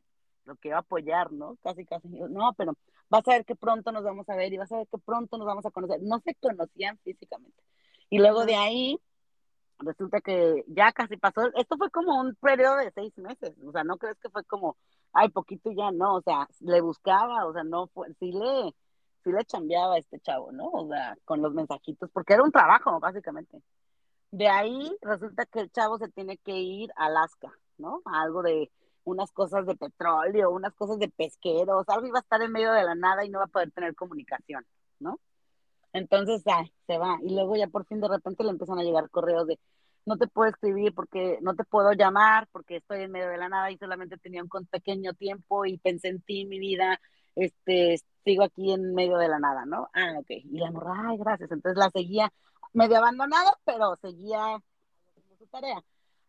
lo 0.46 0.58
a 0.76 0.80
apoyar, 0.80 1.32
¿no? 1.32 1.58
Casi, 1.64 1.86
casi. 1.86 2.08
No, 2.08 2.54
pero 2.58 2.74
vas 3.10 3.28
a 3.28 3.32
ver 3.32 3.46
que 3.46 3.56
pronto 3.56 3.92
nos 3.92 4.04
vamos 4.04 4.28
a 4.30 4.36
ver 4.36 4.52
y 4.54 4.58
vas 4.58 4.72
a 4.72 4.78
ver 4.78 4.88
que 4.88 4.98
pronto 4.98 5.38
nos 5.38 5.48
vamos 5.48 5.66
a 5.66 5.72
conocer. 5.72 6.02
No 6.02 6.20
se 6.20 6.36
conocían 6.36 6.98
físicamente. 7.00 7.64
Y 8.10 8.20
luego 8.20 8.46
de 8.46 8.56
ahí 8.56 9.00
resulta 9.80 10.22
que 10.22 10.64
ya 10.68 10.92
casi 10.92 11.18
pasó, 11.18 11.42
esto 11.56 11.78
fue 11.78 11.90
como 11.92 12.20
un 12.20 12.36
periodo 12.36 12.78
de 12.78 12.92
seis 12.92 13.18
meses, 13.18 13.54
o 13.66 13.72
sea, 13.72 13.84
no 13.84 13.98
crees 13.98 14.18
que 14.20 14.30
fue 14.30 14.44
como, 14.46 14.78
ay, 15.14 15.30
poquito 15.30 15.72
ya 15.72 15.92
no, 15.92 16.16
o 16.16 16.22
sea, 16.22 16.48
le 16.62 16.82
buscaba, 16.82 17.46
o 17.46 17.54
sea, 17.54 17.64
no 17.64 17.88
fue, 17.88 18.08
sí 18.20 18.32
le, 18.32 18.74
sí 19.24 19.32
le 19.32 19.44
chambeaba 19.46 19.96
a 19.96 19.98
este 20.00 20.20
chavo, 20.20 20.52
¿no? 20.52 20.70
O 20.70 20.88
sea, 20.88 21.18
con 21.26 21.42
los 21.42 21.54
mensajitos, 21.54 22.10
porque 22.12 22.34
era 22.34 22.44
un 22.44 22.52
trabajo, 22.52 23.00
básicamente. 23.00 23.62
De 24.32 24.48
ahí 24.48 24.98
resulta 25.02 25.46
que 25.46 25.60
el 25.62 25.72
chavo 25.72 25.98
se 25.98 26.10
tiene 26.10 26.38
que 26.38 26.58
ir 26.58 26.92
a 26.96 27.06
Alaska, 27.06 27.52
¿no? 27.78 28.02
algo 28.06 28.42
de 28.42 28.72
unas 29.04 29.32
cosas 29.32 29.66
de 29.66 29.76
petróleo, 29.76 30.52
unas 30.52 30.74
cosas 30.74 31.00
de 31.00 31.10
pesqueros, 31.10 31.88
algo 31.90 32.08
iba 32.08 32.20
a 32.20 32.22
estar 32.22 32.42
en 32.42 32.52
medio 32.52 32.72
de 32.74 32.84
la 32.84 32.96
nada 32.96 33.26
y 33.26 33.30
no 33.30 33.40
va 33.40 33.46
a 33.46 33.48
poder 33.48 33.72
tener 33.72 33.96
comunicación, 33.96 34.66
¿no? 35.00 35.20
Entonces, 35.94 36.44
ay, 36.48 36.74
se 36.88 36.98
va. 36.98 37.18
Y 37.24 37.34
luego 37.36 37.56
ya 37.56 37.68
por 37.68 37.86
fin 37.86 38.02
de 38.02 38.08
repente 38.08 38.44
le 38.44 38.52
empiezan 38.52 38.80
a 38.80 38.84
llegar 38.84 39.10
correos 39.10 39.48
de, 39.48 39.60
no 40.06 40.18
te 40.18 40.28
puedo 40.28 40.50
escribir 40.50 40.94
porque 40.94 41.40
no 41.42 41.56
te 41.56 41.64
puedo 41.64 41.94
llamar 41.94 42.48
porque 42.52 42.78
estoy 42.78 43.04
en 43.04 43.12
medio 43.12 43.30
de 43.30 43.38
la 43.38 43.50
nada 43.50 43.72
y 43.72 43.78
solamente 43.78 44.18
tenía 44.18 44.44
un 44.44 44.50
pequeño 44.68 45.14
tiempo 45.14 45.66
y 45.66 45.78
pensé 45.78 46.10
en 46.10 46.22
ti, 46.22 46.46
mi 46.46 46.60
vida, 46.60 47.00
este, 47.36 47.98
sigo 48.24 48.44
aquí 48.44 48.72
en 48.72 48.94
medio 48.94 49.18
de 49.18 49.28
la 49.28 49.40
nada, 49.40 49.66
¿no? 49.66 49.90
Ah, 49.94 50.14
ok. 50.20 50.30
Y 50.30 50.60
la 50.60 50.72
morra, 50.72 51.10
ay, 51.10 51.18
gracias. 51.18 51.52
Entonces 51.52 51.78
la 51.78 51.90
seguía 51.92 52.32
medio 52.74 52.98
abandonada, 52.98 53.52
pero 53.66 53.96
seguía 54.02 54.60
su 55.38 55.48
tarea. 55.48 55.84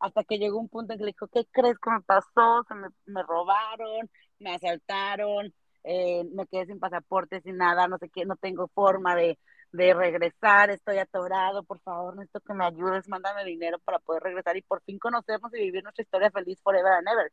Hasta 0.04 0.22
que 0.22 0.36
llegó 0.38 0.58
un 0.58 0.68
punto 0.68 0.92
en 0.92 0.98
que 0.98 1.04
le 1.06 1.12
dijo, 1.12 1.28
¿qué 1.28 1.46
crees 1.50 1.78
que 1.78 1.90
me 1.90 2.02
pasó? 2.02 2.62
Se 2.68 2.74
me, 2.74 2.88
me 3.06 3.22
robaron, 3.22 4.10
me 4.38 4.54
asaltaron, 4.54 5.54
eh, 5.82 6.24
me 6.30 6.46
quedé 6.46 6.66
sin 6.66 6.78
pasaporte, 6.78 7.40
sin 7.40 7.56
nada, 7.56 7.88
no 7.88 7.96
sé 7.96 8.10
qué, 8.10 8.26
no 8.26 8.36
tengo 8.36 8.68
forma 8.68 9.16
de, 9.16 9.38
de 9.72 9.94
regresar, 9.94 10.68
estoy 10.68 10.98
atorado, 10.98 11.62
por 11.64 11.80
favor, 11.80 12.16
necesito 12.16 12.40
que 12.40 12.52
me 12.52 12.66
ayudes, 12.66 13.08
mándame 13.08 13.46
dinero 13.46 13.78
para 13.78 13.98
poder 13.98 14.22
regresar 14.24 14.58
y 14.58 14.62
por 14.62 14.82
fin 14.82 14.98
conocernos 14.98 15.54
y 15.54 15.60
vivir 15.60 15.82
nuestra 15.82 16.02
historia 16.02 16.30
feliz 16.30 16.60
forever 16.62 16.92
and 16.92 17.08
ever. 17.08 17.32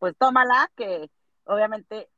Pues 0.00 0.16
tómala, 0.18 0.68
que 0.76 1.08
obviamente 1.44 2.08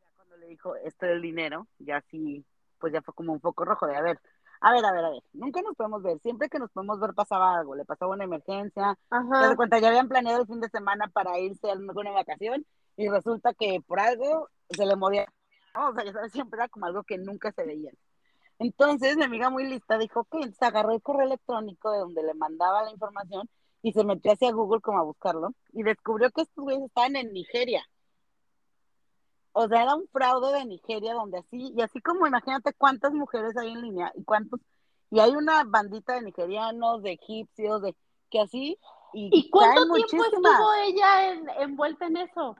ya 0.00 0.10
cuando 0.16 0.36
le 0.36 0.48
dijo 0.48 0.74
esto 0.74 1.06
del 1.06 1.22
dinero, 1.22 1.68
ya 1.78 2.00
sí, 2.10 2.44
pues 2.80 2.92
ya 2.92 3.02
fue 3.02 3.14
como 3.14 3.32
un 3.32 3.40
foco 3.40 3.64
rojo 3.64 3.86
de 3.86 3.94
a 3.94 4.02
ver, 4.02 4.20
a 4.60 4.72
ver, 4.72 4.84
a 4.84 4.92
ver, 4.92 5.04
a 5.04 5.10
ver, 5.10 5.22
nunca 5.32 5.62
nos 5.62 5.74
podemos 5.74 6.02
ver, 6.02 6.18
siempre 6.20 6.48
que 6.48 6.58
nos 6.58 6.70
podemos 6.70 7.00
ver 7.00 7.14
pasaba 7.14 7.56
algo, 7.56 7.74
le 7.74 7.84
pasaba 7.84 8.12
una 8.12 8.24
emergencia, 8.24 8.98
Ajá. 9.08 9.56
cuenta, 9.56 9.78
ya 9.78 9.88
habían 9.88 10.08
planeado 10.08 10.42
el 10.42 10.46
fin 10.46 10.60
de 10.60 10.68
semana 10.68 11.08
para 11.12 11.38
irse 11.38 11.68
a 11.68 11.72
alguna 11.72 12.10
vacación 12.10 12.66
y 12.96 13.08
resulta 13.08 13.54
que 13.54 13.80
por 13.86 14.00
algo 14.00 14.48
se 14.68 14.84
le 14.84 14.96
movía, 14.96 15.26
o 15.74 15.94
sea, 15.94 16.04
ya 16.04 16.12
sabes, 16.12 16.32
siempre 16.32 16.58
era 16.58 16.68
como 16.68 16.86
algo 16.86 17.02
que 17.04 17.16
nunca 17.16 17.52
se 17.52 17.64
veía. 17.64 17.90
Entonces 18.58 19.16
mi 19.16 19.24
amiga 19.24 19.48
muy 19.48 19.66
lista 19.66 19.96
dijo 19.96 20.24
que 20.24 20.52
se 20.52 20.64
agarró 20.66 20.92
el 20.92 21.00
correo 21.00 21.26
electrónico 21.26 21.90
de 21.90 22.00
donde 22.00 22.22
le 22.22 22.34
mandaba 22.34 22.82
la 22.82 22.90
información 22.90 23.48
y 23.80 23.92
se 23.92 24.04
metió 24.04 24.32
hacia 24.32 24.52
Google 24.52 24.82
como 24.82 24.98
a 24.98 25.04
buscarlo 25.04 25.54
y 25.72 25.82
descubrió 25.82 26.30
que 26.30 26.42
estos 26.42 26.62
güeyes 26.62 26.84
estaban 26.84 27.16
en 27.16 27.32
Nigeria. 27.32 27.82
O 29.52 29.68
sea, 29.68 29.82
era 29.82 29.94
un 29.94 30.06
fraude 30.08 30.52
de 30.52 30.64
Nigeria 30.64 31.14
donde 31.14 31.38
así, 31.38 31.72
y 31.76 31.82
así 31.82 32.00
como 32.00 32.26
imagínate 32.26 32.72
cuántas 32.74 33.12
mujeres 33.12 33.56
hay 33.56 33.72
en 33.72 33.82
línea 33.82 34.12
y 34.14 34.24
cuántos, 34.24 34.60
y 35.10 35.18
hay 35.18 35.32
una 35.32 35.64
bandita 35.64 36.14
de 36.14 36.22
nigerianos, 36.22 37.02
de 37.02 37.12
egipcios, 37.12 37.82
de 37.82 37.96
que 38.30 38.40
así. 38.40 38.78
¿Y, 39.12 39.50
cuánto 39.50 39.92
tiempo 39.92 40.24
estuvo 40.24 40.72
ella 40.84 41.32
envuelta 41.58 42.06
en 42.06 42.18
eso? 42.18 42.56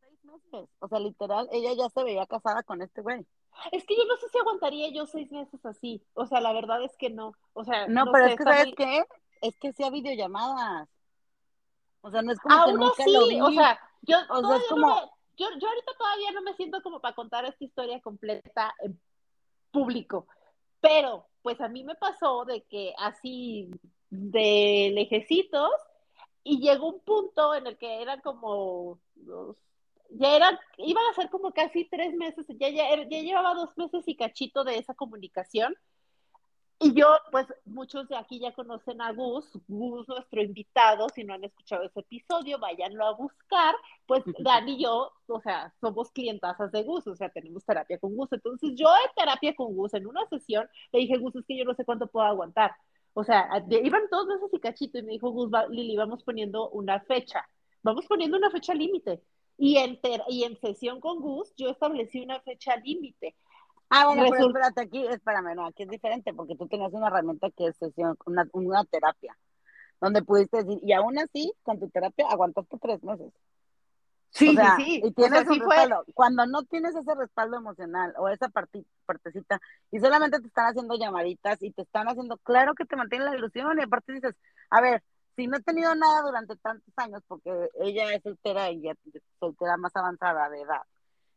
Seis 0.00 0.24
meses. 0.24 0.68
O 0.80 0.88
sea, 0.88 0.98
literal, 0.98 1.48
ella 1.50 1.72
ya 1.72 1.88
se 1.88 2.04
veía 2.04 2.26
casada 2.26 2.62
con 2.62 2.82
este 2.82 3.00
güey. 3.00 3.26
Es 3.72 3.86
que 3.86 3.96
yo 3.96 4.04
no 4.04 4.16
sé 4.16 4.28
si 4.28 4.38
aguantaría 4.38 4.90
yo 4.92 5.06
seis 5.06 5.30
meses 5.32 5.64
así. 5.64 6.02
O 6.12 6.26
sea, 6.26 6.40
la 6.40 6.52
verdad 6.52 6.82
es 6.82 6.94
que 6.98 7.08
no. 7.08 7.32
O 7.54 7.64
sea, 7.64 7.86
no, 7.86 8.04
pero 8.12 8.26
es 8.26 8.36
que, 8.36 8.44
¿sabes 8.44 8.74
qué? 8.76 9.04
Es 9.40 9.56
que 9.58 9.72
sea 9.72 9.88
videollamadas. 9.88 10.88
O 12.02 12.10
sea, 12.10 12.20
no 12.20 12.32
es 12.32 12.38
como 12.40 12.66
que 12.66 12.72
nunca 12.72 13.04
lo 13.06 13.28
vi. 13.28 13.40
O 13.40 13.50
sea, 13.50 13.80
yo, 14.02 14.18
o 14.28 14.46
sea, 14.46 14.56
es 14.56 14.66
como... 14.68 15.13
yo, 15.36 15.46
yo 15.60 15.68
ahorita 15.68 15.92
todavía 15.98 16.32
no 16.32 16.42
me 16.42 16.54
siento 16.54 16.82
como 16.82 17.00
para 17.00 17.14
contar 17.14 17.44
esta 17.44 17.64
historia 17.64 18.00
completa 18.00 18.74
en 18.80 18.98
público. 19.70 20.26
Pero, 20.80 21.26
pues 21.42 21.60
a 21.60 21.68
mí 21.68 21.84
me 21.84 21.94
pasó 21.94 22.44
de 22.44 22.62
que 22.64 22.94
así 22.98 23.70
de 24.10 24.90
lejecitos 24.94 25.70
y 26.42 26.60
llegó 26.60 26.88
un 26.88 27.00
punto 27.00 27.54
en 27.54 27.66
el 27.66 27.78
que 27.78 28.02
eran 28.02 28.20
como 28.20 29.00
ya 30.10 30.36
era, 30.36 30.60
iban 30.78 31.04
a 31.10 31.14
ser 31.14 31.30
como 31.30 31.52
casi 31.52 31.84
tres 31.86 32.14
meses, 32.14 32.46
ya, 32.58 32.68
ya, 32.68 32.96
ya 32.96 33.20
llevaba 33.20 33.54
dos 33.54 33.76
meses 33.76 34.04
y 34.06 34.16
cachito 34.16 34.64
de 34.64 34.78
esa 34.78 34.94
comunicación. 34.94 35.74
Y 36.80 36.92
yo, 36.92 37.06
pues 37.30 37.46
muchos 37.64 38.08
de 38.08 38.16
aquí 38.16 38.40
ya 38.40 38.52
conocen 38.52 39.00
a 39.00 39.12
Gus, 39.12 39.48
Gus, 39.68 40.06
nuestro 40.08 40.42
invitado, 40.42 41.08
si 41.08 41.24
no 41.24 41.34
han 41.34 41.44
escuchado 41.44 41.84
ese 41.84 42.00
episodio, 42.00 42.58
váyanlo 42.58 43.06
a 43.06 43.14
buscar, 43.14 43.74
pues 44.06 44.22
Dan 44.40 44.68
y 44.68 44.82
yo, 44.82 45.12
o 45.28 45.40
sea, 45.40 45.72
somos 45.80 46.10
clientazas 46.10 46.72
de 46.72 46.82
Gus, 46.82 47.06
o 47.06 47.14
sea, 47.16 47.30
tenemos 47.30 47.64
terapia 47.64 47.98
con 47.98 48.14
Gus. 48.16 48.32
Entonces 48.32 48.72
yo 48.76 48.88
en 48.88 49.14
terapia 49.16 49.54
con 49.54 49.74
Gus, 49.74 49.94
en 49.94 50.06
una 50.06 50.26
sesión, 50.28 50.68
le 50.92 51.00
dije, 51.00 51.16
Gus, 51.18 51.36
es 51.36 51.46
que 51.46 51.56
yo 51.56 51.64
no 51.64 51.74
sé 51.74 51.84
cuánto 51.84 52.08
puedo 52.08 52.26
aguantar. 52.26 52.72
O 53.14 53.22
sea, 53.24 53.48
iban 53.70 54.02
dos 54.10 54.26
meses 54.26 54.50
y 54.52 54.58
cachito, 54.58 54.98
y 54.98 55.02
me 55.02 55.12
dijo, 55.12 55.30
Gus, 55.30 55.50
Lili, 55.70 55.96
vamos 55.96 56.24
poniendo 56.24 56.68
una 56.70 57.00
fecha, 57.00 57.48
vamos 57.82 58.04
poniendo 58.06 58.36
una 58.36 58.50
fecha 58.50 58.74
límite. 58.74 59.22
Y 59.56 59.76
en, 59.78 60.00
y 60.28 60.42
en 60.42 60.58
sesión 60.60 61.00
con 61.00 61.20
Gus, 61.20 61.54
yo 61.56 61.70
establecí 61.70 62.20
una 62.20 62.40
fecha 62.40 62.76
límite. 62.76 63.36
Ah, 63.96 64.06
bueno, 64.06 64.24
pero 64.28 64.48
espérate, 64.48 64.80
aquí, 64.80 65.06
espérame, 65.06 65.54
no, 65.54 65.66
aquí 65.66 65.84
es 65.84 65.88
diferente, 65.88 66.34
porque 66.34 66.56
tú 66.56 66.66
tenías 66.66 66.92
una 66.92 67.06
herramienta 67.06 67.48
que 67.56 67.68
es 67.68 67.76
sesión, 67.76 68.16
una, 68.26 68.44
una 68.52 68.84
terapia, 68.84 69.38
donde 70.00 70.22
pudiste 70.22 70.64
decir, 70.64 70.80
y 70.82 70.92
aún 70.92 71.16
así, 71.16 71.52
con 71.62 71.78
tu 71.78 71.88
terapia 71.90 72.26
aguantaste 72.28 72.76
tres 72.78 73.04
meses. 73.04 73.32
Sí, 74.30 74.48
sí, 74.48 74.56
sí. 74.78 75.02
Y 75.04 75.12
tienes 75.12 75.46
un 75.46 75.60
respaldo. 75.60 76.04
Cuando 76.12 76.44
no 76.44 76.64
tienes 76.64 76.96
ese 76.96 77.14
respaldo 77.14 77.56
emocional 77.56 78.12
o 78.18 78.28
esa 78.28 78.48
partecita 78.48 79.60
y 79.92 80.00
solamente 80.00 80.40
te 80.40 80.48
están 80.48 80.66
haciendo 80.66 80.96
llamaditas 80.96 81.62
y 81.62 81.70
te 81.70 81.82
están 81.82 82.08
haciendo, 82.08 82.36
claro 82.38 82.74
que 82.74 82.84
te 82.84 82.96
mantiene 82.96 83.26
la 83.26 83.36
ilusión 83.36 83.78
y 83.78 83.84
aparte 83.84 84.12
dices, 84.12 84.34
a 84.70 84.80
ver, 84.80 85.04
si 85.36 85.46
no 85.46 85.58
he 85.58 85.62
tenido 85.62 85.94
nada 85.94 86.22
durante 86.22 86.56
tantos 86.56 86.92
años, 86.96 87.22
porque 87.28 87.68
ella 87.80 88.12
es 88.12 88.24
soltera 88.24 88.72
y 88.72 88.80
ya 88.80 88.94
soltera 89.38 89.76
más 89.76 89.94
avanzada 89.94 90.48
de 90.50 90.62
edad, 90.62 90.82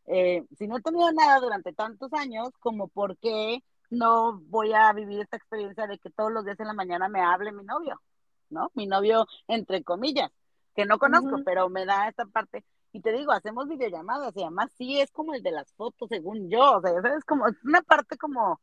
eh, 0.07 0.45
si 0.57 0.67
no 0.67 0.77
he 0.77 0.81
tenido 0.81 1.11
nada 1.11 1.39
durante 1.39 1.73
tantos 1.73 2.13
años, 2.13 2.49
como 2.59 2.87
por 2.87 3.17
qué 3.17 3.63
no 3.89 4.39
voy 4.47 4.73
a 4.73 4.91
vivir 4.93 5.21
esta 5.21 5.37
experiencia 5.37 5.87
de 5.87 5.97
que 5.99 6.09
todos 6.09 6.31
los 6.31 6.45
días 6.45 6.59
en 6.59 6.67
la 6.67 6.73
mañana 6.73 7.09
me 7.09 7.21
hable 7.21 7.51
mi 7.51 7.63
novio, 7.63 8.01
¿no? 8.49 8.71
Mi 8.73 8.87
novio, 8.87 9.27
entre 9.47 9.83
comillas, 9.83 10.31
que 10.75 10.85
no 10.85 10.97
conozco, 10.97 11.37
pero 11.45 11.69
me 11.69 11.85
da 11.85 12.07
esta 12.07 12.25
parte. 12.25 12.65
Y 12.93 13.01
te 13.01 13.11
digo, 13.11 13.31
hacemos 13.31 13.67
videollamadas 13.67 14.35
y 14.35 14.41
además 14.41 14.71
sí 14.77 14.99
es 14.99 15.11
como 15.11 15.33
el 15.33 15.43
de 15.43 15.51
las 15.51 15.73
fotos, 15.73 16.09
según 16.09 16.49
yo, 16.49 16.77
o 16.77 16.81
sea, 16.81 16.91
es 17.17 17.25
como, 17.25 17.47
es 17.47 17.55
una 17.63 17.81
parte 17.81 18.17
como 18.17 18.59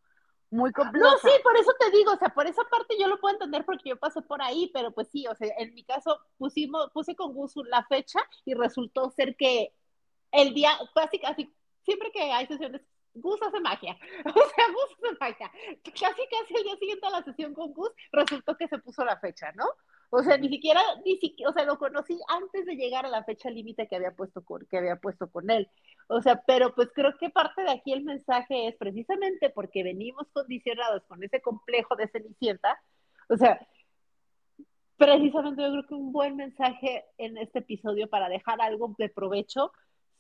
muy 0.51 0.73
complejo. 0.73 1.07
No, 1.07 1.19
sí, 1.19 1.31
por 1.43 1.57
eso 1.57 1.73
te 1.79 1.91
digo, 1.91 2.13
o 2.13 2.17
sea, 2.17 2.29
por 2.29 2.47
esa 2.47 2.63
parte 2.65 2.97
yo 2.99 3.07
lo 3.09 3.21
puedo 3.21 3.35
entender 3.35 3.65
porque 3.65 3.91
yo 3.91 3.97
pasé 3.97 4.23
por 4.23 4.41
ahí, 4.41 4.71
pero 4.73 4.93
pues 4.93 5.09
sí, 5.09 5.27
o 5.27 5.35
sea, 5.35 5.53
en 5.59 5.75
mi 5.75 5.85
caso 5.85 6.19
pusimos, 6.39 6.91
puse 6.93 7.15
con 7.15 7.35
Gus 7.35 7.55
la 7.69 7.85
fecha 7.85 8.21
y 8.45 8.55
resultó 8.55 9.11
ser 9.11 9.37
que 9.37 9.73
el 10.35 10.55
día, 10.55 10.71
casi, 10.95 11.19
casi, 11.19 11.55
siempre 11.85 12.11
que 12.13 12.21
hay 12.21 12.47
sesiones, 12.47 12.83
Gus 13.15 13.41
hace 13.43 13.61
magia, 13.61 13.97
o 14.25 14.33
sea, 14.33 14.67
Gus 14.69 14.97
hace 14.99 15.17
magia. 15.21 15.51
Casi, 15.85 16.01
casi 16.03 16.55
el 16.57 16.65
día 16.65 16.77
siguiente 16.77 17.07
a 17.07 17.11
la 17.11 17.23
sesión 17.23 17.55
con 17.55 17.73
Gus 17.73 17.91
resultó 18.13 18.57
que 18.57 18.69
se 18.69 18.79
puso 18.79 19.05
la 19.05 19.19
fecha, 19.19 19.53
¿no? 19.53 19.67
O 20.11 20.23
sea, 20.23 20.37
ni 20.37 20.49
siquiera, 20.49 20.81
ni 21.05 21.17
siquiera, 21.17 21.51
o 21.51 21.53
sea, 21.53 21.65
lo 21.65 21.79
conocí 21.79 22.19
antes 22.29 22.67
de 22.67 22.77
llegar 22.77 23.05
a 23.05 23.09
la 23.09 23.25
fecha 23.25 23.51
límite 23.51 23.89
que 23.89 23.97
había 23.97 24.15
puesto 24.15 24.45
con, 24.45 24.67
que 24.67 24.79
había 24.79 24.97
puesto 24.97 25.29
con 25.31 25.51
él. 25.51 25.69
O 26.09 26.21
sea, 26.21 26.43
pero 26.47 26.75
pues 26.75 26.91
creo 26.95 27.17
que 27.19 27.31
parte 27.31 27.63
de 27.63 27.71
aquí 27.71 27.93
el 27.93 28.05
mensaje 28.05 28.69
es 28.69 28.77
precisamente 28.77 29.51
porque 29.51 29.83
venimos 29.83 30.29
condicionados 30.33 31.03
con 31.05 31.23
ese 31.25 31.41
complejo 31.41 31.97
de 31.97 32.09
Cenicienta. 32.09 32.79
O 33.29 33.37
sea, 33.37 33.67
precisamente 34.97 35.63
yo 35.63 35.71
creo 35.71 35.87
que 35.87 35.95
un 35.95 36.13
buen 36.13 36.37
mensaje 36.37 37.05
en 37.19 37.37
este 37.37 37.61
episodio 37.61 38.09
para 38.09 38.29
dejar 38.29 38.61
algo 38.61 38.95
de 38.99 39.09
provecho 39.09 39.73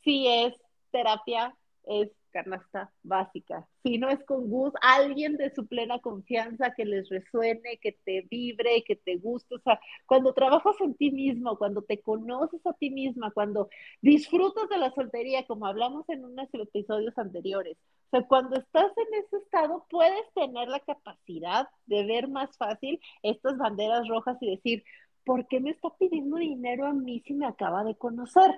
sí 0.04 0.26
es 0.28 0.54
terapia, 0.90 1.56
es 1.84 2.10
canasta 2.34 2.92
básica. 3.04 3.66
Si 3.84 3.96
no 3.96 4.08
es 4.08 4.22
con 4.24 4.50
Gus, 4.50 4.72
alguien 4.82 5.36
de 5.36 5.54
su 5.54 5.66
plena 5.66 6.00
confianza 6.00 6.74
que 6.74 6.84
les 6.84 7.08
resuene, 7.08 7.78
que 7.80 7.92
te 8.04 8.22
vibre, 8.22 8.82
que 8.84 8.96
te 8.96 9.16
guste. 9.16 9.54
O 9.54 9.60
sea, 9.60 9.80
cuando 10.06 10.34
trabajas 10.34 10.74
en 10.80 10.94
ti 10.94 11.12
mismo, 11.12 11.56
cuando 11.56 11.82
te 11.82 12.00
conoces 12.00 12.60
a 12.66 12.72
ti 12.72 12.90
misma, 12.90 13.30
cuando 13.30 13.68
disfrutas 14.02 14.68
de 14.68 14.78
la 14.78 14.90
soltería, 14.92 15.46
como 15.46 15.66
hablamos 15.66 16.08
en 16.08 16.24
unos 16.24 16.48
episodios 16.52 17.16
anteriores. 17.16 17.76
O 18.08 18.10
sea, 18.10 18.26
cuando 18.26 18.56
estás 18.56 18.92
en 18.96 19.14
ese 19.14 19.37
estado, 19.37 19.87
puedes 19.88 20.33
tener 20.35 20.68
la 20.68 20.81
capacidad 20.81 21.68
de 21.87 22.04
ver 22.04 22.29
más 22.29 22.56
fácil 22.56 23.00
estas 23.22 23.56
banderas 23.58 24.08
rojas 24.08 24.37
y 24.40 24.50
decir, 24.50 24.85
¿por 25.24 25.46
qué 25.46 25.60
me 25.60 25.70
está 25.70 25.90
pidiendo 25.98 26.37
dinero 26.37 26.87
a 26.87 26.92
mí 26.92 27.22
si 27.24 27.33
me 27.35 27.46
acaba 27.46 27.85
de 27.85 27.94
conocer? 27.96 28.50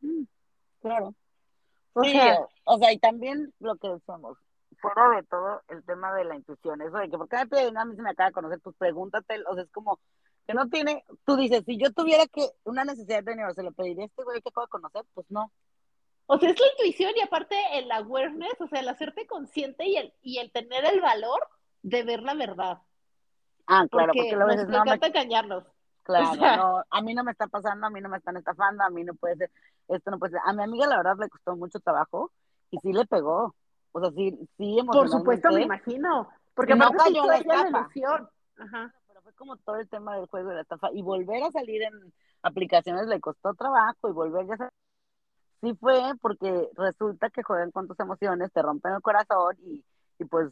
Mm, 0.00 0.24
claro. 0.80 1.14
O 1.92 2.04
sea, 2.04 2.38
o 2.64 2.78
sea, 2.78 2.92
y 2.92 2.98
también 2.98 3.52
lo 3.58 3.76
que 3.76 3.88
decimos, 3.88 4.38
fuera 4.80 5.08
de 5.10 5.22
todo 5.24 5.62
el 5.68 5.84
tema 5.84 6.14
de 6.14 6.24
la 6.24 6.36
intuición, 6.36 6.80
eso 6.80 6.96
de 6.96 7.10
que 7.10 7.18
porque 7.18 7.36
me 7.36 7.46
piden 7.46 7.76
a 7.76 7.84
mí 7.84 7.96
se 7.96 8.02
me 8.02 8.10
acaba 8.10 8.28
de 8.28 8.34
conocer, 8.34 8.60
pues 8.60 8.76
pregúntate, 8.76 9.42
o 9.46 9.54
sea, 9.54 9.64
es 9.64 9.70
como 9.70 9.98
que 10.46 10.54
no 10.54 10.68
tiene, 10.68 11.04
tú 11.24 11.36
dices, 11.36 11.64
si 11.64 11.76
yo 11.76 11.92
tuviera 11.92 12.26
que 12.26 12.48
una 12.64 12.84
necesidad 12.84 13.22
de 13.22 13.32
dinero, 13.32 13.52
¿se 13.54 13.62
lo 13.62 13.72
pediría 13.72 14.04
a 14.04 14.06
este 14.06 14.22
güey 14.24 14.40
que 14.40 14.48
acabo 14.48 14.66
de 14.66 14.70
conocer? 14.70 15.04
Pues 15.14 15.26
no. 15.30 15.52
O 16.26 16.38
sea, 16.38 16.50
es 16.50 16.60
la 16.60 16.66
intuición 16.68 17.12
y 17.16 17.22
aparte 17.22 17.56
el 17.72 17.90
awareness, 17.90 18.60
o 18.60 18.68
sea, 18.68 18.80
el 18.80 18.88
hacerte 18.88 19.26
consciente 19.26 19.84
y 19.86 19.96
el, 19.96 20.14
y 20.22 20.38
el 20.38 20.52
tener 20.52 20.84
el 20.84 21.00
valor 21.00 21.40
de 21.82 22.02
ver 22.04 22.22
la 22.22 22.34
verdad. 22.34 22.78
Ah, 23.66 23.86
claro, 23.90 24.12
porque, 24.14 24.32
lo 24.32 24.38
nos 24.40 24.48
veces 24.48 24.68
no 24.68 24.84
me... 24.84 24.92
encanta 24.92 25.06
engañarnos. 25.08 25.64
Claro, 26.18 26.30
O 26.32 26.34
sea- 26.36 26.56
no, 26.56 26.84
a 26.90 27.02
mí 27.02 27.14
no 27.14 27.24
me 27.24 27.32
está 27.32 27.46
pasando, 27.46 27.86
a 27.86 27.90
mí 27.90 28.00
no 28.00 28.08
me 28.08 28.18
están 28.18 28.36
estafando, 28.36 28.82
a 28.84 28.90
mí 28.90 29.04
no 29.04 29.14
puede 29.14 29.36
ser, 29.36 29.50
esto 29.88 30.10
no 30.10 30.18
puede 30.18 30.32
ser. 30.32 30.40
A 30.44 30.52
mi 30.52 30.62
amiga 30.62 30.86
la 30.86 30.96
verdad 30.98 31.16
le 31.18 31.28
costó 31.28 31.56
mucho 31.56 31.80
trabajo 31.80 32.30
y 32.70 32.78
sí 32.78 32.92
le 32.92 33.04
pegó. 33.06 33.54
O 33.92 34.00
sea, 34.00 34.10
sí, 34.12 34.38
sí 34.56 34.78
Por 34.86 35.08
supuesto, 35.18 35.48
me 35.48 35.54
imagino. 35.64 36.28
Porque 36.54 36.74
no 36.74 36.90
cayó 37.04 37.24
la 37.26 37.36
estafa. 37.38 37.88
Ajá. 38.58 38.94
pero 39.08 39.22
fue 39.22 39.32
como 39.34 39.56
todo 39.56 39.76
el 39.76 39.88
tema 39.88 40.16
del 40.16 40.26
juego 40.26 40.50
de 40.50 40.56
la 40.56 40.60
estafa 40.62 40.88
y 40.92 41.02
volver 41.02 41.42
a 41.42 41.50
salir 41.50 41.82
en 41.82 42.12
aplicaciones 42.42 43.06
le 43.06 43.20
costó 43.20 43.54
trabajo 43.54 44.08
y 44.08 44.12
volver 44.12 44.46
ya 44.46 44.54
a- 44.54 44.70
sí 45.62 45.74
fue 45.74 46.00
porque 46.20 46.68
resulta 46.76 47.30
que 47.30 47.42
juegan 47.42 47.70
con 47.70 47.86
tus 47.88 47.98
emociones, 48.00 48.52
te 48.52 48.62
rompen 48.62 48.92
el 48.94 49.02
corazón 49.02 49.56
y, 49.64 49.84
y 50.18 50.24
pues 50.24 50.48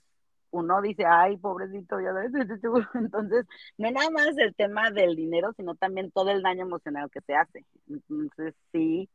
uno 0.51 0.81
dice, 0.83 1.05
ay, 1.07 1.37
pobrecito, 1.37 2.01
ya 2.01 2.13
sabes, 2.13 2.33
entonces 2.95 3.47
no 3.77 3.91
nada 3.91 4.11
más 4.11 4.37
el 4.39 4.55
tema 4.55 4.91
del 4.91 5.17
dinero, 5.17 5.53
sino 5.57 5.75
también 5.75 6.11
todo 6.11 6.31
el 6.31 6.43
daño 6.43 6.63
emocional 6.63 7.11
que 7.11 7.21
se 7.21 7.35
hace. 7.35 7.65
Entonces 7.89 8.55
sí, 8.73 9.09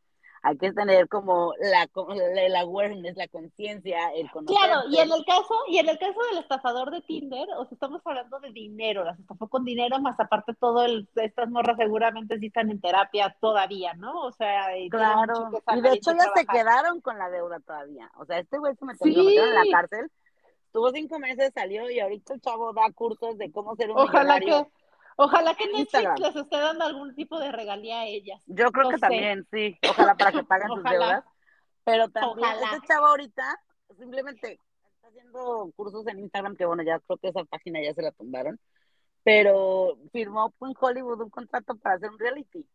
hay 0.45 0.57
que 0.57 0.73
tener 0.73 1.07
como 1.07 1.53
la, 1.57 1.87
el 2.35 2.55
awareness, 2.57 3.15
la 3.15 3.29
conciencia, 3.29 4.11
el 4.13 4.29
conocer. 4.29 4.57
Claro, 4.57 4.81
y 4.89 4.97
en 4.97 5.09
el 5.09 5.23
caso, 5.25 5.55
y 5.69 5.77
en 5.77 5.87
el 5.87 5.97
caso 5.97 6.19
del 6.29 6.39
estafador 6.39 6.91
de 6.91 7.01
Tinder, 7.01 7.47
o 7.57 7.63
sea, 7.63 7.71
estamos 7.71 8.01
hablando 8.03 8.39
de 8.41 8.51
dinero, 8.51 9.05
las 9.05 9.17
estafó 9.17 9.47
con 9.47 9.63
dinero, 9.63 9.99
más 9.99 10.19
aparte 10.19 10.53
todo 10.59 10.83
el, 10.83 11.07
estas 11.15 11.49
morras 11.49 11.77
seguramente 11.77 12.37
sí 12.39 12.47
están 12.47 12.69
en 12.69 12.81
terapia 12.81 13.33
todavía, 13.39 13.93
¿no? 13.93 14.19
O 14.19 14.33
sea, 14.33 14.77
y 14.77 14.89
Claro, 14.89 15.49
y 15.77 15.81
de 15.81 15.93
hecho 15.93 16.11
ya 16.11 16.29
se 16.35 16.45
quedaron 16.45 16.99
con 16.99 17.17
la 17.17 17.29
deuda 17.29 17.61
todavía. 17.61 18.11
O 18.17 18.25
sea, 18.25 18.39
este 18.39 18.57
güey 18.57 18.75
se 18.75 18.83
metió, 18.85 19.05
Sí. 19.05 19.37
en 19.37 19.55
la 19.55 19.63
cárcel, 19.71 20.11
estuvo 20.73 20.89
cinco 20.91 21.19
meses, 21.19 21.51
salió 21.53 21.87
y 21.91 21.99
ahorita 21.99 22.33
el 22.33 22.41
chavo 22.41 22.73
da 22.73 22.91
cursos 22.93 23.37
de 23.37 23.51
cómo 23.51 23.75
ser 23.75 23.91
un 23.91 23.99
Ojalá 23.99 24.39
millonario. 24.39 24.65
que, 24.65 24.71
ojalá 25.17 25.53
que 25.53 25.67
Netflix 25.67 26.19
les 26.19 26.35
esté 26.35 26.57
dando 26.57 26.83
algún 26.83 27.13
tipo 27.13 27.37
de 27.39 27.51
regalía 27.51 27.99
a 28.01 28.05
ellas. 28.07 28.41
Yo 28.47 28.71
creo 28.71 28.85
No 28.85 28.89
que 28.89 28.95
sé. 28.95 29.01
también, 29.01 29.47
sí, 29.51 29.77
ojalá 29.87 30.15
para 30.15 30.31
que 30.31 30.43
paguen 30.43 30.69
sus 30.69 30.83
deudas. 30.83 31.23
Pero 31.83 32.09
también 32.09 32.49
Ojalá. 32.49 32.71
este 32.73 32.87
chavo 32.87 33.05
ahorita 33.05 33.61
simplemente 33.99 34.53
está 34.95 35.07
haciendo 35.09 35.71
cursos 35.75 36.07
en 36.07 36.17
Instagram, 36.19 36.55
que 36.55 36.65
bueno, 36.65 36.81
ya 36.81 36.97
creo 37.01 37.17
que 37.19 37.27
esa 37.27 37.43
página 37.43 37.79
ya 37.79 37.93
se 37.93 38.01
la 38.01 38.11
tumbaron, 38.11 38.59
pero 39.23 39.99
firmó 40.11 40.51
en 40.61 40.73
Hollywood 40.79 41.21
un 41.21 41.29
contrato 41.29 41.75
para 41.77 41.97
hacer 41.97 42.09
un 42.09 42.17
reality. 42.17 42.65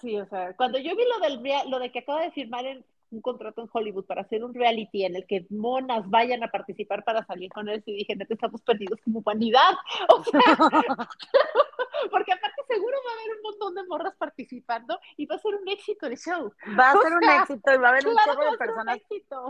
Sí, 0.00 0.18
o 0.18 0.26
sea, 0.26 0.56
cuando 0.56 0.78
yo 0.78 0.96
vi 0.96 1.04
lo 1.06 1.20
del 1.20 1.70
lo 1.70 1.78
de 1.78 1.92
que 1.92 2.00
acaba 2.00 2.22
de 2.22 2.32
firmar 2.32 2.64
en- 2.66 2.84
un 3.10 3.20
contrato 3.20 3.62
en 3.62 3.68
Hollywood 3.72 4.04
para 4.04 4.22
hacer 4.22 4.44
un 4.44 4.54
reality 4.54 5.04
en 5.04 5.16
el 5.16 5.26
que 5.26 5.46
monas 5.50 6.08
vayan 6.08 6.42
a 6.42 6.50
participar 6.50 7.04
para 7.04 7.24
salir 7.24 7.50
con 7.50 7.68
él, 7.68 7.82
sí 7.84 7.92
dije, 7.92 8.16
neta, 8.16 8.34
estamos 8.34 8.62
perdidos 8.62 9.00
como 9.04 9.20
humanidad. 9.20 9.74
O 10.08 10.24
sea, 10.24 10.40
porque 12.10 12.32
aparte 12.32 12.62
seguro 12.68 12.96
va 13.06 13.10
a 13.10 13.14
haber 13.14 13.36
un 13.36 13.42
montón 13.42 13.74
de 13.74 13.84
morras 13.84 14.14
participando 14.16 14.98
y 15.16 15.26
va 15.26 15.36
a 15.36 15.38
ser 15.38 15.54
un 15.54 15.68
éxito 15.68 16.06
el 16.06 16.16
show. 16.16 16.52
Va 16.78 16.90
a 16.90 16.98
O 16.98 17.02
ser 17.02 17.12
un 17.12 17.24
éxito 17.24 17.74
y 17.74 17.78
va 17.78 17.88
a 17.88 17.90
haber 17.90 18.06
un 18.06 18.16
chorro 18.24 18.50
de 18.50 18.58
personas. 18.58 18.98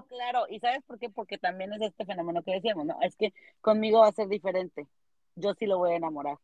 Claro, 0.09 0.47
¿y 0.49 0.61
sabes 0.61 0.83
por 0.85 0.99
qué? 0.99 1.11
Porque 1.11 1.39
también 1.39 1.73
es 1.73 1.83
este 1.83 2.05
fenómeno 2.05 2.43
que 2.43 2.53
decíamos, 2.53 2.87
¿no? 2.87 2.97
Es 3.01 3.17
que 3.17 3.33
conmigo 3.61 4.01
va 4.01 4.09
a 4.09 4.13
ser 4.13 4.29
diferente. 4.29 4.87
Yo 5.37 5.55
sí 5.55 5.67
lo 5.67 5.79
voy 5.79 5.93
a 5.93 5.97
enamorar. 5.97 6.39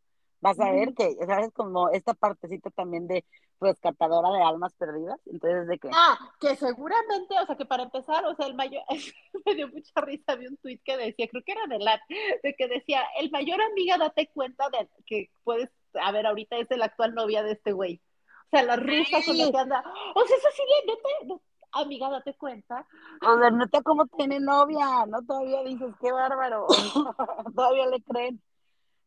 Vas 0.47 0.61
a 0.61 0.71
ver 0.71 0.95
que, 0.95 1.17
¿sabes? 1.27 1.51
Como 1.53 1.89
esta 1.89 2.15
partecita 2.15 2.71
también 2.71 3.09
de 3.09 3.25
rescatadora 3.61 4.31
de 4.31 4.45
almas 4.45 4.73
perdidas. 4.75 5.19
Entonces, 5.27 5.67
de 5.67 5.77
que, 5.77 5.91
Ah, 5.93 6.17
que 6.39 6.55
seguramente, 6.55 7.35
o 7.43 7.47
sea, 7.47 7.57
que 7.57 7.65
para 7.65 7.83
empezar, 7.83 8.25
o 8.27 8.37
sea, 8.37 8.47
el 8.47 8.55
mayor, 8.55 8.83
me 9.45 9.55
dio 9.57 9.67
mucha 9.67 10.01
risa, 10.03 10.37
vi 10.37 10.47
un 10.47 10.57
tuit 10.59 10.81
que 10.85 10.97
decía, 10.97 11.27
creo 11.29 11.43
que 11.45 11.51
era 11.51 11.67
de 11.67 11.81
Lat, 11.81 12.01
de 12.45 12.55
que 12.55 12.69
decía, 12.69 13.03
el 13.19 13.33
mayor 13.33 13.61
amiga, 13.61 13.99
date 13.99 14.31
cuenta 14.33 14.71
de 14.71 14.89
que 15.05 15.31
puedes, 15.43 15.69
a 15.95 16.13
ver, 16.13 16.27
ahorita 16.27 16.57
es 16.59 16.69
la 16.71 16.85
actual 16.85 17.15
novia 17.15 17.43
de 17.43 17.53
este 17.53 17.73
güey. 17.73 18.01
O 18.47 18.49
sea, 18.51 18.63
la 18.63 18.77
rusa 18.77 19.19
con 19.27 19.37
la 19.37 19.51
que 19.51 19.59
anda, 19.59 19.83
o 20.15 20.25
sea, 20.27 20.37
eso 20.37 20.49
sí, 20.55 20.63
de, 20.63 20.93
neta, 20.93 21.09
no, 21.25 21.43
amiga, 21.73 22.09
date 22.09 22.35
cuenta. 22.35 22.87
o 23.21 23.37
sea, 23.37 23.51
neta, 23.51 23.83
¿cómo 23.83 24.07
tiene 24.07 24.39
novia? 24.39 25.07
¿No? 25.07 25.23
Todavía 25.23 25.65
dices, 25.65 25.93
qué 26.01 26.13
bárbaro. 26.13 26.69
Todavía 27.57 27.87
le 27.87 28.01
creen. 28.03 28.41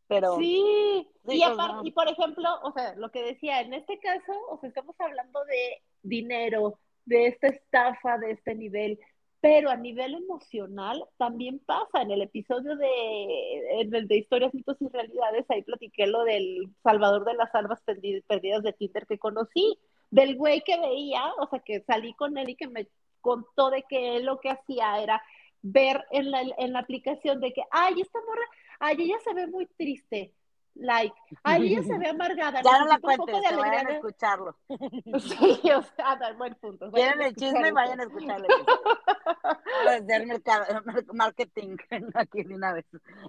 Pero, 0.10 0.36
Sí, 0.38 1.08
Sí, 1.28 1.38
y, 1.38 1.44
o 1.44 1.54
apar- 1.54 1.72
sea. 1.72 1.82
y 1.84 1.92
por 1.92 2.10
ejemplo, 2.10 2.50
o 2.64 2.72
sea, 2.74 2.96
lo 2.96 3.12
que 3.12 3.24
decía, 3.24 3.62
en 3.62 3.74
este 3.74 3.98
caso, 4.00 4.34
o 4.50 4.60
sea, 4.60 4.68
estamos 4.70 4.96
hablando 5.00 5.46
de 5.46 5.82
dinero, 6.02 6.80
de 7.06 7.28
esta 7.28 7.48
estafa, 7.48 8.18
de 8.18 8.32
este 8.32 8.56
nivel, 8.56 9.00
pero 9.40 9.70
a 9.70 9.76
nivel 9.78 10.16
emocional 10.16 11.06
también 11.18 11.60
pasa. 11.60 12.02
En 12.02 12.12
el 12.12 12.22
episodio 12.24 12.76
de, 12.76 13.82
en 13.82 13.94
el 13.96 14.08
de 14.08 14.18
Historias, 14.18 14.54
Mitos 14.54 14.78
y 14.82 14.90
Realidades, 14.90 15.46
ahí 15.50 15.62
platiqué 15.62 16.08
lo 16.08 16.24
del 16.24 16.68
Salvador 16.84 17.24
de 17.24 17.36
las 17.36 17.54
Almas 17.56 17.80
Perdi- 17.86 18.24
Perdidas 18.28 18.64
de 18.64 18.74
Tinder 18.74 19.06
que 19.08 19.18
conocí, 19.20 19.78
del 20.12 20.36
güey 20.36 20.62
que 20.62 20.78
veía, 20.80 21.22
o 21.40 21.48
sea, 21.48 21.60
que 21.60 21.82
salí 21.82 22.14
con 22.16 22.38
él 22.38 22.50
y 22.50 22.56
que 22.56 22.68
me 22.68 22.88
contó 23.22 23.70
de 23.70 23.84
que 23.88 24.16
él 24.18 24.26
lo 24.26 24.40
que 24.40 24.50
hacía 24.50 25.00
era 25.02 25.22
ver 25.62 26.04
en 26.12 26.32
la, 26.32 26.42
en 26.58 26.74
la 26.74 26.80
aplicación 26.80 27.40
de 27.42 27.54
que, 27.54 27.62
ay, 27.72 28.02
esta 28.02 28.20
morra 28.28 28.46
ay, 28.80 28.96
ella 29.00 29.18
se 29.24 29.34
ve 29.34 29.48
muy 29.48 29.66
triste, 29.78 30.34
like, 30.76 31.16
ay, 31.44 31.68
ella 31.68 31.84
se 31.84 31.98
ve 31.98 32.08
amargada, 32.10 32.62
ya 32.62 32.80
no 32.80 32.86
la 32.86 32.98
necesito 32.98 33.10
un 33.10 33.18
poco 33.18 33.32
cuentes, 33.32 33.52
de 33.52 33.58
vayan 33.58 33.88
a 33.88 33.92
escucharlo. 33.94 34.58
Sí, 35.20 35.72
o 35.72 35.84
sea, 35.84 36.16
da 36.16 36.34
buen 36.34 36.56
punto. 36.56 36.92
Quieren 36.92 37.22
el 37.22 37.36
chisme, 37.36 37.72
vayan 37.72 38.00
a 38.00 38.04
escucharlo. 38.04 38.48
Hacer 39.90 40.26
mercado, 40.26 40.82
marketing 41.14 41.78
aquí 42.14 42.44
de 42.44 42.56
una 42.56 42.74
vez. 42.74 42.86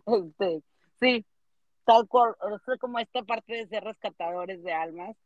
Este, 0.06 0.62
sí, 1.00 1.26
tal 1.84 2.06
cual, 2.08 2.34
o 2.40 2.58
sea, 2.58 2.76
como 2.78 2.98
esta 2.98 3.22
parte 3.22 3.54
de 3.54 3.66
ser 3.66 3.84
rescatadores 3.84 4.62
de 4.62 4.72
almas. 4.72 5.16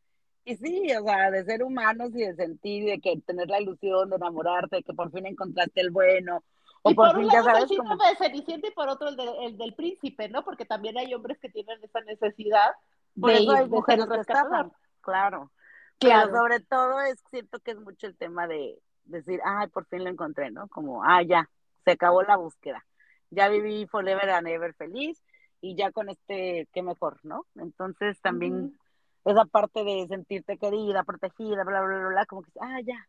Y 0.46 0.56
sí, 0.56 0.94
o 0.94 1.02
sea, 1.04 1.30
de 1.30 1.42
ser 1.44 1.62
humanos 1.62 2.10
y 2.14 2.18
de 2.18 2.34
sentir, 2.34 2.84
de 2.84 3.00
que 3.00 3.18
tener 3.22 3.48
la 3.48 3.62
ilusión 3.62 4.10
de 4.10 4.16
enamorarte, 4.16 4.76
de 4.76 4.82
que 4.82 4.92
por 4.92 5.10
fin 5.10 5.24
encontraste 5.24 5.80
el 5.80 5.90
bueno, 5.90 6.44
o 6.84 6.90
Y 6.90 6.94
por, 6.94 7.12
por 7.12 7.18
un 7.18 7.30
ya 7.30 7.42
lado 7.42 7.42
es 7.42 7.46
el 7.46 7.52
sabes, 7.54 7.68
como... 7.78 7.90
síndrome 7.90 8.10
de 8.10 8.16
Cenicienta 8.16 8.68
y 8.68 8.70
por 8.72 8.88
otro 8.88 9.08
el, 9.08 9.16
de- 9.16 9.46
el 9.46 9.56
del 9.58 9.74
príncipe, 9.74 10.28
¿no? 10.28 10.44
Porque 10.44 10.64
también 10.66 10.96
hay 10.98 11.12
hombres 11.14 11.38
que 11.38 11.48
tienen 11.48 11.82
esa 11.82 12.00
necesidad 12.02 12.72
Por 13.18 13.30
de, 13.30 13.38
eso 13.38 13.52
hay 13.52 13.68
mujeres 13.68 14.04
el 14.04 14.10
que 14.26 14.32
claro. 14.32 14.70
Claro. 15.00 15.50
Pero 15.98 16.36
sobre 16.36 16.60
todo 16.60 17.00
es 17.00 17.22
siento 17.30 17.58
que 17.60 17.70
es 17.72 17.80
mucho 17.80 18.06
el 18.06 18.16
tema 18.16 18.46
de 18.46 18.78
decir, 19.04 19.40
ay, 19.44 19.68
por 19.68 19.86
fin 19.86 20.04
lo 20.04 20.10
encontré, 20.10 20.50
¿no? 20.50 20.68
Como, 20.68 21.02
ah, 21.04 21.22
ya, 21.22 21.48
se 21.84 21.92
acabó 21.92 22.22
la 22.22 22.36
búsqueda. 22.36 22.84
Ya 23.30 23.48
viví 23.48 23.86
forever 23.86 24.30
and 24.30 24.46
ever 24.48 24.74
feliz 24.74 25.22
y 25.60 25.76
ya 25.76 25.90
con 25.92 26.10
este, 26.10 26.68
qué 26.74 26.82
mejor, 26.82 27.18
¿no? 27.22 27.46
Entonces 27.54 28.20
también 28.20 28.78
esa 29.24 29.46
parte 29.46 29.84
de 29.84 30.06
sentirte 30.08 30.58
querida, 30.58 31.02
protegida, 31.04 31.64
bla, 31.64 31.80
bla, 31.82 31.98
bla, 31.98 32.08
bla, 32.08 32.26
como 32.26 32.42
que, 32.42 32.50
ah, 32.60 32.80
ya, 32.84 33.08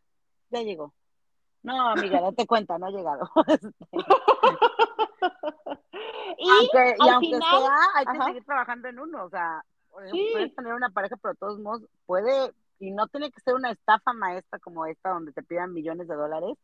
ya 0.50 0.62
llegó. 0.62 0.94
No, 1.66 1.88
amiga, 1.90 2.20
date 2.20 2.46
cuenta, 2.46 2.78
no 2.78 2.86
ha 2.86 2.90
llegado. 2.90 3.28
y 6.38 6.48
aunque, 6.48 6.94
y 6.98 7.08
aunque 7.08 7.26
final, 7.26 7.62
sea, 7.62 7.78
hay 7.94 8.04
que 8.04 8.10
ajá. 8.12 8.24
seguir 8.26 8.44
trabajando 8.44 8.88
en 8.88 8.98
uno. 9.00 9.24
O 9.24 9.30
sea, 9.30 9.64
Sí. 10.10 10.28
puedes 10.32 10.54
tener 10.54 10.74
una 10.74 10.90
pareja, 10.90 11.16
pero 11.16 11.32
de 11.32 11.38
todos 11.38 11.58
modos 11.58 11.82
puede, 12.04 12.52
y 12.78 12.90
no 12.90 13.06
tiene 13.08 13.30
que 13.30 13.40
ser 13.40 13.54
una 13.54 13.70
estafa 13.70 14.12
maestra 14.12 14.58
como 14.58 14.84
esta, 14.86 15.10
donde 15.10 15.32
te 15.32 15.42
pidan 15.42 15.72
millones 15.72 16.06
de 16.06 16.14
dólares, 16.14 16.56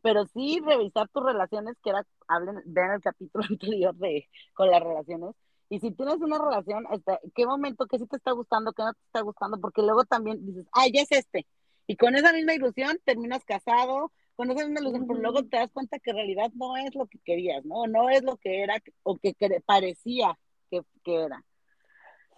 pero 0.00 0.24
sí 0.26 0.60
revisar 0.64 1.08
tus 1.08 1.22
relaciones, 1.22 1.76
que 1.82 1.90
era, 1.90 2.04
hablen, 2.26 2.62
vean 2.66 2.92
el 2.92 3.02
capítulo 3.02 3.44
anterior 3.50 3.94
de 3.94 4.28
con 4.54 4.70
las 4.70 4.82
relaciones. 4.82 5.34
Y 5.68 5.80
si 5.80 5.90
tienes 5.92 6.16
una 6.16 6.38
relación, 6.38 6.86
hasta 6.90 7.20
qué 7.34 7.46
momento, 7.46 7.86
qué 7.86 7.98
sí 7.98 8.06
te 8.06 8.16
está 8.16 8.32
gustando, 8.32 8.72
qué 8.72 8.82
no 8.82 8.94
te 8.94 9.00
está 9.06 9.20
gustando, 9.20 9.60
porque 9.60 9.82
luego 9.82 10.04
también 10.04 10.44
dices, 10.46 10.66
ay, 10.72 10.90
ya 10.92 11.02
es 11.02 11.12
este. 11.12 11.46
Y 11.86 11.96
con 11.96 12.16
esa 12.16 12.32
misma 12.32 12.54
ilusión 12.54 12.98
terminas 13.04 13.44
casado, 13.44 14.10
con 14.38 14.52
esa 14.52 14.64
misma 14.64 14.80
ilusión, 14.82 15.08
pero 15.08 15.18
luego 15.18 15.42
te 15.42 15.56
das 15.56 15.72
cuenta 15.72 15.98
que 15.98 16.10
en 16.10 16.16
realidad 16.16 16.52
no 16.54 16.76
es 16.76 16.94
lo 16.94 17.06
que 17.08 17.18
querías, 17.24 17.64
¿no? 17.64 17.88
No 17.88 18.08
es 18.08 18.22
lo 18.22 18.36
que 18.36 18.62
era 18.62 18.80
o 19.02 19.16
que 19.16 19.34
parecía 19.66 20.38
que, 20.70 20.82
que 21.02 21.14
era. 21.24 21.44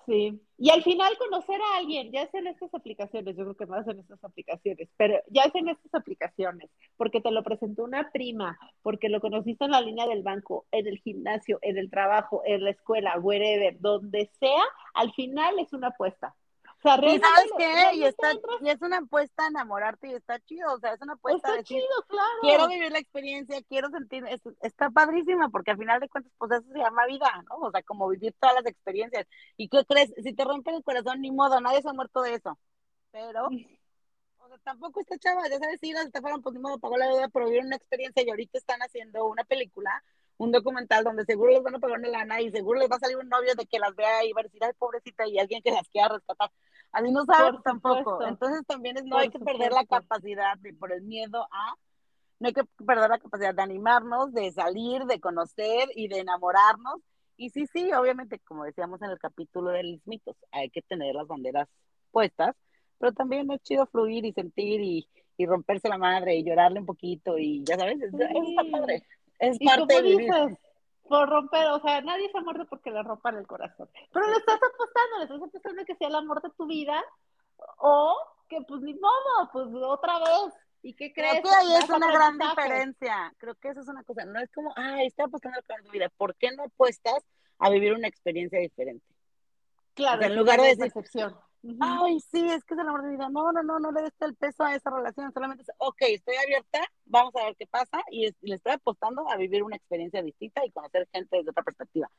Sí. 0.06 0.40
Y 0.56 0.70
al 0.70 0.82
final 0.82 1.12
conocer 1.18 1.60
a 1.60 1.76
alguien, 1.76 2.10
ya 2.10 2.22
es 2.22 2.32
en 2.32 2.46
estas 2.46 2.72
aplicaciones, 2.72 3.36
yo 3.36 3.44
creo 3.44 3.54
que 3.54 3.66
más 3.66 3.86
en 3.86 3.98
estas 3.98 4.24
aplicaciones, 4.24 4.88
pero 4.96 5.20
ya 5.28 5.42
es 5.42 5.54
en 5.54 5.68
estas 5.68 5.94
aplicaciones, 5.94 6.70
porque 6.96 7.20
te 7.20 7.30
lo 7.30 7.42
presentó 7.42 7.84
una 7.84 8.10
prima, 8.10 8.58
porque 8.80 9.10
lo 9.10 9.20
conociste 9.20 9.66
en 9.66 9.72
la 9.72 9.82
línea 9.82 10.06
del 10.06 10.22
banco, 10.22 10.64
en 10.72 10.86
el 10.86 10.98
gimnasio, 11.00 11.58
en 11.60 11.76
el 11.76 11.90
trabajo, 11.90 12.40
en 12.46 12.64
la 12.64 12.70
escuela, 12.70 13.18
wherever, 13.18 13.78
donde 13.78 14.30
sea, 14.40 14.62
al 14.94 15.12
final 15.12 15.58
es 15.58 15.74
una 15.74 15.88
apuesta. 15.88 16.34
Y 16.82 17.18
sabes 17.18 17.50
qué, 17.58 17.96
y, 17.96 18.04
está, 18.04 18.32
y 18.60 18.70
es 18.70 18.80
una 18.80 18.98
apuesta 18.98 19.44
a 19.44 19.48
enamorarte 19.48 20.08
y 20.08 20.14
está 20.14 20.38
chido, 20.40 20.72
o 20.72 20.78
sea, 20.78 20.94
es 20.94 21.00
una 21.02 21.12
apuesta 21.12 21.50
está 21.50 21.62
chido, 21.62 21.86
claro. 22.08 22.28
quiero 22.40 22.68
vivir 22.68 22.90
la 22.90 22.98
experiencia, 22.98 23.62
quiero 23.68 23.90
sentir, 23.90 24.24
está 24.62 24.88
padrísima, 24.90 25.50
porque 25.50 25.72
al 25.72 25.78
final 25.78 26.00
de 26.00 26.08
cuentas, 26.08 26.32
pues 26.38 26.52
eso 26.52 26.64
se 26.72 26.78
llama 26.78 27.06
vida, 27.06 27.44
¿no? 27.48 27.56
O 27.66 27.70
sea, 27.70 27.82
como 27.82 28.08
vivir 28.08 28.34
todas 28.40 28.54
las 28.56 28.66
experiencias. 28.66 29.26
¿Y 29.58 29.68
qué 29.68 29.84
crees? 29.84 30.10
Si 30.22 30.32
te 30.32 30.44
rompen 30.44 30.76
el 30.76 30.82
corazón, 30.82 31.20
ni 31.20 31.30
modo, 31.30 31.60
nadie 31.60 31.82
se 31.82 31.88
ha 31.90 31.92
muerto 31.92 32.22
de 32.22 32.34
eso. 32.34 32.58
Pero, 33.10 33.46
o 33.46 34.48
sea, 34.48 34.58
tampoco 34.64 35.00
está 35.00 35.18
chava, 35.18 35.48
ya 35.50 35.58
sabes, 35.58 35.80
si 35.80 35.92
las 35.92 36.06
estafaron, 36.06 36.40
pues 36.40 36.54
ni 36.54 36.60
modo, 36.60 36.78
pagó 36.78 36.96
la 36.96 37.08
deuda, 37.08 37.28
pero 37.28 37.46
vivir 37.46 37.64
una 37.64 37.76
experiencia 37.76 38.22
y 38.22 38.30
ahorita 38.30 38.56
están 38.56 38.80
haciendo 38.80 39.26
una 39.26 39.44
película 39.44 40.02
un 40.40 40.52
documental 40.52 41.04
donde 41.04 41.26
seguro 41.26 41.52
les 41.52 41.62
van 41.62 41.74
a 41.74 41.78
pagar 41.78 41.98
una 41.98 42.08
lana 42.08 42.40
y 42.40 42.50
seguro 42.50 42.80
les 42.80 42.90
va 42.90 42.96
a 42.96 43.00
salir 43.00 43.18
un 43.18 43.28
novio 43.28 43.54
de 43.54 43.66
que 43.66 43.78
las 43.78 43.94
vea 43.94 44.24
y 44.24 44.32
va 44.32 44.40
a 44.40 44.44
decir, 44.44 44.64
ay, 44.64 44.72
pobrecita, 44.78 45.26
y 45.28 45.38
alguien 45.38 45.60
que 45.62 45.70
las 45.70 45.86
quiera 45.90 46.08
rescatar. 46.08 46.50
A 46.92 47.02
mí 47.02 47.12
no 47.12 47.24
sabes 47.24 47.62
tampoco. 47.62 48.22
Entonces 48.26 48.66
también 48.66 48.96
es, 48.96 49.04
no 49.04 49.16
hay 49.16 49.28
que 49.28 49.38
perder 49.38 49.72
la 49.72 49.84
capacidad 49.84 50.58
de, 50.58 50.72
por 50.74 50.92
el 50.92 51.02
miedo 51.02 51.46
a, 51.50 51.74
no 52.38 52.48
hay 52.48 52.54
que 52.54 52.64
perder 52.84 53.10
la 53.10 53.18
capacidad 53.18 53.54
de 53.54 53.62
animarnos, 53.62 54.32
de 54.32 54.50
salir, 54.50 55.04
de 55.04 55.20
conocer 55.20 55.88
y 55.94 56.08
de 56.08 56.20
enamorarnos. 56.20 57.00
Y 57.36 57.50
sí, 57.50 57.66
sí, 57.66 57.92
obviamente, 57.92 58.38
como 58.40 58.64
decíamos 58.64 59.00
en 59.02 59.10
el 59.10 59.18
capítulo 59.18 59.70
de 59.70 59.84
los 59.84 60.06
mitos, 60.06 60.36
hay 60.52 60.70
que 60.70 60.82
tener 60.82 61.14
las 61.14 61.26
banderas 61.26 61.68
puestas, 62.10 62.56
pero 62.98 63.12
también 63.12 63.50
es 63.50 63.62
chido 63.62 63.86
fluir 63.86 64.24
y 64.24 64.32
sentir 64.32 64.80
y, 64.80 65.08
y 65.36 65.46
romperse 65.46 65.88
la 65.88 65.96
madre 65.96 66.36
y 66.36 66.44
llorarle 66.44 66.80
un 66.80 66.86
poquito 66.86 67.38
y 67.38 67.64
ya 67.64 67.76
sabes, 67.76 68.00
es, 68.00 68.12
está 68.12 68.62
padre. 68.70 69.06
Es 69.38 69.58
parte 69.58 70.02
de 70.02 70.56
por 71.10 71.28
romper, 71.28 71.66
o 71.70 71.80
sea, 71.80 72.00
nadie 72.02 72.30
se 72.30 72.38
ha 72.38 72.40
muerto 72.40 72.66
porque 72.70 72.92
le 72.92 73.02
rompan 73.02 73.36
el 73.36 73.44
corazón. 73.44 73.90
Pero 74.12 74.28
le 74.28 74.36
estás 74.36 74.60
apostando, 74.62 75.18
le 75.18 75.24
estás 75.24 75.42
apostando 75.42 75.84
que 75.84 75.96
sea 75.96 76.06
el 76.06 76.14
amor 76.14 76.40
de 76.40 76.50
tu 76.50 76.66
vida, 76.68 77.02
o 77.78 78.16
que 78.48 78.58
pues 78.68 78.80
ni 78.82 78.94
modo, 78.94 79.50
pues 79.52 79.66
otra 79.74 80.20
vez. 80.20 80.54
¿Y 80.82 80.94
qué 80.94 81.12
crees? 81.12 81.40
Creo 81.40 81.42
que 81.42 81.50
ahí 81.50 81.74
es 81.74 81.90
una 81.90 82.12
gran 82.12 82.38
diferencia. 82.38 83.34
Creo 83.38 83.56
que 83.56 83.70
eso 83.70 83.80
es 83.80 83.88
una 83.88 84.04
cosa. 84.04 84.24
No 84.24 84.38
es 84.38 84.52
como, 84.52 84.72
ay, 84.76 85.08
estoy 85.08 85.24
apostando 85.24 85.58
al 85.58 85.64
amor 85.68 85.82
de 85.82 85.88
tu 85.88 85.92
vida. 85.92 86.08
¿Por 86.16 86.36
qué 86.36 86.52
no 86.52 86.62
apuestas 86.62 87.24
a 87.58 87.70
vivir 87.70 87.92
una 87.92 88.06
experiencia 88.06 88.60
diferente? 88.60 89.04
Claro, 89.94 90.22
en 90.22 90.36
lugar 90.36 90.60
de 90.60 90.76
decir, 90.76 90.92
Ay, 91.78 92.20
sí, 92.20 92.48
es 92.48 92.64
que 92.64 92.74
es 92.74 92.80
el 92.80 92.88
amor 92.88 93.02
de 93.02 93.10
vida. 93.10 93.28
No, 93.28 93.52
no, 93.52 93.62
no, 93.62 93.78
no 93.78 93.92
le 93.92 94.02
des 94.02 94.14
el 94.20 94.34
peso 94.34 94.64
a 94.64 94.74
esa 94.74 94.90
relación. 94.90 95.30
Solamente, 95.32 95.64
ok, 95.78 95.96
estoy 96.08 96.36
abierta, 96.36 96.80
vamos 97.04 97.34
a 97.36 97.44
ver 97.44 97.56
qué 97.56 97.66
pasa 97.66 98.02
y 98.10 98.30
le 98.40 98.54
estoy 98.54 98.72
apostando 98.72 99.28
a 99.30 99.36
vivir 99.36 99.62
una 99.62 99.76
experiencia 99.76 100.22
distinta 100.22 100.64
y 100.64 100.70
conocer 100.70 101.06
gente 101.12 101.36
desde 101.36 101.50
otra 101.50 101.62
perspectiva. 101.62 102.10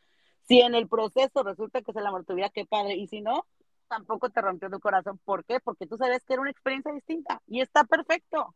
Si 0.44 0.60
en 0.62 0.76
el 0.76 0.88
proceso 0.88 1.44
resulta 1.44 1.82
que 1.82 1.92
es 1.92 1.98
el 1.98 2.06
amor 2.06 2.22
de 2.22 2.28
tu 2.28 2.36
vida, 2.36 2.50
qué 2.50 2.66
padre. 2.66 2.96
Y 2.96 3.08
si 3.08 3.22
no, 3.22 3.46
tampoco 3.88 4.30
te 4.30 4.42
rompió 4.42 4.70
tu 4.70 4.80
corazón. 4.80 5.20
¿Por 5.26 5.44
qué? 5.46 5.60
Porque 5.60 5.88
tú 5.88 5.98
sabes 5.98 6.24
que 6.24 6.34
era 6.34 6.42
una 6.42 6.52
experiencia 6.52 6.92
distinta 6.94 7.42
y 7.48 7.62
está 7.62 7.84
perfecto. 7.84 8.56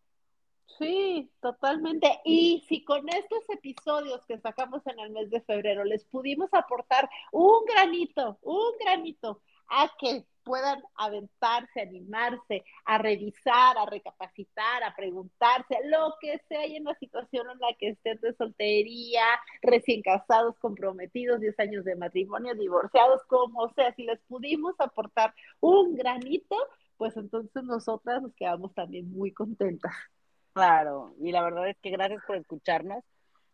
Sí, 0.77 1.31
totalmente. 1.41 2.19
Y 2.25 2.63
si 2.67 2.83
con 2.83 3.07
estos 3.09 3.49
episodios 3.49 4.25
que 4.25 4.39
sacamos 4.39 4.85
en 4.87 4.99
el 4.99 5.11
mes 5.11 5.29
de 5.29 5.41
febrero 5.41 5.83
les 5.83 6.05
pudimos 6.05 6.53
aportar 6.53 7.09
un 7.31 7.65
granito, 7.65 8.37
un 8.41 8.71
granito 8.79 9.41
a 9.67 9.89
que 9.99 10.25
puedan 10.45 10.81
aventarse, 10.95 11.81
animarse, 11.81 12.63
a 12.85 12.97
revisar, 12.99 13.77
a 13.77 13.85
recapacitar, 13.85 14.83
a 14.83 14.95
preguntarse, 14.95 15.75
lo 15.85 16.15
que 16.21 16.39
sea 16.47 16.65
y 16.67 16.77
en 16.77 16.85
la 16.85 16.95
situación 16.95 17.47
en 17.49 17.59
la 17.59 17.73
que 17.77 17.89
estén 17.89 18.19
de 18.21 18.33
soltería, 18.35 19.25
recién 19.61 20.01
casados, 20.01 20.57
comprometidos, 20.59 21.41
10 21.41 21.59
años 21.59 21.83
de 21.83 21.95
matrimonio, 21.95 22.55
divorciados, 22.55 23.23
como 23.27 23.67
sea, 23.73 23.93
si 23.95 24.03
les 24.03 24.21
pudimos 24.27 24.75
aportar 24.79 25.33
un 25.59 25.95
granito, 25.95 26.55
pues 26.95 27.17
entonces 27.17 27.63
nosotras 27.63 28.21
nos 28.21 28.33
quedamos 28.35 28.73
también 28.73 29.11
muy 29.11 29.33
contentas. 29.33 29.93
Claro, 30.53 31.15
y 31.19 31.31
la 31.31 31.43
verdad 31.43 31.67
es 31.67 31.77
que 31.81 31.89
gracias 31.89 32.23
por 32.25 32.37
escucharnos, 32.37 33.03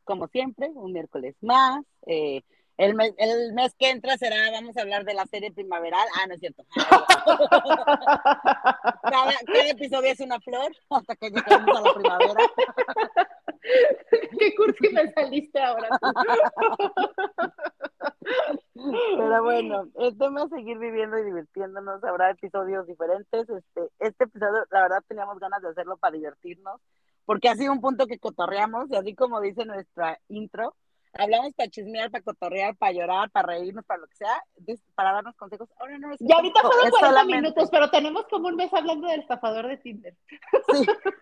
como 0.04 0.28
siempre, 0.28 0.70
un 0.70 0.92
miércoles 0.92 1.36
más. 1.42 1.84
Eh, 2.06 2.44
el 2.78 2.96
mes, 2.96 3.14
el 3.18 3.54
mes 3.54 3.76
que 3.78 3.90
entra 3.90 4.18
será, 4.18 4.50
vamos 4.52 4.78
a 4.78 4.82
hablar 4.82 5.06
de 5.06 5.14
la 5.14 5.26
serie 5.26 5.52
primaveral. 5.52 6.08
Ah, 6.20 6.28
no 6.28 6.34
es 6.34 6.40
cierto. 6.40 6.66
cada, 9.04 9.32
episodio 9.70 10.12
es 10.12 10.20
una 10.20 10.40
flor 10.40 10.72
hasta 10.90 11.16
que 11.16 11.30
lleguemos 11.30 11.78
a 11.78 11.82
la 11.82 11.94
primavera. 11.94 12.44
Qué 14.40 14.56
cursi 14.56 14.90
me 14.94 15.12
saliste 15.14 15.62
ahora. 15.62 15.90
Pero 18.74 19.44
bueno, 19.44 19.88
el 20.00 20.18
tema 20.18 20.44
es 20.44 20.50
seguir 20.50 20.80
viviendo 20.80 21.18
y 21.20 21.24
divirtiéndonos. 21.24 22.04
Habrá 22.04 22.32
episodios 22.32 22.88
diferentes. 22.88 23.48
Este, 23.50 23.90
este 24.00 24.24
episodio, 24.24 24.66
la 24.72 24.82
verdad, 24.82 25.04
teníamos 25.08 25.40
ganas 25.40 25.62
de 25.62 25.70
hacerlo 25.70 25.98
para 25.98 26.16
divertirnos, 26.16 26.82
porque 27.26 27.50
ha 27.50 27.56
sido 27.56 27.72
un 27.72 27.82
punto 27.82 28.08
que 28.08 28.20
cotorreamos, 28.20 28.90
y 28.90 28.96
así 28.96 29.14
como 29.14 29.42
dice 29.42 29.66
nuestra 29.66 30.20
intro, 30.30 30.76
hablamos 31.14 31.54
para 31.54 31.70
chismear, 31.70 32.12
para 32.12 32.24
cotorrear, 32.24 32.76
para 32.76 32.92
llorar, 32.94 33.30
para 33.32 33.48
reírnos, 33.48 33.86
para 33.86 34.02
lo 34.02 34.08
que 34.08 34.16
sea, 34.16 34.44
para 34.96 35.14
darnos 35.14 35.36
consejos. 35.36 35.70
Ahora 35.78 35.98
no 35.98 36.12
Y 36.20 36.32
ahorita 36.32 36.62
fueron 36.62 36.90
40 36.92 37.26
minutos, 37.26 37.70
pero 37.72 37.90
tenemos 37.90 38.26
como 38.28 38.48
un 38.48 38.56
mes 38.56 38.74
hablando 38.74 39.08
del 39.08 39.22
estafador 39.22 39.68
de 39.68 39.78
Tinder. 39.78 40.16
Sí. 40.74 40.86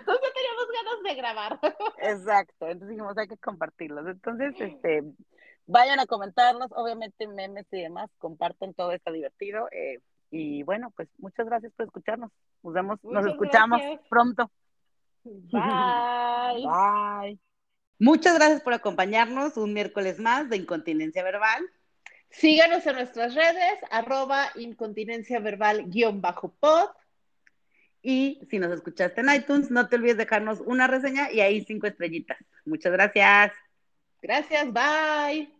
Entonces 0.00 0.32
teníamos 0.34 0.66
ganas 0.72 1.02
de 1.04 1.14
grabar. 1.14 1.60
Exacto, 1.98 2.66
entonces 2.66 2.88
dijimos 2.88 3.18
hay 3.18 3.28
que 3.28 3.36
compartirlos. 3.36 4.06
Entonces, 4.06 4.54
este, 4.58 5.02
vayan 5.66 6.00
a 6.00 6.06
comentarnos, 6.06 6.70
obviamente 6.72 7.26
memes 7.26 7.66
y 7.72 7.82
demás, 7.82 8.10
comparten 8.18 8.72
todo, 8.74 8.92
está 8.92 9.10
divertido. 9.10 9.68
Eh, 9.72 10.00
y 10.30 10.62
bueno, 10.62 10.92
pues 10.96 11.08
muchas 11.18 11.46
gracias 11.46 11.72
por 11.72 11.86
escucharnos. 11.86 12.30
Nos 12.62 12.72
vemos, 12.72 13.02
nos 13.02 13.26
escuchamos 13.26 13.80
pronto. 14.08 14.50
Bye. 15.24 16.64
Bye. 16.64 17.40
Muchas 18.00 18.34
gracias 18.34 18.62
por 18.62 18.72
acompañarnos 18.72 19.58
un 19.58 19.74
miércoles 19.74 20.18
más 20.18 20.48
de 20.48 20.56
Incontinencia 20.56 21.22
Verbal. 21.22 21.62
Síganos 22.30 22.86
en 22.86 22.94
nuestras 22.94 23.34
redes, 23.34 23.78
arroba 23.90 24.50
incontinencia 24.54 25.38
verbal 25.38 25.84
guion 25.90 26.22
bajo 26.22 26.48
pod. 26.48 26.88
Y 28.02 28.40
si 28.48 28.58
nos 28.58 28.72
escuchaste 28.72 29.20
en 29.20 29.34
iTunes, 29.34 29.70
no 29.70 29.88
te 29.88 29.96
olvides 29.96 30.16
dejarnos 30.16 30.60
una 30.60 30.86
reseña 30.86 31.30
y 31.30 31.40
ahí 31.40 31.62
cinco 31.62 31.86
estrellitas. 31.86 32.38
Muchas 32.64 32.92
gracias. 32.92 33.52
Gracias, 34.22 34.72
bye. 34.72 35.59